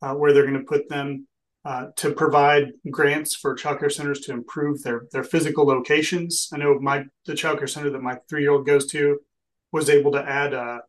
uh, 0.01 0.15
where 0.15 0.33
they're 0.33 0.47
going 0.47 0.55
to 0.55 0.65
put 0.65 0.89
them 0.89 1.27
uh, 1.67 1.89
to 1.97 2.11
provide 2.15 2.73
grants 2.91 3.37
for 3.37 3.55
childcare 3.55 3.93
centers 3.93 4.21
to 4.21 4.33
improve 4.33 4.83
their 4.83 5.09
their 5.13 5.25
physical 5.25 5.67
locations. 5.67 6.49
I 6.55 6.57
know 6.57 6.79
my 6.81 7.05
the 7.27 7.35
childcare 7.35 7.69
center 7.69 7.91
that 7.91 8.01
my 8.01 8.17
three 8.31 8.41
year 8.41 8.53
old 8.53 8.65
goes 8.65 8.87
to 8.93 9.19
was 9.73 9.91
able 9.91 10.13
to 10.13 10.27
add 10.27 10.55
a, 10.55 10.81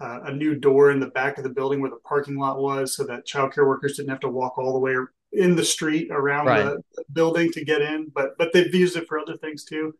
a 0.00 0.32
new 0.32 0.54
door 0.54 0.90
in 0.90 1.00
the 1.00 1.06
back 1.06 1.38
of 1.38 1.44
the 1.44 1.50
building 1.50 1.80
where 1.80 1.90
the 1.90 2.00
parking 2.04 2.36
lot 2.36 2.60
was, 2.60 2.94
so 2.94 3.04
that 3.04 3.26
childcare 3.26 3.66
workers 3.66 3.96
didn't 3.96 4.10
have 4.10 4.20
to 4.20 4.28
walk 4.28 4.58
all 4.58 4.72
the 4.72 4.78
way 4.78 4.96
in 5.32 5.56
the 5.56 5.64
street 5.64 6.08
around 6.10 6.46
right. 6.46 6.64
the 6.64 7.04
building 7.12 7.50
to 7.52 7.64
get 7.64 7.80
in. 7.80 8.10
But 8.14 8.36
but 8.38 8.52
they've 8.52 8.74
used 8.74 8.96
it 8.96 9.06
for 9.08 9.18
other 9.18 9.36
things 9.36 9.64
too 9.64 9.94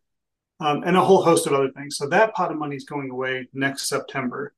um, 0.61 0.83
and 0.85 0.97
a 0.97 1.05
whole 1.05 1.23
host 1.23 1.47
of 1.47 1.53
other 1.53 1.71
things. 1.71 1.97
So 1.97 2.09
that 2.09 2.35
pot 2.35 2.53
of 2.53 2.59
money 2.59 2.77
is 2.77 2.85
going 2.85 3.11
away 3.11 3.49
next 3.53 3.89
September. 3.89 4.55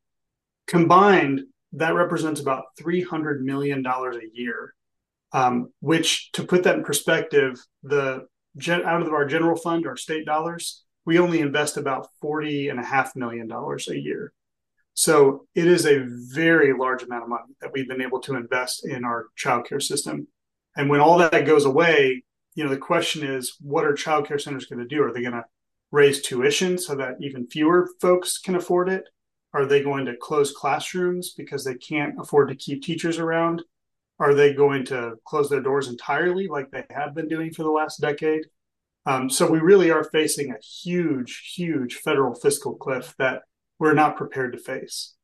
Combined, 0.67 1.43
that 1.73 1.95
represents 1.95 2.41
about 2.41 2.65
$300 2.81 3.41
million 3.41 3.85
a 3.85 4.21
year, 4.33 4.75
um, 5.33 5.73
which, 5.81 6.31
to 6.33 6.45
put 6.45 6.65
that 6.65 6.77
in 6.77 6.85
perspective, 6.85 7.61
the 7.83 8.27
gen- 8.57 8.85
out 8.85 9.03
of 9.03 9.13
our 9.13 9.27
general 9.27 9.57
fund, 9.57 9.87
our 9.87 9.97
state 9.97 10.27
dollars, 10.27 10.85
we 11.05 11.19
only 11.19 11.41
invest 11.41 11.77
about 11.77 12.09
$40.5 12.23 13.17
million 13.17 13.51
a 13.51 13.95
year. 13.95 14.33
So 14.97 15.47
it 15.55 15.67
is 15.67 15.85
a 15.85 16.07
very 16.07 16.73
large 16.73 17.03
amount 17.03 17.25
of 17.25 17.29
money 17.29 17.55
that 17.61 17.71
we've 17.71 17.87
been 17.87 18.01
able 18.01 18.19
to 18.21 18.35
invest 18.35 18.87
in 18.87 19.05
our 19.05 19.27
childcare 19.39 19.83
system. 19.83 20.27
And 20.75 20.89
when 20.89 21.01
all 21.01 21.19
that 21.19 21.45
goes 21.45 21.67
away, 21.67 22.25
you 22.55 22.65
know, 22.65 22.71
the 22.71 22.79
question 22.79 23.23
is, 23.23 23.57
what 23.61 23.85
are 23.85 23.93
childcare 23.93 24.41
centers 24.41 24.65
going 24.65 24.79
to 24.79 24.89
do? 24.89 25.03
Are 25.03 25.13
they 25.13 25.21
going 25.21 25.35
to 25.35 25.45
raise 25.93 26.23
tuition 26.23 26.79
so 26.79 26.95
that 26.95 27.17
even 27.21 27.47
fewer 27.47 27.91
folks 28.01 28.39
can 28.39 28.57
afford 28.57 28.89
it? 28.89 29.05
Are 29.53 29.67
they 29.67 29.83
going 29.83 30.07
to 30.07 30.17
close 30.17 30.51
classrooms 30.51 31.35
because 31.37 31.63
they 31.63 31.75
can't 31.75 32.19
afford 32.19 32.49
to 32.49 32.55
keep 32.55 32.83
teachers 32.83 33.19
around? 33.19 33.63
Are 34.19 34.33
they 34.33 34.55
going 34.55 34.87
to 34.87 35.17
close 35.27 35.51
their 35.51 35.61
doors 35.61 35.89
entirely 35.89 36.49
like 36.49 36.71
they 36.71 36.85
have 36.89 37.15
been 37.15 37.29
doing 37.29 37.53
for 37.53 37.65
the 37.65 37.71
last 37.71 38.01
decade? 38.01 38.47
Um, 39.05 39.29
so 39.29 39.47
we 39.47 39.59
really 39.59 39.91
are 39.91 40.05
facing 40.05 40.53
a 40.53 40.59
huge, 40.59 41.53
huge 41.55 41.97
federal 41.97 42.35
fiscal 42.35 42.77
cliff 42.77 43.15
that 43.19 43.43
we're 43.79 43.95
not 43.95 44.17
prepared 44.17 44.53
to 44.53 44.59
face. 44.59 45.15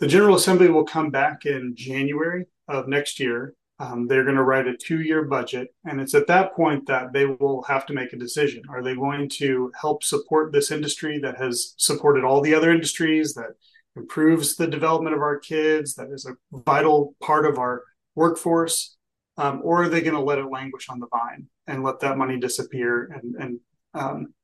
The 0.00 0.06
General 0.06 0.36
Assembly 0.36 0.68
will 0.68 0.84
come 0.84 1.10
back 1.10 1.46
in 1.46 1.74
January 1.76 2.46
of 2.68 2.88
next 2.88 3.20
year 3.20 3.54
um, 3.82 4.06
they're 4.06 4.22
going 4.22 4.36
to 4.36 4.44
write 4.44 4.68
a 4.68 4.76
two 4.76 5.00
year 5.00 5.24
budget. 5.24 5.74
And 5.84 6.00
it's 6.00 6.14
at 6.14 6.28
that 6.28 6.54
point 6.54 6.86
that 6.86 7.12
they 7.12 7.26
will 7.26 7.62
have 7.64 7.84
to 7.86 7.92
make 7.92 8.12
a 8.12 8.16
decision. 8.16 8.62
Are 8.70 8.80
they 8.80 8.94
going 8.94 9.28
to 9.40 9.72
help 9.80 10.04
support 10.04 10.52
this 10.52 10.70
industry 10.70 11.18
that 11.18 11.36
has 11.38 11.74
supported 11.78 12.22
all 12.22 12.40
the 12.40 12.54
other 12.54 12.70
industries, 12.70 13.34
that 13.34 13.54
improves 13.96 14.54
the 14.54 14.68
development 14.68 15.16
of 15.16 15.22
our 15.22 15.36
kids, 15.38 15.96
that 15.96 16.10
is 16.12 16.26
a 16.26 16.36
vital 16.60 17.16
part 17.20 17.44
of 17.44 17.58
our 17.58 17.82
workforce? 18.14 18.96
Um, 19.36 19.62
or 19.64 19.82
are 19.82 19.88
they 19.88 20.02
going 20.02 20.14
to 20.14 20.20
let 20.20 20.38
it 20.38 20.46
languish 20.46 20.88
on 20.88 21.00
the 21.00 21.08
vine 21.08 21.48
and 21.66 21.82
let 21.82 21.98
that 22.00 22.18
money 22.18 22.38
disappear 22.38 23.10
and, 23.20 23.34
and 23.34 23.60
um, 23.94 24.34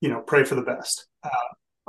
you 0.00 0.08
know, 0.08 0.20
pray 0.20 0.44
for 0.44 0.54
the 0.54 0.62
best? 0.62 1.06
Uh, 1.22 1.28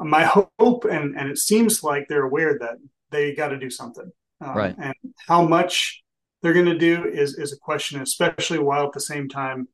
my 0.10 0.24
hope, 0.24 0.86
and, 0.86 1.18
and 1.18 1.30
it 1.30 1.38
seems 1.38 1.84
like 1.84 2.08
they're 2.08 2.24
aware 2.24 2.58
that 2.60 2.78
they 3.12 3.36
got 3.36 3.50
to 3.50 3.60
do 3.60 3.70
something. 3.70 4.12
Um, 4.42 4.58
right. 4.58 4.76
And 4.78 4.96
how 5.28 5.46
much 5.46 6.04
they're 6.42 6.54
going 6.54 6.66
to 6.66 6.78
do 6.78 7.06
is 7.06 7.38
is 7.38 7.54
a 7.54 7.58
question, 7.58 8.02
especially 8.02 8.60
while 8.60 8.86
at 8.88 8.94
the 8.94 9.00
same 9.00 9.30
time 9.30 9.68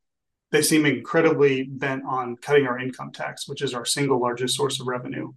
they 0.51 0.61
seem 0.61 0.85
incredibly 0.85 1.63
bent 1.63 2.03
on 2.05 2.35
cutting 2.37 2.67
our 2.67 2.79
income 2.79 3.11
tax, 3.11 3.47
which 3.47 3.61
is 3.61 3.73
our 3.73 3.85
single 3.85 4.19
largest 4.19 4.55
source 4.55 4.79
of 4.79 4.87
revenue. 4.87 5.31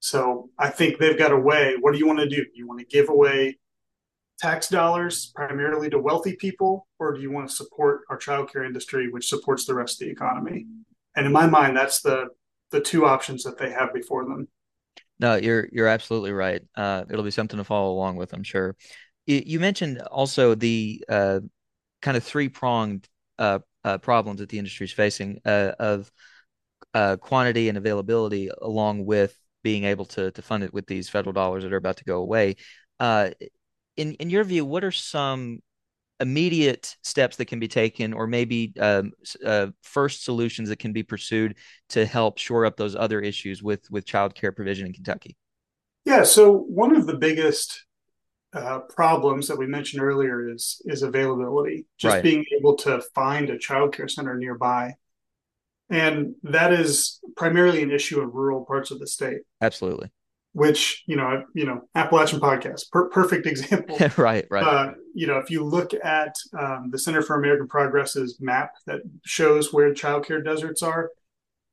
So 0.00 0.50
I 0.58 0.68
think 0.68 0.98
they've 0.98 1.18
got 1.18 1.32
a 1.32 1.38
way. 1.38 1.76
What 1.80 1.92
do 1.92 1.98
you 1.98 2.06
want 2.06 2.18
to 2.20 2.28
do? 2.28 2.44
You 2.54 2.66
want 2.66 2.80
to 2.80 2.86
give 2.86 3.08
away 3.08 3.58
tax 4.38 4.68
dollars 4.68 5.32
primarily 5.34 5.88
to 5.90 5.98
wealthy 5.98 6.34
people, 6.36 6.86
or 6.98 7.14
do 7.14 7.20
you 7.20 7.30
want 7.30 7.48
to 7.48 7.54
support 7.54 8.02
our 8.10 8.18
childcare 8.18 8.66
industry, 8.66 9.10
which 9.10 9.28
supports 9.28 9.64
the 9.64 9.74
rest 9.74 10.00
of 10.00 10.06
the 10.06 10.12
economy? 10.12 10.66
And 11.14 11.26
in 11.26 11.32
my 11.32 11.46
mind, 11.46 11.76
that's 11.76 12.00
the 12.00 12.28
the 12.72 12.80
two 12.80 13.06
options 13.06 13.44
that 13.44 13.58
they 13.58 13.70
have 13.70 13.94
before 13.94 14.24
them. 14.24 14.48
No, 15.20 15.36
you're 15.36 15.68
you're 15.70 15.86
absolutely 15.86 16.32
right. 16.32 16.62
Uh, 16.74 17.04
it'll 17.08 17.24
be 17.24 17.30
something 17.30 17.58
to 17.58 17.64
follow 17.64 17.92
along 17.92 18.16
with, 18.16 18.32
I'm 18.32 18.42
sure 18.42 18.74
you 19.26 19.60
mentioned 19.60 20.00
also 20.00 20.54
the 20.54 21.04
uh, 21.08 21.40
kind 22.00 22.16
of 22.16 22.24
three 22.24 22.48
pronged 22.48 23.08
uh, 23.38 23.60
uh, 23.84 23.98
problems 23.98 24.40
that 24.40 24.48
the 24.48 24.58
industry 24.58 24.84
is 24.84 24.92
facing 24.92 25.40
uh, 25.44 25.72
of 25.78 26.10
uh, 26.94 27.16
quantity 27.16 27.68
and 27.68 27.78
availability, 27.78 28.50
along 28.60 29.04
with 29.04 29.36
being 29.62 29.84
able 29.84 30.04
to 30.06 30.30
to 30.32 30.42
fund 30.42 30.64
it 30.64 30.74
with 30.74 30.86
these 30.86 31.08
federal 31.08 31.32
dollars 31.32 31.62
that 31.62 31.72
are 31.72 31.76
about 31.76 31.98
to 31.98 32.04
go 32.04 32.18
away. 32.18 32.56
In 33.00 34.14
in 34.14 34.30
your 34.30 34.44
view, 34.44 34.64
what 34.64 34.84
are 34.84 34.90
some 34.90 35.60
immediate 36.22 36.96
steps 37.02 37.36
that 37.36 37.44
can 37.44 37.60
be 37.60 37.68
taken, 37.68 38.14
or 38.14 38.26
maybe 38.26 38.72
um, 38.80 39.12
first 39.82 40.24
solutions 40.24 40.68
that 40.70 40.78
can 40.78 40.92
be 40.92 41.02
pursued 41.02 41.56
to 41.90 42.06
help 42.06 42.38
shore 42.38 42.64
up 42.64 42.76
those 42.76 42.96
other 42.96 43.20
issues 43.20 43.62
with 43.62 43.90
with 43.90 44.06
child 44.06 44.34
care 44.34 44.52
provision 44.52 44.86
in 44.86 44.92
Kentucky? 44.94 45.36
Yeah, 46.04 46.22
so 46.22 46.52
one 46.52 46.96
of 46.96 47.06
the 47.06 47.16
biggest 47.16 47.84
uh, 48.54 48.80
problems 48.80 49.48
that 49.48 49.58
we 49.58 49.66
mentioned 49.66 50.02
earlier 50.02 50.48
is 50.48 50.80
is 50.86 51.02
availability, 51.02 51.86
just 51.98 52.14
right. 52.14 52.22
being 52.22 52.44
able 52.58 52.76
to 52.76 53.02
find 53.14 53.50
a 53.50 53.58
childcare 53.58 54.10
center 54.10 54.36
nearby, 54.36 54.94
and 55.90 56.34
that 56.42 56.72
is 56.72 57.20
primarily 57.36 57.82
an 57.82 57.90
issue 57.90 58.20
in 58.22 58.30
rural 58.30 58.64
parts 58.64 58.90
of 58.90 58.98
the 58.98 59.06
state. 59.06 59.42
Absolutely. 59.60 60.10
Which 60.54 61.02
you 61.06 61.16
know, 61.16 61.44
you 61.54 61.64
know, 61.64 61.88
Appalachian 61.94 62.38
podcast, 62.40 62.90
per- 62.90 63.08
perfect 63.08 63.46
example. 63.46 63.96
right, 64.16 64.46
right. 64.50 64.62
Uh, 64.62 64.92
you 65.14 65.26
know, 65.26 65.38
if 65.38 65.50
you 65.50 65.64
look 65.64 65.92
at 66.04 66.34
um, 66.58 66.90
the 66.90 66.98
Center 66.98 67.22
for 67.22 67.36
American 67.36 67.68
Progress's 67.68 68.38
map 68.40 68.72
that 68.86 69.00
shows 69.24 69.72
where 69.72 69.94
childcare 69.94 70.44
deserts 70.44 70.82
are, 70.82 71.10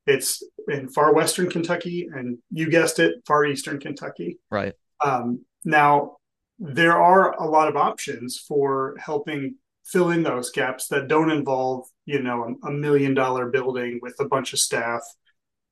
it's 0.06 0.42
in 0.68 0.88
far 0.88 1.14
western 1.14 1.50
Kentucky, 1.50 2.08
and 2.14 2.38
you 2.50 2.70
guessed 2.70 2.98
it, 2.98 3.16
far 3.26 3.44
eastern 3.44 3.78
Kentucky. 3.78 4.38
Right. 4.50 4.74
Um, 5.04 5.44
now, 5.64 6.16
there 6.58 6.96
are 6.96 7.32
a 7.32 7.48
lot 7.48 7.68
of 7.68 7.76
options 7.76 8.38
for 8.38 8.96
helping 8.98 9.56
fill 9.84 10.10
in 10.10 10.22
those 10.22 10.50
gaps 10.50 10.88
that 10.88 11.08
don't 11.08 11.30
involve 11.30 11.86
you 12.06 12.22
know 12.22 12.56
a, 12.64 12.70
million 12.70 13.14
dollar 13.14 13.48
building 13.48 13.98
with 14.02 14.14
a 14.20 14.28
bunch 14.28 14.52
of 14.52 14.58
staff 14.58 15.02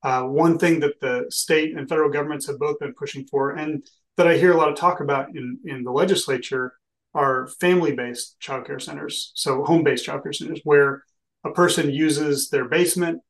uh, 0.02 0.22
one 0.22 0.58
thing 0.58 0.80
that 0.80 1.00
the 1.00 1.26
state 1.30 1.76
and 1.76 1.88
federal 1.88 2.10
governments 2.10 2.46
have 2.46 2.58
both 2.58 2.78
been 2.78 2.94
pushing 2.94 3.26
for 3.26 3.50
and 3.50 3.86
that 4.16 4.28
i 4.28 4.36
hear 4.36 4.52
a 4.52 4.56
lot 4.56 4.68
of 4.68 4.76
talk 4.76 5.00
about 5.00 5.28
in, 5.36 5.58
in 5.64 5.82
the 5.82 5.90
legislature 5.90 6.72
are 7.14 7.48
family-based 7.60 8.36
childcare 8.40 8.80
centers, 8.80 9.32
so 9.34 9.64
home-based 9.64 10.06
childcare 10.06 10.34
centers, 10.34 10.60
where 10.64 11.02
a 11.44 11.50
person 11.50 11.90
uses 11.90 12.48
their 12.50 12.66
basement 12.66 13.20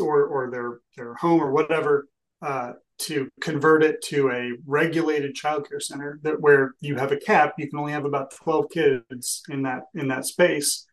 or 0.00 0.24
or 0.26 0.50
their 0.50 0.80
their 0.96 1.14
home 1.14 1.40
or 1.40 1.50
whatever 1.50 2.06
uh, 2.42 2.72
to 2.98 3.28
convert 3.40 3.82
it 3.82 4.02
to 4.02 4.30
a 4.30 4.52
regulated 4.66 5.34
childcare 5.34 5.80
center 5.80 6.20
that 6.22 6.38
where 6.40 6.74
you 6.80 6.96
have 6.96 7.10
a 7.10 7.16
cap, 7.16 7.54
you 7.56 7.68
can 7.70 7.78
only 7.78 7.92
have 7.92 8.04
about 8.04 8.30
12 8.32 8.66
kids 8.70 9.42
in 9.48 9.62
that 9.62 9.84
in 9.94 10.08
that 10.08 10.26
space. 10.26 10.86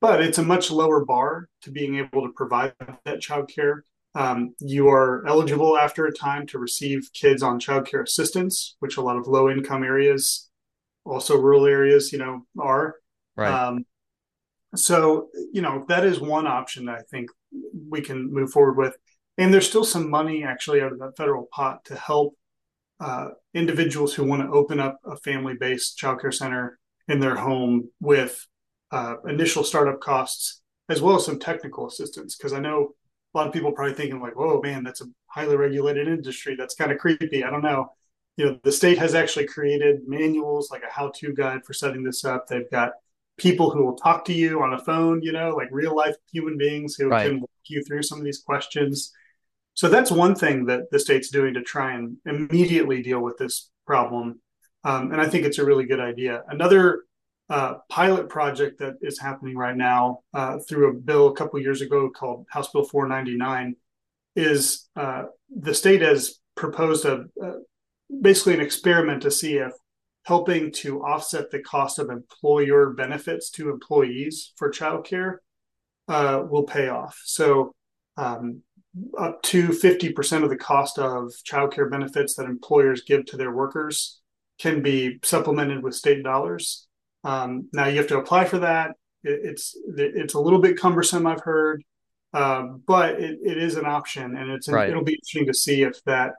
But 0.00 0.20
it's 0.20 0.38
a 0.38 0.42
much 0.42 0.72
lower 0.72 1.04
bar 1.04 1.48
to 1.62 1.70
being 1.70 1.98
able 1.98 2.26
to 2.26 2.32
provide 2.32 2.74
that 3.04 3.20
childcare. 3.20 3.82
Um, 4.14 4.54
you 4.58 4.88
are 4.88 5.26
eligible 5.26 5.78
after 5.78 6.06
a 6.06 6.12
time 6.12 6.46
to 6.48 6.58
receive 6.58 7.08
kids 7.14 7.42
on 7.42 7.58
childcare 7.58 8.02
assistance, 8.02 8.76
which 8.80 8.96
a 8.96 9.02
lot 9.02 9.16
of 9.16 9.26
low 9.26 9.48
income 9.48 9.82
areas, 9.82 10.50
also 11.04 11.38
rural 11.38 11.66
areas, 11.66 12.12
you 12.12 12.18
know, 12.18 12.46
are. 12.58 12.96
Right. 13.36 13.50
Um, 13.50 13.86
so, 14.74 15.28
you 15.52 15.62
know, 15.62 15.84
that 15.88 16.04
is 16.04 16.20
one 16.20 16.46
option 16.46 16.86
that 16.86 16.96
I 16.96 17.02
think 17.10 17.30
we 17.88 18.00
can 18.00 18.32
move 18.32 18.50
forward 18.50 18.76
with. 18.76 18.96
And 19.38 19.52
there's 19.52 19.68
still 19.68 19.84
some 19.84 20.10
money 20.10 20.44
actually 20.44 20.82
out 20.82 20.92
of 20.92 20.98
the 20.98 21.12
federal 21.16 21.48
pot 21.52 21.84
to 21.86 21.96
help 21.96 22.36
uh, 23.00 23.28
individuals 23.54 24.14
who 24.14 24.24
want 24.24 24.42
to 24.42 24.48
open 24.48 24.78
up 24.78 24.98
a 25.04 25.16
family 25.16 25.54
based 25.58 25.98
childcare 25.98 26.32
center 26.32 26.78
in 27.08 27.18
their 27.18 27.36
home 27.36 27.90
with 28.00 28.46
uh, 28.90 29.16
initial 29.26 29.64
startup 29.64 30.00
costs 30.00 30.60
as 30.88 31.00
well 31.00 31.16
as 31.16 31.24
some 31.24 31.38
technical 31.38 31.86
assistance. 31.86 32.36
Because 32.36 32.52
I 32.52 32.60
know 32.60 32.94
a 33.34 33.38
lot 33.38 33.46
of 33.46 33.52
people 33.52 33.72
probably 33.72 33.94
thinking 33.94 34.20
like, 34.20 34.36
"Whoa, 34.36 34.60
man, 34.62 34.84
that's 34.84 35.00
a 35.00 35.06
highly 35.26 35.56
regulated 35.56 36.08
industry. 36.08 36.54
That's 36.56 36.74
kind 36.74 36.92
of 36.92 36.98
creepy." 36.98 37.44
I 37.44 37.50
don't 37.50 37.62
know. 37.62 37.92
You 38.36 38.46
know, 38.46 38.58
the 38.62 38.72
state 38.72 38.98
has 38.98 39.14
actually 39.14 39.46
created 39.46 40.02
manuals 40.06 40.70
like 40.70 40.82
a 40.82 40.92
how-to 40.92 41.34
guide 41.34 41.64
for 41.64 41.74
setting 41.74 42.02
this 42.02 42.24
up. 42.24 42.46
They've 42.46 42.70
got 42.70 42.92
people 43.36 43.70
who 43.70 43.84
will 43.84 43.96
talk 43.96 44.24
to 44.26 44.32
you 44.32 44.62
on 44.62 44.74
a 44.74 44.78
phone, 44.78 45.22
you 45.22 45.32
know, 45.32 45.50
like 45.50 45.68
real 45.70 45.96
life 45.96 46.14
human 46.32 46.56
beings 46.56 46.94
who 46.94 47.08
right. 47.08 47.26
can 47.28 47.40
walk 47.40 47.50
you 47.66 47.82
through 47.84 48.02
some 48.02 48.18
of 48.18 48.24
these 48.24 48.40
questions. 48.40 49.12
So 49.74 49.88
that's 49.88 50.10
one 50.10 50.34
thing 50.34 50.66
that 50.66 50.90
the 50.90 50.98
state's 50.98 51.30
doing 51.30 51.54
to 51.54 51.62
try 51.62 51.94
and 51.94 52.16
immediately 52.26 53.02
deal 53.02 53.20
with 53.20 53.38
this 53.38 53.70
problem. 53.86 54.40
Um, 54.84 55.12
and 55.12 55.20
I 55.20 55.28
think 55.28 55.44
it's 55.44 55.58
a 55.58 55.64
really 55.64 55.86
good 55.86 56.00
idea. 56.00 56.42
Another 56.48 57.04
uh, 57.50 57.74
pilot 57.88 58.28
project 58.28 58.78
that 58.78 58.94
is 59.02 59.18
happening 59.18 59.56
right 59.56 59.76
now 59.76 60.20
uh, 60.32 60.58
through 60.68 60.90
a 60.90 60.94
bill 60.94 61.28
a 61.28 61.34
couple 61.34 61.60
years 61.60 61.80
ago 61.80 62.08
called 62.10 62.46
House 62.50 62.70
Bill 62.70 62.84
499 62.84 63.76
is 64.36 64.88
uh, 64.96 65.24
the 65.54 65.74
state 65.74 66.00
has 66.00 66.40
proposed 66.54 67.04
a, 67.04 67.26
basically 68.20 68.54
an 68.54 68.60
experiment 68.60 69.22
to 69.22 69.30
see 69.30 69.56
if 69.56 69.72
helping 70.24 70.70
to 70.70 71.02
offset 71.02 71.50
the 71.50 71.58
cost 71.58 71.98
of 71.98 72.10
employer 72.10 72.90
benefits 72.90 73.50
to 73.50 73.70
employees 73.70 74.52
for 74.56 74.70
childcare 74.70 75.38
uh, 76.08 76.42
will 76.48 76.64
pay 76.64 76.88
off. 76.88 77.20
So, 77.24 77.72
um, 78.16 78.62
up 79.18 79.42
to 79.42 79.68
50% 79.68 80.42
of 80.42 80.50
the 80.50 80.56
cost 80.56 80.98
of 80.98 81.32
childcare 81.48 81.90
benefits 81.90 82.34
that 82.34 82.44
employers 82.44 83.02
give 83.02 83.24
to 83.26 83.38
their 83.38 83.50
workers 83.50 84.20
can 84.58 84.82
be 84.82 85.18
supplemented 85.24 85.82
with 85.82 85.94
state 85.94 86.22
dollars. 86.22 86.86
Um, 87.24 87.68
now 87.72 87.86
you 87.86 87.98
have 87.98 88.08
to 88.08 88.18
apply 88.18 88.44
for 88.44 88.58
that. 88.58 88.92
It, 89.22 89.40
it's 89.44 89.76
it's 89.96 90.34
a 90.34 90.40
little 90.40 90.58
bit 90.58 90.78
cumbersome, 90.78 91.26
I've 91.26 91.42
heard, 91.42 91.82
uh, 92.32 92.62
but 92.86 93.20
it, 93.20 93.38
it 93.44 93.58
is 93.58 93.76
an 93.76 93.86
option, 93.86 94.36
and 94.36 94.50
it's 94.50 94.68
right. 94.68 94.90
it'll 94.90 95.04
be 95.04 95.14
interesting 95.14 95.46
to 95.46 95.54
see 95.54 95.82
if 95.82 96.02
that 96.04 96.32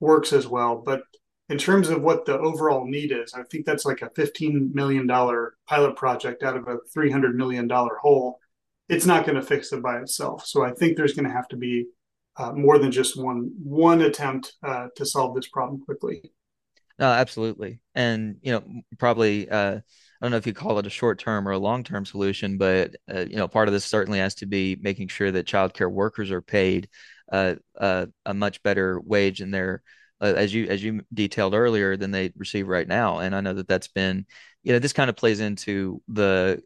works 0.00 0.32
as 0.32 0.46
well. 0.46 0.76
But 0.76 1.02
in 1.48 1.58
terms 1.58 1.88
of 1.88 2.02
what 2.02 2.24
the 2.24 2.38
overall 2.38 2.86
need 2.86 3.12
is, 3.12 3.34
I 3.34 3.42
think 3.42 3.66
that's 3.66 3.84
like 3.84 4.02
a 4.02 4.10
$15 4.10 4.72
million 4.72 5.08
pilot 5.66 5.96
project 5.96 6.44
out 6.44 6.56
of 6.56 6.68
a 6.68 6.78
$300 6.96 7.34
million 7.34 7.68
hole. 7.68 8.38
It's 8.88 9.04
not 9.04 9.26
going 9.26 9.34
to 9.34 9.42
fix 9.42 9.72
it 9.72 9.82
by 9.82 9.98
itself. 9.98 10.46
So 10.46 10.64
I 10.64 10.70
think 10.70 10.96
there's 10.96 11.14
going 11.14 11.26
to 11.26 11.34
have 11.34 11.48
to 11.48 11.56
be 11.56 11.86
uh, 12.36 12.52
more 12.52 12.78
than 12.78 12.92
just 12.92 13.20
one 13.20 13.50
one 13.62 14.00
attempt 14.02 14.54
uh, 14.62 14.86
to 14.96 15.04
solve 15.04 15.34
this 15.34 15.48
problem 15.48 15.84
quickly. 15.84 16.32
No, 16.98 17.06
absolutely, 17.06 17.80
and 17.94 18.36
you 18.42 18.52
know 18.52 18.64
probably 18.98 19.48
uh, 19.48 19.80
I 20.20 20.24
don't 20.24 20.32
know 20.32 20.36
if 20.36 20.46
you 20.46 20.52
call 20.52 20.78
it 20.78 20.86
a 20.86 20.90
short 20.90 21.18
term 21.18 21.48
or 21.48 21.52
a 21.52 21.58
long 21.58 21.82
term 21.82 22.04
solution, 22.04 22.58
but 22.58 22.94
uh, 23.12 23.20
you 23.20 23.36
know 23.36 23.48
part 23.48 23.68
of 23.68 23.72
this 23.74 23.84
certainly 23.84 24.18
has 24.18 24.34
to 24.36 24.46
be 24.46 24.76
making 24.80 25.08
sure 25.08 25.30
that 25.30 25.46
childcare 25.46 25.90
workers 25.90 26.30
are 26.30 26.42
paid 26.42 26.88
uh, 27.32 27.54
uh, 27.78 28.06
a 28.26 28.34
much 28.34 28.62
better 28.62 29.00
wage 29.00 29.40
in 29.40 29.50
their 29.50 29.82
uh, 30.20 30.34
as 30.36 30.52
you 30.52 30.66
as 30.66 30.82
you 30.82 31.02
detailed 31.14 31.54
earlier 31.54 31.96
than 31.96 32.10
they 32.10 32.32
receive 32.36 32.68
right 32.68 32.86
now. 32.86 33.18
And 33.18 33.34
I 33.34 33.40
know 33.40 33.54
that 33.54 33.68
that's 33.68 33.88
been, 33.88 34.26
you 34.62 34.72
know, 34.72 34.78
this 34.78 34.92
kind 34.92 35.08
of 35.08 35.16
plays 35.16 35.40
into 35.40 36.02
the 36.08 36.62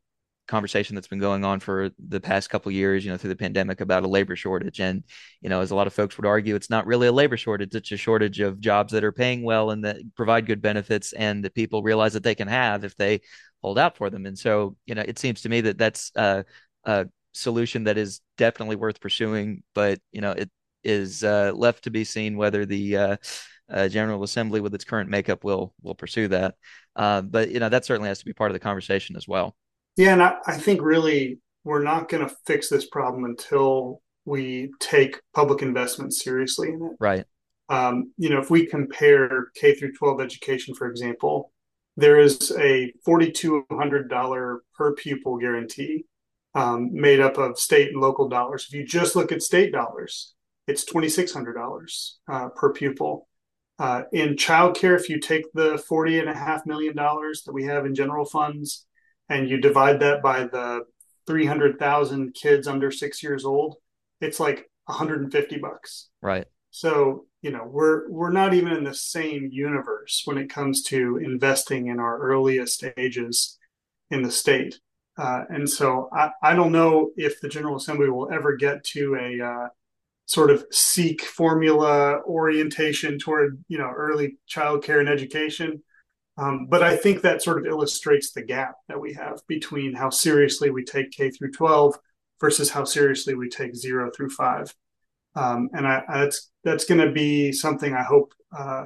conversation 0.46 0.94
that's 0.94 1.08
been 1.08 1.18
going 1.18 1.44
on 1.44 1.60
for 1.60 1.90
the 1.98 2.20
past 2.20 2.50
couple 2.50 2.70
years, 2.72 3.04
you 3.04 3.10
know, 3.10 3.16
through 3.16 3.30
the 3.30 3.36
pandemic 3.36 3.80
about 3.80 4.04
a 4.04 4.08
labor 4.08 4.36
shortage. 4.36 4.80
And, 4.80 5.04
you 5.40 5.48
know, 5.48 5.60
as 5.60 5.70
a 5.70 5.74
lot 5.74 5.86
of 5.86 5.94
folks 5.94 6.16
would 6.16 6.26
argue, 6.26 6.54
it's 6.54 6.70
not 6.70 6.86
really 6.86 7.06
a 7.06 7.12
labor 7.12 7.36
shortage. 7.36 7.74
It's 7.74 7.92
a 7.92 7.96
shortage 7.96 8.40
of 8.40 8.60
jobs 8.60 8.92
that 8.92 9.04
are 9.04 9.12
paying 9.12 9.42
well 9.42 9.70
and 9.70 9.84
that 9.84 9.96
provide 10.14 10.46
good 10.46 10.62
benefits 10.62 11.12
and 11.12 11.44
that 11.44 11.54
people 11.54 11.82
realize 11.82 12.12
that 12.12 12.22
they 12.22 12.34
can 12.34 12.48
have 12.48 12.84
if 12.84 12.96
they 12.96 13.20
hold 13.62 13.78
out 13.78 13.96
for 13.96 14.10
them. 14.10 14.26
And 14.26 14.38
so, 14.38 14.76
you 14.86 14.94
know, 14.94 15.04
it 15.06 15.18
seems 15.18 15.42
to 15.42 15.48
me 15.48 15.62
that 15.62 15.78
that's 15.78 16.12
a, 16.14 16.44
a 16.84 17.06
solution 17.32 17.84
that 17.84 17.98
is 17.98 18.20
definitely 18.36 18.76
worth 18.76 19.00
pursuing, 19.00 19.62
but, 19.74 20.00
you 20.12 20.20
know, 20.20 20.32
it, 20.32 20.50
is 20.84 21.24
uh, 21.24 21.50
left 21.54 21.84
to 21.84 21.90
be 21.90 22.04
seen 22.04 22.36
whether 22.36 22.66
the 22.66 22.96
uh, 22.96 23.16
uh, 23.70 23.88
General 23.88 24.22
Assembly, 24.22 24.60
with 24.60 24.74
its 24.74 24.84
current 24.84 25.10
makeup, 25.10 25.42
will 25.44 25.74
will 25.82 25.94
pursue 25.94 26.28
that. 26.28 26.54
Uh, 26.94 27.22
but 27.22 27.50
you 27.50 27.60
know 27.60 27.68
that 27.68 27.84
certainly 27.84 28.08
has 28.08 28.18
to 28.20 28.24
be 28.24 28.32
part 28.32 28.50
of 28.50 28.52
the 28.52 28.60
conversation 28.60 29.16
as 29.16 29.26
well. 29.26 29.56
Yeah, 29.96 30.12
and 30.12 30.22
I, 30.22 30.36
I 30.46 30.56
think 30.56 30.82
really 30.82 31.38
we're 31.64 31.82
not 31.82 32.08
going 32.08 32.26
to 32.26 32.34
fix 32.46 32.68
this 32.68 32.86
problem 32.86 33.24
until 33.24 34.02
we 34.24 34.70
take 34.80 35.20
public 35.34 35.62
investment 35.62 36.12
seriously 36.14 36.68
in 36.68 36.82
it. 36.82 36.92
Right. 36.98 37.24
Um, 37.68 38.12
you 38.18 38.28
know, 38.28 38.40
if 38.40 38.50
we 38.50 38.66
compare 38.66 39.48
K 39.54 39.74
through 39.74 39.92
12 39.92 40.20
education, 40.20 40.74
for 40.74 40.88
example, 40.88 41.52
there 41.96 42.18
is 42.18 42.50
a 42.58 42.92
$4,200 43.06 44.58
per 44.76 44.94
pupil 44.94 45.38
guarantee 45.38 46.04
um, 46.54 46.90
made 46.92 47.20
up 47.20 47.38
of 47.38 47.58
state 47.58 47.92
and 47.92 48.00
local 48.00 48.28
dollars. 48.28 48.66
If 48.68 48.74
you 48.74 48.84
just 48.84 49.16
look 49.16 49.32
at 49.32 49.42
state 49.42 49.72
dollars, 49.72 50.34
it's 50.66 50.84
$2,600 50.84 52.10
uh, 52.28 52.48
per 52.50 52.72
pupil. 52.72 53.28
Uh, 53.78 54.02
in 54.12 54.36
childcare, 54.36 54.98
if 54.98 55.08
you 55.08 55.18
take 55.18 55.52
the 55.52 55.76
forty 55.88 56.20
and 56.20 56.28
a 56.28 56.34
half 56.34 56.64
million 56.64 56.94
dollars 56.94 57.42
that 57.44 57.52
we 57.52 57.64
have 57.64 57.84
in 57.86 57.94
general 57.94 58.24
funds 58.24 58.86
and 59.28 59.48
you 59.48 59.58
divide 59.58 60.00
that 60.00 60.22
by 60.22 60.44
the 60.44 60.82
300,000 61.26 62.34
kids 62.34 62.68
under 62.68 62.90
six 62.90 63.22
years 63.22 63.44
old, 63.44 63.76
it's 64.20 64.40
like 64.40 64.70
150 64.86 65.58
bucks. 65.58 66.08
Right. 66.20 66.46
So, 66.70 67.26
you 67.40 67.50
know, 67.50 67.64
we're, 67.64 68.10
we're 68.10 68.32
not 68.32 68.52
even 68.54 68.72
in 68.72 68.84
the 68.84 68.94
same 68.94 69.48
universe 69.50 70.22
when 70.24 70.38
it 70.38 70.50
comes 70.50 70.82
to 70.84 71.18
investing 71.18 71.86
in 71.86 72.00
our 72.00 72.18
earliest 72.18 72.84
ages 72.96 73.58
in 74.10 74.22
the 74.22 74.30
state. 74.30 74.78
Uh, 75.16 75.44
and 75.48 75.68
so 75.68 76.08
I, 76.12 76.30
I 76.42 76.54
don't 76.54 76.72
know 76.72 77.10
if 77.16 77.40
the 77.40 77.48
General 77.48 77.76
Assembly 77.76 78.10
will 78.10 78.32
ever 78.32 78.56
get 78.56 78.82
to 78.84 79.14
a, 79.14 79.44
uh, 79.44 79.68
sort 80.26 80.50
of 80.50 80.64
SEEK 80.70 81.22
formula 81.22 82.20
orientation 82.26 83.18
toward 83.18 83.62
you 83.68 83.78
know 83.78 83.90
early 83.90 84.38
childcare 84.48 85.00
and 85.00 85.08
education. 85.08 85.82
Um, 86.36 86.66
but 86.68 86.82
I 86.82 86.96
think 86.96 87.22
that 87.22 87.42
sort 87.42 87.58
of 87.58 87.66
illustrates 87.66 88.32
the 88.32 88.42
gap 88.42 88.74
that 88.88 89.00
we 89.00 89.14
have 89.14 89.40
between 89.46 89.94
how 89.94 90.10
seriously 90.10 90.70
we 90.70 90.84
take 90.84 91.12
K 91.12 91.30
through 91.30 91.52
12 91.52 91.96
versus 92.40 92.70
how 92.70 92.84
seriously 92.84 93.34
we 93.34 93.48
take 93.48 93.76
zero 93.76 94.10
through 94.14 94.30
five. 94.30 94.74
Um, 95.36 95.68
and 95.72 95.86
I, 95.86 96.02
that's 96.08 96.50
that's 96.62 96.84
going 96.84 97.00
to 97.00 97.12
be 97.12 97.52
something 97.52 97.92
I 97.92 98.02
hope 98.02 98.32
uh, 98.56 98.84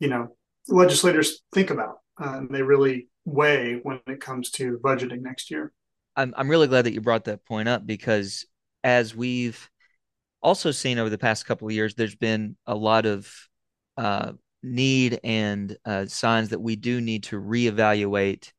you 0.00 0.08
know 0.08 0.36
legislators 0.68 1.42
think 1.54 1.70
about 1.70 1.96
uh, 2.20 2.38
and 2.38 2.50
they 2.50 2.62
really 2.62 3.08
weigh 3.24 3.80
when 3.82 4.00
it 4.06 4.20
comes 4.20 4.50
to 4.52 4.78
budgeting 4.82 5.22
next 5.22 5.50
year. 5.50 5.72
I'm 6.16 6.34
I'm 6.36 6.50
really 6.50 6.66
glad 6.66 6.82
that 6.82 6.92
you 6.92 7.00
brought 7.00 7.24
that 7.24 7.44
point 7.44 7.68
up 7.68 7.86
because 7.86 8.46
as 8.84 9.14
we've 9.14 9.70
also 10.42 10.70
seen 10.70 10.98
over 10.98 11.10
the 11.10 11.18
past 11.18 11.46
couple 11.46 11.68
of 11.68 11.74
years, 11.74 11.94
there's 11.94 12.16
been 12.16 12.56
a 12.66 12.74
lot 12.74 13.06
of 13.06 13.30
uh, 13.96 14.32
need 14.68 15.20
and 15.24 15.76
uh, 15.84 16.06
signs 16.06 16.50
that 16.50 16.60
we 16.60 16.76
do 16.76 17.00
need 17.00 17.24
to 17.24 17.40
reevaluate, 17.40 18.52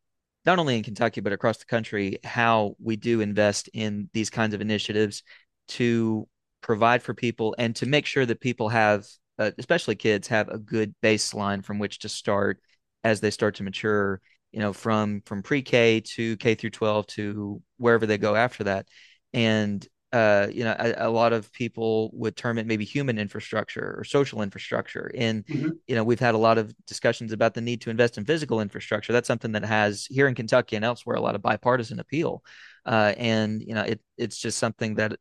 not 0.45 0.59
only 0.59 0.77
in 0.77 0.83
Kentucky, 0.83 1.21
but 1.21 1.33
across 1.33 1.57
the 1.57 1.65
country, 1.65 2.19
how 2.23 2.75
we 2.79 2.95
do 2.95 3.21
invest 3.21 3.69
in 3.73 4.09
these 4.13 4.29
kinds 4.29 4.53
of 4.53 4.61
initiatives 4.61 5.23
to 5.69 6.27
provide 6.61 7.01
for 7.01 7.13
people 7.13 7.55
and 7.57 7.75
to 7.77 7.85
make 7.85 8.05
sure 8.05 8.25
that 8.25 8.41
people 8.41 8.69
have, 8.69 9.05
uh, 9.37 9.51
especially 9.57 9.95
kids, 9.95 10.27
have 10.27 10.49
a 10.49 10.57
good 10.57 10.93
baseline 11.01 11.63
from 11.63 11.79
which 11.79 11.99
to 11.99 12.09
start 12.09 12.59
as 13.03 13.21
they 13.21 13.31
start 13.31 13.55
to 13.55 13.63
mature 13.63 14.19
you 14.51 14.59
know 14.59 14.73
from 14.73 15.21
from 15.25 15.43
pre-k 15.43 16.01
to 16.01 16.35
k 16.37 16.55
through 16.55 16.69
12 16.71 17.07
to 17.07 17.61
wherever 17.77 18.05
they 18.05 18.17
go 18.17 18.35
after 18.35 18.65
that. 18.65 18.87
And 19.33 19.85
uh, 20.11 20.47
you 20.51 20.63
know, 20.63 20.75
a, 20.79 21.07
a, 21.07 21.09
lot 21.09 21.33
of 21.33 21.51
people 21.53 22.09
would 22.13 22.35
term 22.35 22.57
it 22.57 22.65
maybe 22.65 22.83
human 22.83 23.19
infrastructure 23.19 23.95
or 23.97 24.03
social 24.03 24.41
infrastructure. 24.41 25.11
And, 25.15 25.45
mm-hmm. 25.45 25.69
you 25.87 25.95
know, 25.95 26.03
we've 26.03 26.19
had 26.19 26.33
a 26.33 26.39
lot 26.39 26.57
of 26.57 26.73
discussions 26.87 27.31
about 27.31 27.53
the 27.53 27.61
need 27.61 27.81
to 27.81 27.91
invest 27.91 28.17
in 28.17 28.25
physical 28.25 28.59
infrastructure. 28.59 29.13
That's 29.13 29.27
something 29.27 29.51
that 29.51 29.63
has 29.63 30.07
here 30.09 30.27
in 30.27 30.33
Kentucky 30.33 30.75
and 30.75 30.83
elsewhere 30.83 31.15
a 31.15 31.21
lot 31.21 31.35
of 31.35 31.43
bipartisan 31.43 31.99
appeal. 31.99 32.43
Uh, 32.85 33.13
and, 33.17 33.61
you 33.61 33.75
know, 33.75 33.83
it, 33.83 34.01
it's 34.17 34.37
just 34.37 34.57
something 34.57 34.95
that, 34.95 35.11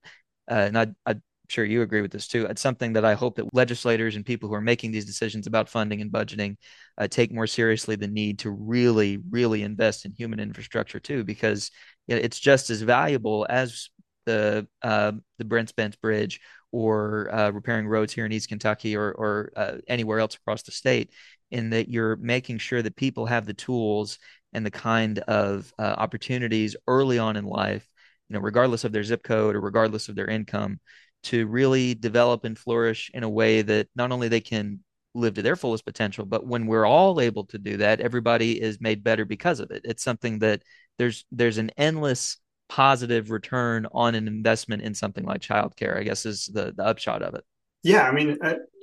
uh, 0.51 0.55
and 0.55 0.79
I, 0.79 0.87
I'm 1.05 1.23
sure 1.49 1.67
you 1.67 1.83
agree 1.83 2.01
with 2.01 2.13
this 2.13 2.27
too. 2.27 2.47
It's 2.47 2.63
something 2.63 2.95
that 2.95 3.05
I 3.05 3.13
hope 3.13 3.37
that 3.37 3.55
legislators 3.55 4.17
and 4.17 4.25
people 4.25 4.49
who 4.49 4.55
are 4.55 4.63
making 4.63 4.93
these 4.93 5.05
decisions 5.05 5.47
about 5.47 5.69
funding 5.69 6.01
and 6.01 6.11
budgeting 6.11 6.57
uh, 6.97 7.09
take 7.09 7.31
more 7.31 7.47
seriously 7.47 7.97
the 7.97 8.09
need 8.09 8.39
to 8.39 8.51
really, 8.51 9.19
really 9.29 9.65
invest 9.65 10.07
in 10.07 10.13
human 10.13 10.41
infrastructure 10.41 10.99
too, 10.99 11.25
because 11.25 11.71
you 12.07 12.15
know, 12.15 12.23
it's 12.23 12.39
just 12.39 12.71
as 12.71 12.81
valuable 12.81 13.47
as 13.51 13.91
the 14.29 14.69
uh, 14.83 15.13
the 15.39 15.45
Brent 15.45 15.71
Spence 15.71 15.97
Bridge 15.97 16.41
or 16.71 17.29
uh, 17.35 17.51
repairing 17.51 17.89
roads 17.89 18.13
here 18.13 18.27
in 18.27 18.33
East 18.33 18.49
Kentucky 18.49 18.97
or 18.97 19.11
or 19.13 19.53
uh, 19.57 19.77
anywhere 19.89 20.21
else 20.21 20.37
across 20.37 20.63
the 20.63 20.73
state, 20.73 21.11
in 21.51 21.71
that 21.71 21.89
you're 21.89 22.17
making 22.17 22.59
sure 22.59 22.83
that 22.83 22.95
people 22.97 23.27
have 23.27 23.47
the 23.47 23.55
tools 23.55 24.19
and 24.53 24.65
the 24.65 24.71
kind 24.71 25.19
of 25.21 25.73
uh, 25.79 25.95
opportunities 26.05 26.77
early 26.87 27.19
on 27.19 27.37
in 27.37 27.45
life, 27.45 27.89
you 28.29 28.35
know, 28.35 28.41
regardless 28.41 28.85
of 28.85 28.93
their 28.93 29.05
zip 29.05 29.23
code 29.23 29.57
or 29.57 29.61
regardless 29.61 30.09
of 30.09 30.15
their 30.17 30.29
income, 30.29 30.79
to 31.23 31.47
really 31.47 31.95
develop 31.95 32.45
and 32.45 32.59
flourish 32.59 33.11
in 33.15 33.23
a 33.23 33.29
way 33.29 33.63
that 33.63 33.89
not 33.97 34.13
only 34.13 34.29
they 34.29 34.41
can 34.41 34.81
live 35.15 35.35
to 35.35 35.43
their 35.43 35.57
fullest 35.57 35.85
potential, 35.85 36.25
but 36.25 36.47
when 36.47 36.67
we're 36.67 36.87
all 36.87 37.21
able 37.21 37.45
to 37.45 37.59
do 37.59 37.79
that, 37.79 38.01
everybody 38.01 38.61
is 38.61 38.81
made 38.81 39.03
better 39.03 39.25
because 39.25 39.61
of 39.61 39.71
it. 39.71 39.83
It's 39.85 40.05
something 40.05 40.39
that 40.41 40.63
there's 40.99 41.25
there's 41.33 41.59
an 41.59 41.71
endless 41.77 42.37
positive 42.69 43.31
return 43.31 43.87
on 43.93 44.15
an 44.15 44.27
investment 44.27 44.83
in 44.83 44.95
something 44.95 45.25
like 45.25 45.41
childcare, 45.41 45.99
I 45.99 46.03
guess 46.03 46.27
is 46.27 46.47
the, 46.47 46.73
the 46.77 46.85
upshot 46.85 47.23
of 47.23 47.35
it. 47.35 47.45
Yeah, 47.83 48.03
I 48.03 48.13
mean, 48.13 48.39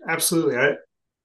absolutely. 0.08 0.58
I, 0.58 0.74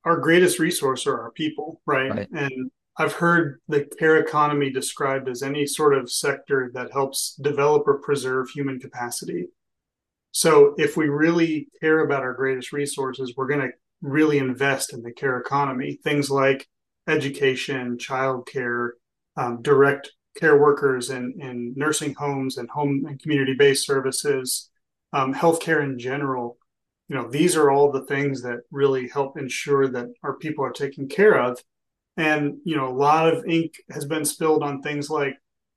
our 0.05 0.19
greatest 0.19 0.59
resource 0.59 1.07
are 1.07 1.21
our 1.21 1.31
people, 1.31 1.81
right? 1.87 2.11
right? 2.11 2.29
And 2.33 2.71
I've 2.97 3.13
heard 3.13 3.61
the 3.69 3.85
care 3.99 4.19
economy 4.19 4.71
described 4.71 5.29
as 5.29 5.43
any 5.43 5.67
sort 5.67 5.95
of 5.95 6.11
sector 6.11 6.71
that 6.75 6.93
helps 6.93 7.35
develop 7.41 7.87
or 7.87 7.99
preserve 7.99 8.51
human 8.51 8.79
capacity. 8.79 9.49
So 10.33 10.75
if 10.79 10.97
we 10.97 11.09
really 11.09 11.69
care 11.81 12.01
about 12.01 12.23
our 12.23 12.35
greatest 12.35 12.73
resources, 12.73 13.35
we're 13.37 13.49
going 13.49 13.61
to 13.61 13.71
really 14.03 14.39
invest 14.39 14.93
in 14.93 15.03
the 15.03 15.13
care 15.13 15.39
economy. 15.39 15.99
Things 16.03 16.31
like 16.31 16.69
education, 17.09 17.99
childcare, 17.99 18.91
um, 19.37 19.63
direct 19.63 20.13
care 20.41 20.59
workers 20.59 21.11
in, 21.11 21.35
in 21.39 21.75
nursing 21.77 22.15
homes 22.15 22.57
and 22.57 22.69
home 22.71 23.05
and 23.07 23.21
community 23.21 23.55
based 23.55 23.87
services, 23.87 24.71
um, 25.13 25.35
healthcare 25.35 25.85
in 25.85 25.99
general. 25.99 26.57
You 27.09 27.17
know, 27.17 27.29
these 27.29 27.57
are 27.57 27.71
all 27.71 27.93
the 27.93 28.07
things 28.07 28.43
that 28.43 28.61
really 28.71 29.09
help 29.09 29.37
ensure 29.37 29.89
that 29.89 30.09
our 30.23 30.35
people 30.35 30.65
are 30.65 30.73
taken 30.73 31.09
care 31.09 31.39
of. 31.41 31.63
And, 32.17 32.59
you 32.65 32.77
know, 32.77 32.89
a 32.89 32.99
lot 33.09 33.33
of 33.33 33.45
ink 33.47 33.75
has 33.91 34.05
been 34.05 34.25
spilled 34.25 34.63
on 34.63 34.83
things 34.83 35.11
like 35.11 35.37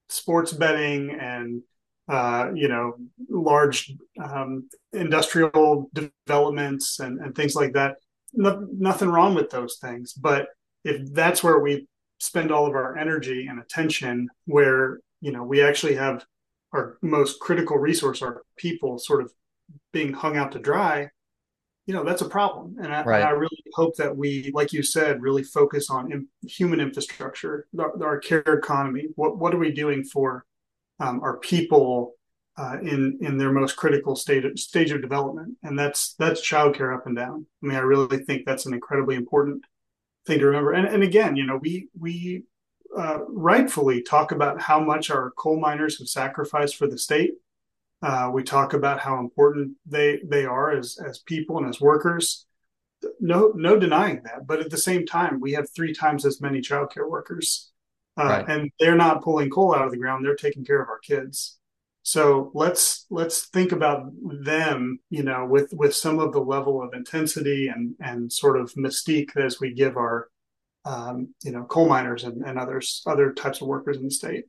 sports 0.09 0.53
betting 0.53 1.11
and, 1.11 1.61
uh, 2.07 2.51
you 2.53 2.67
know, 2.67 2.95
large 3.29 3.93
um, 4.23 4.69
industrial 4.93 5.89
developments 5.93 6.99
and, 6.99 7.19
and 7.19 7.35
things 7.35 7.55
like 7.55 7.73
that. 7.73 7.95
No, 8.33 8.67
nothing 8.71 9.09
wrong 9.09 9.35
with 9.35 9.49
those 9.49 9.77
things. 9.81 10.13
But 10.13 10.47
if 10.83 11.13
that's 11.13 11.43
where 11.43 11.59
we 11.59 11.87
spend 12.23 12.51
all 12.51 12.65
of 12.65 12.73
our 12.73 12.97
energy 12.97 13.47
and 13.47 13.59
attention 13.59 14.29
where 14.45 14.99
you 15.21 15.31
know 15.31 15.43
we 15.43 15.61
actually 15.61 15.95
have 15.95 16.25
our 16.71 16.97
most 17.01 17.39
critical 17.39 17.77
resource 17.77 18.21
our 18.21 18.43
people 18.57 18.97
sort 18.97 19.21
of 19.21 19.31
being 19.91 20.13
hung 20.13 20.37
out 20.37 20.51
to 20.51 20.59
dry 20.59 21.09
you 21.85 21.93
know 21.93 22.03
that's 22.03 22.21
a 22.21 22.29
problem. 22.29 22.77
And 22.81 22.93
I, 22.93 23.03
right. 23.03 23.23
I 23.23 23.31
really 23.31 23.63
hope 23.73 23.95
that 23.97 24.15
we 24.15 24.51
like 24.53 24.71
you 24.71 24.83
said 24.83 25.21
really 25.21 25.43
focus 25.43 25.89
on 25.89 26.11
in, 26.11 26.27
human 26.47 26.79
infrastructure 26.79 27.67
our, 27.77 28.03
our, 28.03 28.19
care 28.19 28.41
economy. 28.41 29.07
What 29.15 29.37
what 29.37 29.53
are 29.53 29.57
we 29.57 29.71
doing 29.71 30.03
for 30.03 30.45
um, 30.99 31.19
our 31.21 31.37
people 31.37 32.13
uh, 32.57 32.77
in 32.81 33.17
in 33.21 33.37
their 33.37 33.51
most 33.51 33.75
critical 33.75 34.15
state 34.15 34.45
of, 34.45 34.57
stage 34.57 34.91
of 34.91 35.01
development? 35.01 35.57
And 35.63 35.77
that's 35.77 36.13
that's 36.13 36.41
childcare 36.41 36.95
up 36.95 37.05
and 37.05 37.17
down. 37.17 37.45
I 37.61 37.65
mean 37.65 37.75
i 37.75 37.81
really 37.81 38.19
think 38.19 38.45
that's 38.45 38.65
an 38.65 38.73
incredibly 38.73 39.15
important 39.15 39.65
thing 40.25 40.39
to 40.39 40.45
remember. 40.45 40.71
And, 40.71 40.87
and 40.87 41.03
again, 41.03 41.35
you 41.35 41.45
know, 41.45 41.57
we 41.57 41.89
we 41.99 42.43
uh, 42.97 43.19
rightfully 43.27 44.01
talk 44.01 44.31
about 44.31 44.61
how 44.61 44.79
much 44.79 45.09
our 45.09 45.31
coal 45.31 45.59
miners 45.59 45.99
have 45.99 46.07
sacrificed 46.07 46.75
for 46.75 46.87
the 46.87 46.97
state. 46.97 47.33
Uh, 48.01 48.29
we 48.33 48.43
talk 48.43 48.73
about 48.73 48.99
how 48.99 49.19
important 49.19 49.71
they 49.85 50.19
they 50.25 50.45
are 50.45 50.71
as 50.71 50.97
as 51.05 51.19
people 51.19 51.57
and 51.57 51.67
as 51.67 51.79
workers. 51.79 52.45
No 53.19 53.51
no 53.55 53.77
denying 53.79 54.21
that. 54.23 54.45
But 54.45 54.59
at 54.59 54.69
the 54.69 54.77
same 54.77 55.05
time, 55.05 55.39
we 55.39 55.53
have 55.53 55.67
three 55.69 55.93
times 55.93 56.25
as 56.25 56.41
many 56.41 56.61
childcare 56.61 57.09
workers, 57.09 57.71
uh, 58.17 58.23
right. 58.25 58.49
and 58.49 58.71
they're 58.79 58.95
not 58.95 59.23
pulling 59.23 59.49
coal 59.49 59.75
out 59.75 59.85
of 59.85 59.91
the 59.91 59.97
ground. 59.97 60.25
They're 60.25 60.35
taking 60.35 60.65
care 60.65 60.81
of 60.81 60.89
our 60.89 60.99
kids. 60.99 61.57
So 62.03 62.51
let's 62.53 63.05
let's 63.09 63.47
think 63.47 63.71
about 63.71 64.11
them, 64.21 64.99
you 65.09 65.23
know, 65.23 65.45
with 65.45 65.73
with 65.73 65.95
some 65.95 66.19
of 66.19 66.33
the 66.33 66.41
level 66.41 66.81
of 66.81 66.93
intensity 66.93 67.69
and 67.69 67.95
and 68.01 68.31
sort 68.31 68.59
of 68.59 68.73
mystique 68.73 69.35
as 69.37 69.59
we 69.61 69.73
give 69.73 69.95
our, 69.95 70.27
um, 70.83 71.33
you 71.43 71.51
know, 71.51 71.63
coal 71.63 71.87
miners 71.87 72.25
and, 72.25 72.43
and 72.43 72.59
others 72.59 73.01
other 73.07 73.31
types 73.31 73.61
of 73.61 73.67
workers 73.67 73.97
in 73.97 74.03
the 74.03 74.11
state. 74.11 74.45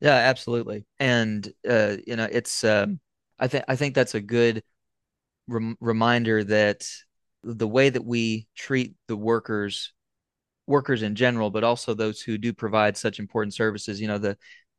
Yeah, 0.00 0.14
absolutely. 0.14 0.84
And 1.00 1.50
uh, 1.68 1.96
you 2.06 2.16
know, 2.16 2.28
it's 2.30 2.62
um, 2.62 3.00
I 3.38 3.48
think 3.48 3.64
I 3.68 3.76
think 3.76 3.94
that's 3.94 4.14
a 4.14 4.20
good 4.20 4.62
rem- 5.48 5.78
reminder 5.80 6.44
that 6.44 6.86
the 7.42 7.68
way 7.68 7.88
that 7.88 8.04
we 8.04 8.46
treat 8.54 8.94
the 9.08 9.16
workers 9.16 9.92
workers 10.68 11.02
in 11.02 11.16
general 11.16 11.50
but 11.50 11.64
also 11.64 11.92
those 11.92 12.20
who 12.20 12.38
do 12.38 12.52
provide 12.52 12.96
such 12.96 13.18
important 13.18 13.52
services 13.52 14.00
you 14.00 14.06
know 14.06 14.16
the 14.16 14.38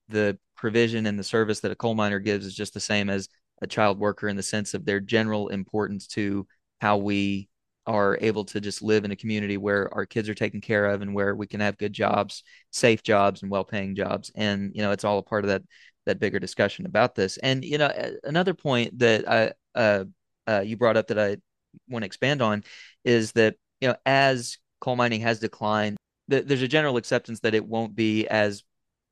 the 0.10 0.38
provision 0.56 1.06
and 1.06 1.18
the 1.18 1.24
service 1.24 1.60
that 1.62 1.72
a 1.72 1.76
coal 1.76 1.96
miner 1.96 2.20
gives 2.20 2.46
is 2.46 2.56
just 2.56 2.74
the 2.74 2.80
same 2.80 3.10
as 3.10 3.30
a 3.62 3.68
child 3.68 4.00
worker 4.00 4.28
in 4.28 4.36
the 4.36 4.44
sense 4.44 4.74
of 4.74 4.86
their 4.86 5.00
general 5.00 5.50
importance 5.50 6.08
to 6.08 6.48
how 6.82 6.98
we 6.98 7.50
are 7.86 8.18
able 8.22 8.46
to 8.46 8.62
just 8.62 8.82
live 8.82 9.04
in 9.04 9.12
a 9.12 9.16
community 9.16 9.58
where 9.58 9.94
our 9.94 10.06
kids 10.06 10.30
are 10.30 10.34
taken 10.34 10.62
care 10.62 10.86
of 10.86 11.02
and 11.02 11.14
where 11.14 11.36
we 11.36 11.48
can 11.48 11.60
have 11.60 11.78
good 11.78 11.94
jobs, 11.94 12.44
safe 12.72 13.04
jobs 13.04 13.42
and 13.42 13.52
well-paying 13.52 13.96
jobs. 13.96 14.32
And 14.36 14.72
you 14.74 14.82
know, 14.82 14.92
it's 14.92 15.04
all 15.04 15.18
a 15.18 15.24
part 15.24 15.44
of 15.44 15.50
that 15.50 15.64
that 16.06 16.20
bigger 16.20 16.40
discussion 16.40 16.86
about 16.86 17.16
this. 17.16 17.38
And 17.38 17.64
you 17.64 17.78
know, 17.78 17.92
another 18.24 18.54
point 18.54 19.00
that 19.00 19.30
I 19.30 19.54
uh, 19.78 20.06
uh, 20.48 20.62
you 20.62 20.78
brought 20.78 20.98
up 20.98 21.08
that 21.08 21.20
I 21.20 21.38
want 21.90 22.04
to 22.04 22.08
expand 22.08 22.42
on 22.42 22.64
is 23.04 23.32
that 23.34 23.56
you 23.82 23.90
know, 23.90 23.96
as 24.06 24.58
coal 24.80 24.96
mining 24.96 25.22
has 25.22 25.40
declined, 25.40 25.98
th- 26.30 26.46
there's 26.46 26.62
a 26.62 26.68
general 26.68 26.98
acceptance 26.98 27.42
that 27.42 27.56
it 27.56 27.66
won't 27.66 27.96
be 27.96 28.28
as 28.28 28.64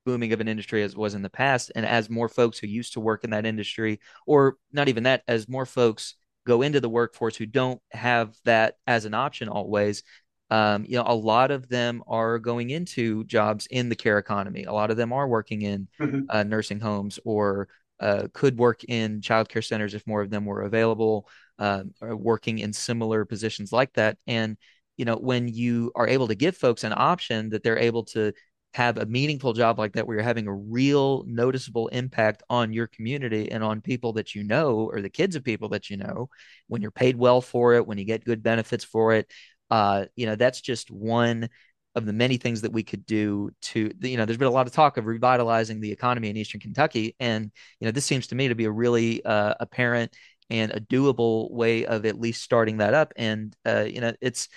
booming 0.06 0.34
of 0.34 0.42
an 0.42 0.48
industry 0.48 0.84
as 0.84 0.94
it 0.94 0.98
was 0.98 1.14
in 1.14 1.22
the 1.22 1.30
past. 1.30 1.72
And 1.76 1.86
as 1.86 2.10
more 2.10 2.30
folks 2.30 2.58
who 2.58 2.68
used 2.68 2.94
to 2.94 3.00
work 3.00 3.24
in 3.24 3.30
that 3.32 3.46
industry, 3.46 4.00
or 4.26 4.58
not 4.72 4.90
even 4.90 5.04
that, 5.04 5.24
as 5.28 5.48
more 5.48 5.66
folks 5.66 6.16
go 6.46 6.62
into 6.62 6.80
the 6.80 6.90
workforce 6.90 7.36
who 7.36 7.46
don't 7.46 7.82
have 7.92 8.36
that 8.46 8.76
as 8.88 9.06
an 9.06 9.14
option 9.14 9.48
always, 9.48 10.04
um, 10.50 10.86
you 10.86 10.98
know, 10.98 11.06
a 11.06 11.16
lot 11.16 11.50
of 11.50 11.70
them 11.70 12.04
are 12.08 12.38
going 12.38 12.72
into 12.72 13.24
jobs 13.24 13.68
in 13.68 13.88
the 13.90 13.96
care 13.96 14.18
economy. 14.18 14.66
A 14.66 14.74
lot 14.74 14.92
of 14.92 14.98
them 14.98 15.14
are 15.14 15.28
working 15.28 15.62
in 15.62 15.88
mm-hmm. 16.00 16.22
uh, 16.30 16.44
nursing 16.44 16.80
homes 16.80 17.20
or 17.24 17.70
uh, 18.02 18.28
could 18.34 18.58
work 18.58 18.84
in 18.84 19.22
childcare 19.22 19.64
centers 19.64 19.94
if 19.94 20.06
more 20.06 20.22
of 20.22 20.30
them 20.30 20.46
were 20.46 20.64
available, 20.64 21.30
uh, 21.60 21.84
or 22.02 22.18
working 22.18 22.60
in 22.60 22.74
similar 22.74 23.24
positions 23.24 23.72
like 23.72 23.94
that. 23.94 24.18
And 24.28 24.58
you 24.98 25.06
know, 25.06 25.16
when 25.16 25.48
you 25.48 25.92
are 25.96 26.08
able 26.08 26.28
to 26.28 26.36
give 26.36 26.58
folks 26.58 26.84
an 26.84 26.94
option 26.96 27.50
that 27.50 27.64
they're 27.64 27.78
able 27.78 28.04
to 28.04 28.34
have 28.74 28.98
a 28.98 29.06
meaningful 29.06 29.54
job 29.54 29.78
like 29.78 29.94
that 29.94 30.08
where 30.08 30.18
you're 30.18 30.24
having 30.24 30.48
a 30.48 30.54
real 30.54 31.24
noticeable 31.28 31.88
impact 31.90 32.44
on 32.50 32.72
your 32.72 32.88
community 32.88 33.52
and 33.52 33.64
on 33.64 33.82
people 33.82 34.14
that 34.14 34.34
you 34.34 34.44
know 34.44 34.90
or 34.92 35.02
the 35.02 35.10
kids 35.10 35.36
of 35.36 35.44
people 35.44 35.70
that 35.70 35.90
you 35.90 35.98
know 35.98 36.30
when 36.68 36.82
you're 36.82 36.92
paid 36.92 37.18
well 37.18 37.42
for 37.42 37.74
it 37.74 37.86
when 37.86 37.98
you 37.98 38.06
get 38.06 38.24
good 38.24 38.42
benefits 38.42 38.84
for 38.84 39.14
it 39.14 39.30
uh, 39.70 40.06
you 40.16 40.26
know 40.26 40.36
that's 40.36 40.62
just 40.62 40.90
one 40.92 41.50
of 41.96 42.06
the 42.06 42.14
many 42.14 42.38
things 42.38 42.62
that 42.62 42.72
we 42.72 42.84
could 42.84 43.06
do 43.06 43.52
to 43.62 43.92
you 44.02 44.16
know 44.16 44.26
there's 44.26 44.38
been 44.38 44.48
a 44.48 44.52
lot 44.52 44.68
of 44.68 44.72
talk 44.72 44.96
of 44.96 45.06
revitalizing 45.06 45.82
the 45.82 45.92
economy 45.92 46.30
in 46.30 46.38
eastern 46.38 46.62
kentucky 46.62 47.16
and 47.20 47.52
you 47.82 47.86
know 47.86 47.92
this 47.92 48.06
seems 48.06 48.28
to 48.28 48.36
me 48.36 48.48
to 48.48 48.56
be 48.56 48.64
a 48.64 48.72
really 48.72 49.24
uh, 49.26 49.54
apparent 49.60 50.16
and 50.52 50.72
a 50.72 50.82
doable 50.82 51.50
way 51.50 51.86
of 51.86 52.06
at 52.06 52.20
least 52.20 52.44
starting 52.44 52.78
that 52.78 52.94
up. 52.94 53.14
And 53.16 53.56
uh, 53.66 53.86
you 53.88 54.02
know 54.02 54.14
it's 54.22 54.50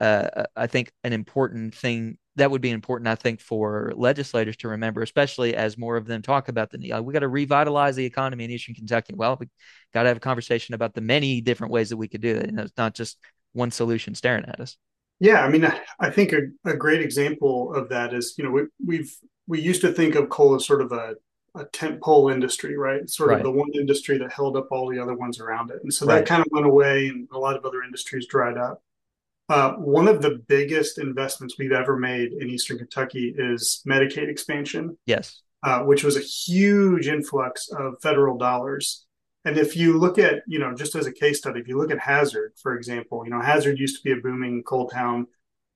uh, 0.00 0.44
I 0.56 0.66
think 0.66 0.92
an 1.04 1.12
important 1.12 1.74
thing 1.74 2.16
that 2.40 2.50
would 2.50 2.62
be 2.62 2.70
important, 2.70 3.08
I 3.08 3.14
think, 3.14 3.40
for 3.40 3.92
legislators 3.96 4.56
to 4.58 4.68
remember, 4.68 5.02
especially 5.02 5.54
as 5.56 5.78
more 5.78 5.96
of 5.96 6.06
them 6.06 6.22
talk 6.22 6.48
about 6.48 6.70
the 6.70 6.92
uh, 6.92 7.02
we 7.02 7.12
got 7.12 7.20
to 7.20 7.28
revitalize 7.28 7.96
the 7.96 8.04
economy 8.06 8.44
in 8.44 8.50
Eastern 8.50 8.74
Kentucky. 8.74 9.14
Well, 9.14 9.36
we 9.40 9.48
got 9.94 10.02
to 10.04 10.08
have 10.08 10.18
a 10.18 10.20
conversation 10.20 10.74
about 10.74 10.94
the 10.94 11.00
many 11.02 11.40
different 11.40 11.72
ways 11.72 11.90
that 11.90 11.96
we 11.96 12.08
could 12.08 12.22
do 12.22 12.36
it. 12.36 12.46
You 12.46 12.52
know, 12.52 12.62
it's 12.64 12.76
not 12.78 12.94
just 12.94 13.18
one 13.52 13.70
solution 13.70 14.14
staring 14.14 14.44
at 14.46 14.60
us. 14.60 14.76
Yeah, 15.18 15.42
I 15.44 15.50
mean, 15.50 15.70
I 15.98 16.10
think 16.10 16.32
a, 16.32 16.40
a 16.64 16.76
great 16.76 17.02
example 17.02 17.74
of 17.74 17.90
that 17.90 18.14
is, 18.14 18.34
you 18.38 18.44
know, 18.44 18.50
we, 18.50 18.62
we've 18.84 19.14
we 19.46 19.60
used 19.60 19.82
to 19.82 19.92
think 19.92 20.14
of 20.14 20.30
coal 20.30 20.54
as 20.54 20.66
sort 20.66 20.80
of 20.80 20.92
a 20.92 21.16
a 21.56 21.64
tent 21.66 22.00
pole 22.00 22.30
industry, 22.30 22.76
right? 22.76 23.08
Sort 23.10 23.32
Right. 23.32 23.38
of 23.38 23.42
the 23.42 23.50
one 23.50 23.68
industry 23.74 24.16
that 24.18 24.32
held 24.32 24.56
up 24.56 24.68
all 24.70 24.88
the 24.88 25.00
other 25.00 25.14
ones 25.14 25.40
around 25.40 25.70
it. 25.72 25.80
And 25.82 25.92
so 25.92 26.06
Right. 26.06 26.18
that 26.18 26.24
kind 26.26 26.40
of 26.40 26.46
went 26.52 26.64
away 26.64 27.08
and 27.08 27.28
a 27.32 27.38
lot 27.38 27.56
of 27.56 27.64
other 27.64 27.82
industries 27.82 28.26
dried 28.28 28.56
up. 28.56 28.82
Uh, 29.50 29.72
one 29.72 30.06
of 30.06 30.22
the 30.22 30.40
biggest 30.46 30.96
investments 30.98 31.56
we've 31.58 31.72
ever 31.72 31.96
made 31.98 32.32
in 32.32 32.48
Eastern 32.48 32.78
Kentucky 32.78 33.34
is 33.36 33.82
Medicaid 33.86 34.28
expansion, 34.28 34.96
Yes. 35.06 35.42
uh, 35.64 35.80
which 35.82 36.04
was 36.04 36.16
a 36.16 36.20
huge 36.20 37.08
influx 37.08 37.68
of 37.72 37.94
federal 38.00 38.38
dollars. 38.38 39.06
And 39.44 39.58
if 39.58 39.76
you 39.76 39.98
look 39.98 40.18
at, 40.18 40.42
you 40.46 40.60
know, 40.60 40.72
just 40.72 40.94
as 40.94 41.06
a 41.08 41.12
case 41.12 41.38
study, 41.38 41.58
if 41.58 41.66
you 41.66 41.76
look 41.76 41.90
at 41.90 41.98
Hazard, 41.98 42.52
for 42.62 42.76
example, 42.76 43.24
you 43.24 43.30
know, 43.30 43.40
Hazard 43.40 43.76
used 43.80 43.96
to 43.96 44.02
be 44.04 44.12
a 44.16 44.22
booming 44.22 44.62
coal 44.62 44.88
town. 44.88 45.26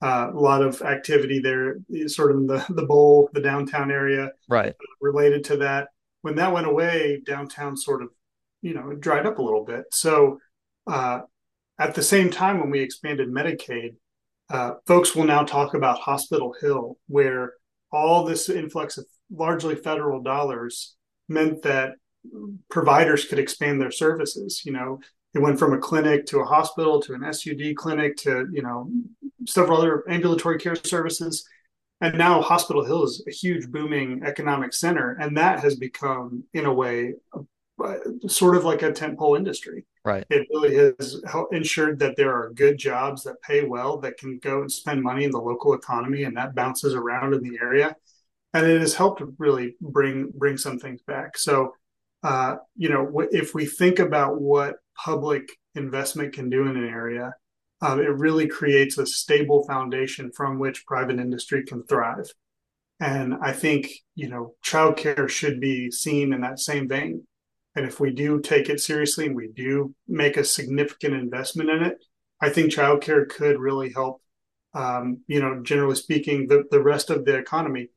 Uh, 0.00 0.30
a 0.32 0.38
lot 0.38 0.62
of 0.62 0.80
activity 0.82 1.40
there, 1.40 1.78
sort 2.06 2.30
of 2.30 2.36
in 2.36 2.46
the 2.46 2.64
the 2.68 2.84
bowl, 2.86 3.28
the 3.32 3.40
downtown 3.40 3.90
area 3.90 4.30
Right. 4.48 4.74
related 5.00 5.42
to 5.44 5.56
that. 5.58 5.88
When 6.22 6.36
that 6.36 6.52
went 6.52 6.66
away, 6.68 7.22
downtown 7.26 7.76
sort 7.76 8.02
of, 8.02 8.10
you 8.62 8.74
know, 8.74 8.92
dried 8.94 9.26
up 9.26 9.38
a 9.38 9.42
little 9.42 9.64
bit. 9.64 9.84
So, 9.92 10.38
uh, 10.86 11.22
at 11.78 11.94
the 11.94 12.02
same 12.02 12.30
time, 12.30 12.60
when 12.60 12.70
we 12.70 12.80
expanded 12.80 13.28
Medicaid, 13.28 13.96
uh, 14.50 14.74
folks 14.86 15.14
will 15.14 15.24
now 15.24 15.42
talk 15.42 15.74
about 15.74 15.98
Hospital 15.98 16.54
Hill, 16.60 16.98
where 17.08 17.54
all 17.90 18.24
this 18.24 18.48
influx 18.48 18.98
of 18.98 19.06
largely 19.30 19.74
federal 19.74 20.22
dollars 20.22 20.96
meant 21.28 21.62
that 21.62 21.92
providers 22.70 23.24
could 23.24 23.38
expand 23.38 23.80
their 23.80 23.90
services. 23.90 24.62
You 24.64 24.72
know, 24.72 25.00
it 25.34 25.40
went 25.40 25.58
from 25.58 25.72
a 25.72 25.78
clinic 25.78 26.26
to 26.26 26.40
a 26.40 26.44
hospital 26.44 27.00
to 27.02 27.14
an 27.14 27.32
SUD 27.32 27.74
clinic 27.76 28.16
to, 28.18 28.46
you 28.52 28.62
know, 28.62 28.90
several 29.46 29.78
other 29.78 30.04
ambulatory 30.08 30.58
care 30.58 30.76
services. 30.76 31.46
And 32.00 32.18
now 32.18 32.42
Hospital 32.42 32.84
Hill 32.84 33.04
is 33.04 33.24
a 33.26 33.30
huge 33.30 33.68
booming 33.68 34.22
economic 34.24 34.74
center. 34.74 35.16
And 35.20 35.36
that 35.36 35.60
has 35.60 35.76
become, 35.76 36.44
in 36.52 36.66
a 36.66 36.72
way, 36.72 37.14
uh, 37.32 37.40
sort 38.26 38.56
of 38.56 38.64
like 38.64 38.82
a 38.82 38.92
tentpole 38.92 39.36
industry. 39.36 39.84
Right. 40.04 40.24
It 40.30 40.46
really 40.50 40.74
has 40.76 41.20
ensured 41.50 41.98
that 41.98 42.16
there 42.16 42.32
are 42.32 42.52
good 42.52 42.78
jobs 42.78 43.24
that 43.24 43.40
pay 43.42 43.64
well 43.64 43.98
that 43.98 44.18
can 44.18 44.38
go 44.38 44.60
and 44.60 44.70
spend 44.70 45.02
money 45.02 45.24
in 45.24 45.30
the 45.30 45.40
local 45.40 45.74
economy 45.74 46.24
and 46.24 46.36
that 46.36 46.54
bounces 46.54 46.94
around 46.94 47.34
in 47.34 47.42
the 47.42 47.58
area. 47.60 47.96
And 48.52 48.66
it 48.66 48.80
has 48.80 48.94
helped 48.94 49.22
really 49.38 49.76
bring 49.80 50.30
bring 50.34 50.56
some 50.56 50.78
things 50.78 51.02
back. 51.02 51.36
So 51.36 51.72
uh, 52.22 52.56
you 52.74 52.88
know, 52.88 53.26
if 53.30 53.54
we 53.54 53.66
think 53.66 53.98
about 53.98 54.40
what 54.40 54.76
public 54.96 55.50
investment 55.74 56.32
can 56.32 56.48
do 56.48 56.66
in 56.66 56.76
an 56.76 56.88
area, 56.88 57.34
um, 57.82 58.00
it 58.00 58.08
really 58.08 58.48
creates 58.48 58.96
a 58.96 59.06
stable 59.06 59.66
foundation 59.66 60.32
from 60.32 60.58
which 60.58 60.86
private 60.86 61.18
industry 61.18 61.64
can 61.64 61.84
thrive. 61.84 62.32
And 62.98 63.34
I 63.42 63.52
think, 63.52 63.90
you 64.14 64.30
know, 64.30 64.54
childcare 64.64 65.28
should 65.28 65.60
be 65.60 65.90
seen 65.90 66.32
in 66.32 66.40
that 66.40 66.60
same 66.60 66.88
vein. 66.88 67.26
And 67.76 67.86
if 67.86 68.00
we 68.00 68.12
do 68.12 68.40
take 68.40 68.68
it 68.68 68.80
seriously 68.80 69.26
and 69.26 69.34
we 69.34 69.48
do 69.48 69.94
make 70.06 70.36
a 70.36 70.44
significant 70.44 71.14
investment 71.14 71.70
in 71.70 71.82
it, 71.82 72.04
I 72.40 72.50
think 72.50 72.72
childcare 72.72 73.28
could 73.28 73.58
really 73.58 73.92
help, 73.92 74.22
um, 74.74 75.20
you 75.26 75.40
know, 75.40 75.62
generally 75.62 75.96
speaking, 75.96 76.46
the, 76.46 76.64
the 76.70 76.82
rest 76.82 77.10
of 77.10 77.24
the 77.24 77.36
economy 77.36 77.88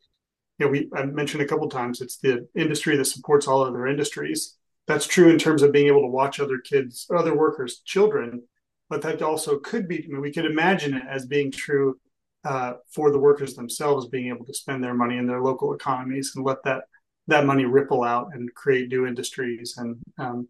you 0.58 0.66
know, 0.66 0.72
we 0.72 0.90
I 0.94 1.06
mentioned 1.06 1.44
a 1.44 1.48
couple 1.48 1.70
times 1.70 2.02
it's 2.02 2.18
the 2.18 2.48
industry 2.56 2.98
that 2.98 3.06
supports 3.06 3.48
all 3.48 3.64
other 3.64 3.88
industries. 3.88 4.56
That's 4.88 5.08
true 5.08 5.30
in 5.30 5.38
terms 5.38 5.62
of 5.62 5.72
being 5.72 5.88
able 5.88 6.02
to 6.02 6.08
watch 6.08 6.40
other 6.40 6.60
kids, 6.60 7.08
other 7.14 7.36
workers' 7.36 7.82
children, 7.86 8.44
but 8.90 9.02
that 9.02 9.22
also 9.22 9.60
could 9.60 9.88
be. 9.88 10.04
I 10.04 10.08
mean, 10.08 10.22
we 10.22 10.32
could 10.32 10.46
imagine 10.46 10.94
it 10.96 11.04
as 11.08 11.26
being 11.26 11.52
true 11.52 12.00
uh, 12.46 12.74
for 12.92 13.12
the 13.12 13.20
workers 13.20 13.54
themselves, 13.54 14.08
being 14.08 14.30
able 14.30 14.46
to 14.46 14.54
spend 14.54 14.84
their 14.84 14.94
money 14.94 15.18
in 15.18 15.28
their 15.28 15.42
local 15.42 15.74
economies 15.74 16.34
and 16.36 16.46
let 16.46 16.64
that 16.64 16.86
that 17.28 17.46
money 17.46 17.66
ripple 17.66 18.04
out 18.04 18.30
and 18.34 18.54
create 18.54 18.90
new 18.90 19.06
industries 19.06 19.76
and 19.78 19.98
um, 20.18 20.48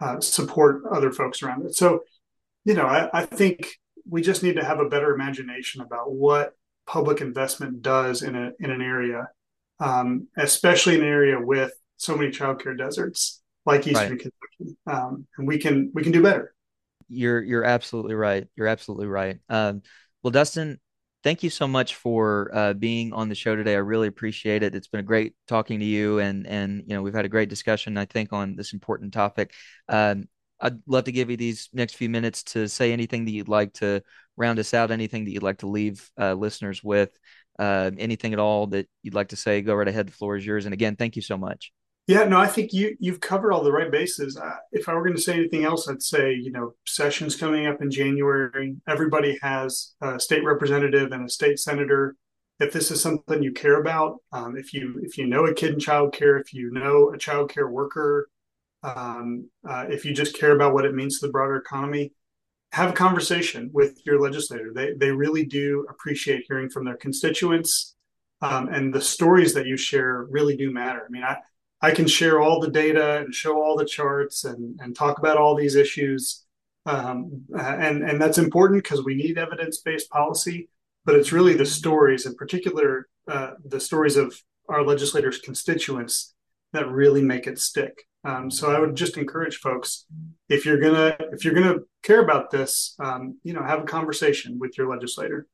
uh, 0.00 0.20
support 0.20 0.82
other 0.90 1.10
folks 1.10 1.42
around 1.42 1.64
it. 1.64 1.74
So, 1.74 2.00
you 2.64 2.74
know, 2.74 2.86
I, 2.86 3.08
I 3.12 3.24
think 3.24 3.76
we 4.08 4.22
just 4.22 4.42
need 4.42 4.56
to 4.56 4.64
have 4.64 4.80
a 4.80 4.88
better 4.88 5.14
imagination 5.14 5.80
about 5.80 6.12
what 6.12 6.54
public 6.86 7.20
investment 7.20 7.82
does 7.82 8.22
in 8.22 8.34
a 8.34 8.52
in 8.60 8.70
an 8.70 8.80
area 8.80 9.28
um, 9.80 10.28
especially 10.36 10.94
in 10.94 11.02
an 11.02 11.06
area 11.06 11.40
with 11.40 11.72
so 11.96 12.16
many 12.16 12.30
childcare 12.30 12.76
deserts 12.76 13.42
like 13.64 13.86
Eastern 13.86 14.12
right. 14.12 14.20
Kentucky. 14.20 14.78
Um, 14.86 15.26
and 15.36 15.46
we 15.46 15.58
can 15.58 15.90
we 15.94 16.02
can 16.02 16.12
do 16.12 16.22
better. 16.22 16.54
You're 17.08 17.42
you're 17.42 17.64
absolutely 17.64 18.14
right. 18.14 18.46
You're 18.56 18.66
absolutely 18.66 19.06
right. 19.06 19.38
Um, 19.48 19.82
well, 20.22 20.30
Dustin, 20.30 20.78
thank 21.22 21.42
you 21.42 21.50
so 21.50 21.66
much 21.68 21.94
for 21.94 22.50
uh, 22.54 22.72
being 22.74 23.12
on 23.12 23.28
the 23.28 23.34
show 23.34 23.56
today. 23.56 23.74
I 23.74 23.78
really 23.78 24.08
appreciate 24.08 24.62
it. 24.62 24.74
It's 24.74 24.88
been 24.88 25.00
a 25.00 25.04
great 25.04 25.34
talking 25.46 25.80
to 25.80 25.84
you, 25.84 26.18
and 26.18 26.46
and 26.46 26.82
you 26.86 26.94
know 26.94 27.02
we've 27.02 27.14
had 27.14 27.24
a 27.24 27.28
great 27.28 27.48
discussion. 27.48 27.96
I 27.96 28.04
think 28.04 28.32
on 28.32 28.56
this 28.56 28.72
important 28.72 29.12
topic. 29.12 29.52
Um, 29.88 30.28
I'd 30.60 30.80
love 30.86 31.04
to 31.04 31.12
give 31.12 31.30
you 31.30 31.36
these 31.36 31.68
next 31.72 31.94
few 31.94 32.08
minutes 32.08 32.42
to 32.44 32.68
say 32.68 32.92
anything 32.92 33.24
that 33.24 33.30
you'd 33.30 33.48
like 33.48 33.74
to 33.74 34.02
round 34.36 34.58
us 34.58 34.74
out, 34.74 34.90
anything 34.90 35.24
that 35.24 35.30
you'd 35.30 35.42
like 35.42 35.58
to 35.58 35.68
leave 35.68 36.10
uh, 36.20 36.34
listeners 36.34 36.82
with 36.82 37.16
uh, 37.58 37.90
anything 37.98 38.32
at 38.32 38.38
all 38.40 38.66
that 38.68 38.88
you'd 39.02 39.14
like 39.14 39.28
to 39.28 39.36
say, 39.36 39.62
go 39.62 39.74
right 39.74 39.88
ahead. 39.88 40.08
The 40.08 40.12
floor 40.12 40.36
is 40.36 40.44
yours. 40.44 40.64
And 40.64 40.74
again, 40.74 40.96
thank 40.96 41.16
you 41.16 41.22
so 41.22 41.36
much. 41.36 41.72
Yeah, 42.08 42.24
no, 42.24 42.38
I 42.38 42.46
think 42.46 42.72
you 42.72 42.96
you've 42.98 43.20
covered 43.20 43.52
all 43.52 43.62
the 43.62 43.70
right 43.70 43.90
bases. 43.90 44.38
Uh, 44.38 44.56
if 44.72 44.88
I 44.88 44.94
were 44.94 45.04
going 45.04 45.14
to 45.14 45.20
say 45.20 45.34
anything 45.34 45.64
else, 45.64 45.86
I'd 45.88 46.02
say 46.02 46.32
you 46.32 46.50
know 46.50 46.72
sessions 46.86 47.36
coming 47.36 47.66
up 47.66 47.82
in 47.82 47.90
January. 47.90 48.76
Everybody 48.88 49.38
has 49.42 49.92
a 50.00 50.18
state 50.18 50.42
representative 50.42 51.12
and 51.12 51.26
a 51.26 51.28
state 51.28 51.58
senator. 51.58 52.16
If 52.60 52.72
this 52.72 52.90
is 52.90 53.02
something 53.02 53.42
you 53.42 53.52
care 53.52 53.78
about, 53.78 54.16
um, 54.32 54.56
if 54.56 54.72
you 54.72 54.98
if 55.02 55.18
you 55.18 55.26
know 55.26 55.44
a 55.44 55.52
kid 55.52 55.74
in 55.74 55.78
childcare, 55.78 56.40
if 56.40 56.54
you 56.54 56.70
know 56.72 57.12
a 57.14 57.18
childcare 57.18 57.70
worker, 57.70 58.30
um, 58.82 59.50
uh, 59.68 59.84
if 59.90 60.06
you 60.06 60.14
just 60.14 60.34
care 60.38 60.52
about 60.52 60.72
what 60.72 60.86
it 60.86 60.94
means 60.94 61.20
to 61.20 61.26
the 61.26 61.32
broader 61.32 61.56
economy, 61.56 62.14
have 62.72 62.88
a 62.88 62.94
conversation 62.94 63.68
with 63.74 63.98
your 64.06 64.18
legislator. 64.18 64.72
They 64.74 64.94
they 64.94 65.10
really 65.10 65.44
do 65.44 65.86
appreciate 65.90 66.46
hearing 66.48 66.70
from 66.70 66.86
their 66.86 66.96
constituents, 66.96 67.96
um, 68.40 68.68
and 68.68 68.94
the 68.94 69.02
stories 69.02 69.52
that 69.52 69.66
you 69.66 69.76
share 69.76 70.26
really 70.30 70.56
do 70.56 70.72
matter. 70.72 71.02
I 71.06 71.10
mean, 71.10 71.22
I 71.22 71.36
I 71.80 71.92
can 71.92 72.06
share 72.06 72.40
all 72.40 72.60
the 72.60 72.70
data 72.70 73.18
and 73.18 73.34
show 73.34 73.62
all 73.62 73.76
the 73.76 73.84
charts 73.84 74.44
and 74.44 74.78
and 74.80 74.96
talk 74.96 75.18
about 75.18 75.36
all 75.36 75.54
these 75.54 75.76
issues, 75.76 76.44
um, 76.86 77.44
and 77.56 78.02
and 78.02 78.20
that's 78.20 78.38
important 78.38 78.82
because 78.82 79.04
we 79.04 79.14
need 79.14 79.38
evidence 79.38 79.78
based 79.78 80.10
policy. 80.10 80.68
But 81.04 81.14
it's 81.14 81.32
really 81.32 81.54
the 81.54 81.66
stories, 81.66 82.26
in 82.26 82.34
particular, 82.34 83.08
uh, 83.28 83.52
the 83.64 83.80
stories 83.80 84.16
of 84.16 84.42
our 84.68 84.84
legislators' 84.84 85.38
constituents, 85.38 86.34
that 86.72 86.88
really 86.88 87.22
make 87.22 87.46
it 87.46 87.58
stick. 87.58 88.04
Um, 88.24 88.50
so 88.50 88.70
I 88.70 88.78
would 88.78 88.94
just 88.96 89.16
encourage 89.16 89.58
folks 89.58 90.04
if 90.48 90.66
you're 90.66 90.80
gonna 90.80 91.16
if 91.32 91.44
you're 91.44 91.54
gonna 91.54 91.80
care 92.02 92.22
about 92.22 92.50
this, 92.50 92.94
um, 92.98 93.38
you 93.44 93.52
know, 93.52 93.62
have 93.62 93.80
a 93.80 93.86
conversation 93.86 94.58
with 94.58 94.76
your 94.76 94.88
legislator. 94.88 95.46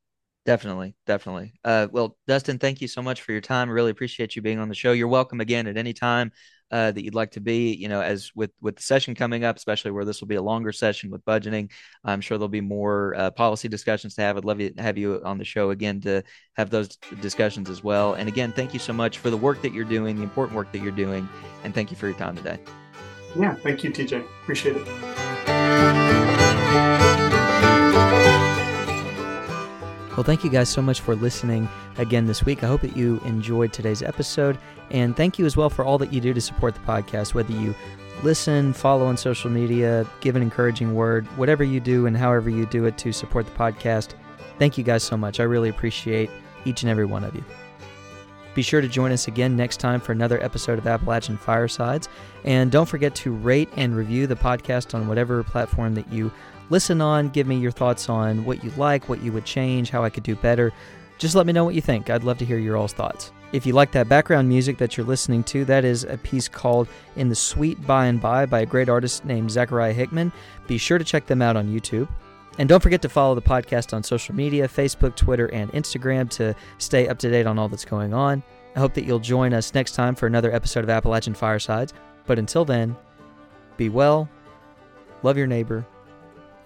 Definitely, 0.46 0.94
definitely. 1.06 1.54
Uh, 1.64 1.88
well, 1.90 2.18
Dustin, 2.26 2.58
thank 2.58 2.82
you 2.82 2.88
so 2.88 3.00
much 3.00 3.22
for 3.22 3.32
your 3.32 3.40
time. 3.40 3.70
I 3.70 3.72
really 3.72 3.90
appreciate 3.90 4.36
you 4.36 4.42
being 4.42 4.58
on 4.58 4.68
the 4.68 4.74
show. 4.74 4.92
You're 4.92 5.08
welcome 5.08 5.40
again 5.40 5.66
at 5.66 5.78
any 5.78 5.94
time 5.94 6.32
uh, 6.70 6.90
that 6.90 7.02
you'd 7.02 7.14
like 7.14 7.30
to 7.30 7.40
be. 7.40 7.72
You 7.72 7.88
know, 7.88 8.02
as 8.02 8.30
with 8.34 8.50
with 8.60 8.76
the 8.76 8.82
session 8.82 9.14
coming 9.14 9.42
up, 9.42 9.56
especially 9.56 9.92
where 9.92 10.04
this 10.04 10.20
will 10.20 10.28
be 10.28 10.34
a 10.34 10.42
longer 10.42 10.70
session 10.70 11.10
with 11.10 11.24
budgeting, 11.24 11.70
I'm 12.04 12.20
sure 12.20 12.36
there'll 12.36 12.50
be 12.50 12.60
more 12.60 13.14
uh, 13.16 13.30
policy 13.30 13.68
discussions 13.68 14.16
to 14.16 14.20
have. 14.22 14.36
I'd 14.36 14.44
love 14.44 14.58
to 14.58 14.70
have 14.76 14.98
you 14.98 15.22
on 15.24 15.38
the 15.38 15.46
show 15.46 15.70
again 15.70 16.02
to 16.02 16.22
have 16.56 16.68
those 16.68 16.96
discussions 17.22 17.70
as 17.70 17.82
well. 17.82 18.12
And 18.12 18.28
again, 18.28 18.52
thank 18.52 18.74
you 18.74 18.80
so 18.80 18.92
much 18.92 19.18
for 19.18 19.30
the 19.30 19.38
work 19.38 19.62
that 19.62 19.72
you're 19.72 19.84
doing, 19.84 20.16
the 20.16 20.22
important 20.22 20.56
work 20.56 20.72
that 20.72 20.82
you're 20.82 20.92
doing, 20.92 21.26
and 21.62 21.74
thank 21.74 21.90
you 21.90 21.96
for 21.96 22.06
your 22.06 22.18
time 22.18 22.36
today. 22.36 22.58
Yeah, 23.34 23.54
thank 23.54 23.82
you, 23.82 23.90
TJ. 23.90 24.22
Appreciate 24.42 24.76
it. 24.76 26.23
Well, 30.16 30.22
thank 30.22 30.44
you 30.44 30.50
guys 30.50 30.68
so 30.68 30.80
much 30.80 31.00
for 31.00 31.16
listening 31.16 31.68
again 31.98 32.26
this 32.26 32.44
week. 32.44 32.62
I 32.62 32.68
hope 32.68 32.82
that 32.82 32.96
you 32.96 33.20
enjoyed 33.24 33.72
today's 33.72 34.00
episode. 34.00 34.56
And 34.92 35.16
thank 35.16 35.40
you 35.40 35.44
as 35.44 35.56
well 35.56 35.68
for 35.68 35.84
all 35.84 35.98
that 35.98 36.12
you 36.12 36.20
do 36.20 36.32
to 36.32 36.40
support 36.40 36.74
the 36.74 36.80
podcast, 36.82 37.34
whether 37.34 37.52
you 37.52 37.74
listen, 38.22 38.72
follow 38.72 39.06
on 39.06 39.16
social 39.16 39.50
media, 39.50 40.06
give 40.20 40.36
an 40.36 40.42
encouraging 40.42 40.94
word, 40.94 41.26
whatever 41.36 41.64
you 41.64 41.80
do 41.80 42.06
and 42.06 42.16
however 42.16 42.48
you 42.48 42.64
do 42.66 42.84
it 42.84 42.96
to 42.98 43.12
support 43.12 43.44
the 43.44 43.52
podcast. 43.58 44.14
Thank 44.60 44.78
you 44.78 44.84
guys 44.84 45.02
so 45.02 45.16
much. 45.16 45.40
I 45.40 45.42
really 45.42 45.68
appreciate 45.68 46.30
each 46.64 46.82
and 46.82 46.90
every 46.90 47.06
one 47.06 47.24
of 47.24 47.34
you. 47.34 47.44
Be 48.54 48.62
sure 48.62 48.80
to 48.80 48.86
join 48.86 49.10
us 49.10 49.26
again 49.26 49.56
next 49.56 49.78
time 49.78 50.00
for 50.00 50.12
another 50.12 50.40
episode 50.44 50.78
of 50.78 50.86
Appalachian 50.86 51.36
Firesides. 51.36 52.08
And 52.44 52.70
don't 52.70 52.88
forget 52.88 53.16
to 53.16 53.32
rate 53.32 53.68
and 53.76 53.96
review 53.96 54.28
the 54.28 54.36
podcast 54.36 54.94
on 54.94 55.08
whatever 55.08 55.42
platform 55.42 55.96
that 55.96 56.12
you 56.12 56.30
listen 56.74 57.00
on. 57.00 57.28
Give 57.28 57.46
me 57.46 57.54
your 57.54 57.70
thoughts 57.70 58.08
on 58.08 58.44
what 58.44 58.64
you 58.64 58.70
like, 58.70 59.08
what 59.08 59.22
you 59.22 59.30
would 59.30 59.44
change, 59.44 59.90
how 59.90 60.02
I 60.02 60.10
could 60.10 60.24
do 60.24 60.34
better. 60.34 60.72
Just 61.18 61.36
let 61.36 61.46
me 61.46 61.52
know 61.52 61.64
what 61.64 61.76
you 61.76 61.80
think. 61.80 62.10
I'd 62.10 62.24
love 62.24 62.36
to 62.38 62.44
hear 62.44 62.58
your 62.58 62.76
all's 62.76 62.92
thoughts. 62.92 63.30
If 63.52 63.64
you 63.64 63.72
like 63.74 63.92
that 63.92 64.08
background 64.08 64.48
music 64.48 64.78
that 64.78 64.96
you're 64.96 65.06
listening 65.06 65.44
to, 65.44 65.64
that 65.66 65.84
is 65.84 66.02
a 66.02 66.18
piece 66.18 66.48
called 66.48 66.88
In 67.14 67.28
the 67.28 67.34
Sweet 67.36 67.80
By 67.86 68.06
and 68.06 68.20
By 68.20 68.44
by 68.46 68.62
a 68.62 68.66
great 68.66 68.88
artist 68.88 69.24
named 69.24 69.52
Zachariah 69.52 69.92
Hickman. 69.92 70.32
Be 70.66 70.76
sure 70.76 70.98
to 70.98 71.04
check 71.04 71.26
them 71.26 71.40
out 71.40 71.54
on 71.54 71.68
YouTube. 71.68 72.08
And 72.58 72.68
don't 72.68 72.82
forget 72.82 73.02
to 73.02 73.08
follow 73.08 73.36
the 73.36 73.40
podcast 73.40 73.94
on 73.94 74.02
social 74.02 74.34
media 74.34 74.66
Facebook, 74.66 75.14
Twitter, 75.14 75.46
and 75.52 75.70
Instagram 75.74 76.28
to 76.30 76.56
stay 76.78 77.06
up 77.06 77.20
to 77.20 77.30
date 77.30 77.46
on 77.46 77.56
all 77.56 77.68
that's 77.68 77.84
going 77.84 78.12
on. 78.12 78.42
I 78.74 78.80
hope 78.80 78.94
that 78.94 79.04
you'll 79.04 79.20
join 79.20 79.54
us 79.54 79.74
next 79.74 79.92
time 79.92 80.16
for 80.16 80.26
another 80.26 80.52
episode 80.52 80.82
of 80.82 80.90
Appalachian 80.90 81.34
Firesides. 81.34 81.92
But 82.26 82.40
until 82.40 82.64
then, 82.64 82.96
be 83.76 83.90
well, 83.90 84.28
love 85.22 85.38
your 85.38 85.46
neighbor, 85.46 85.86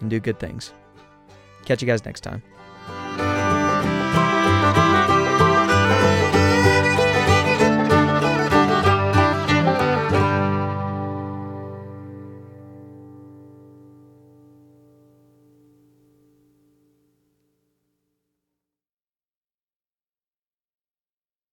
and 0.01 0.11
do 0.11 0.20
good 0.20 0.38
things. 0.38 0.72
Catch 1.64 1.82
you 1.82 1.86
guys 1.86 2.05
next 2.05 2.20
time. 2.20 2.42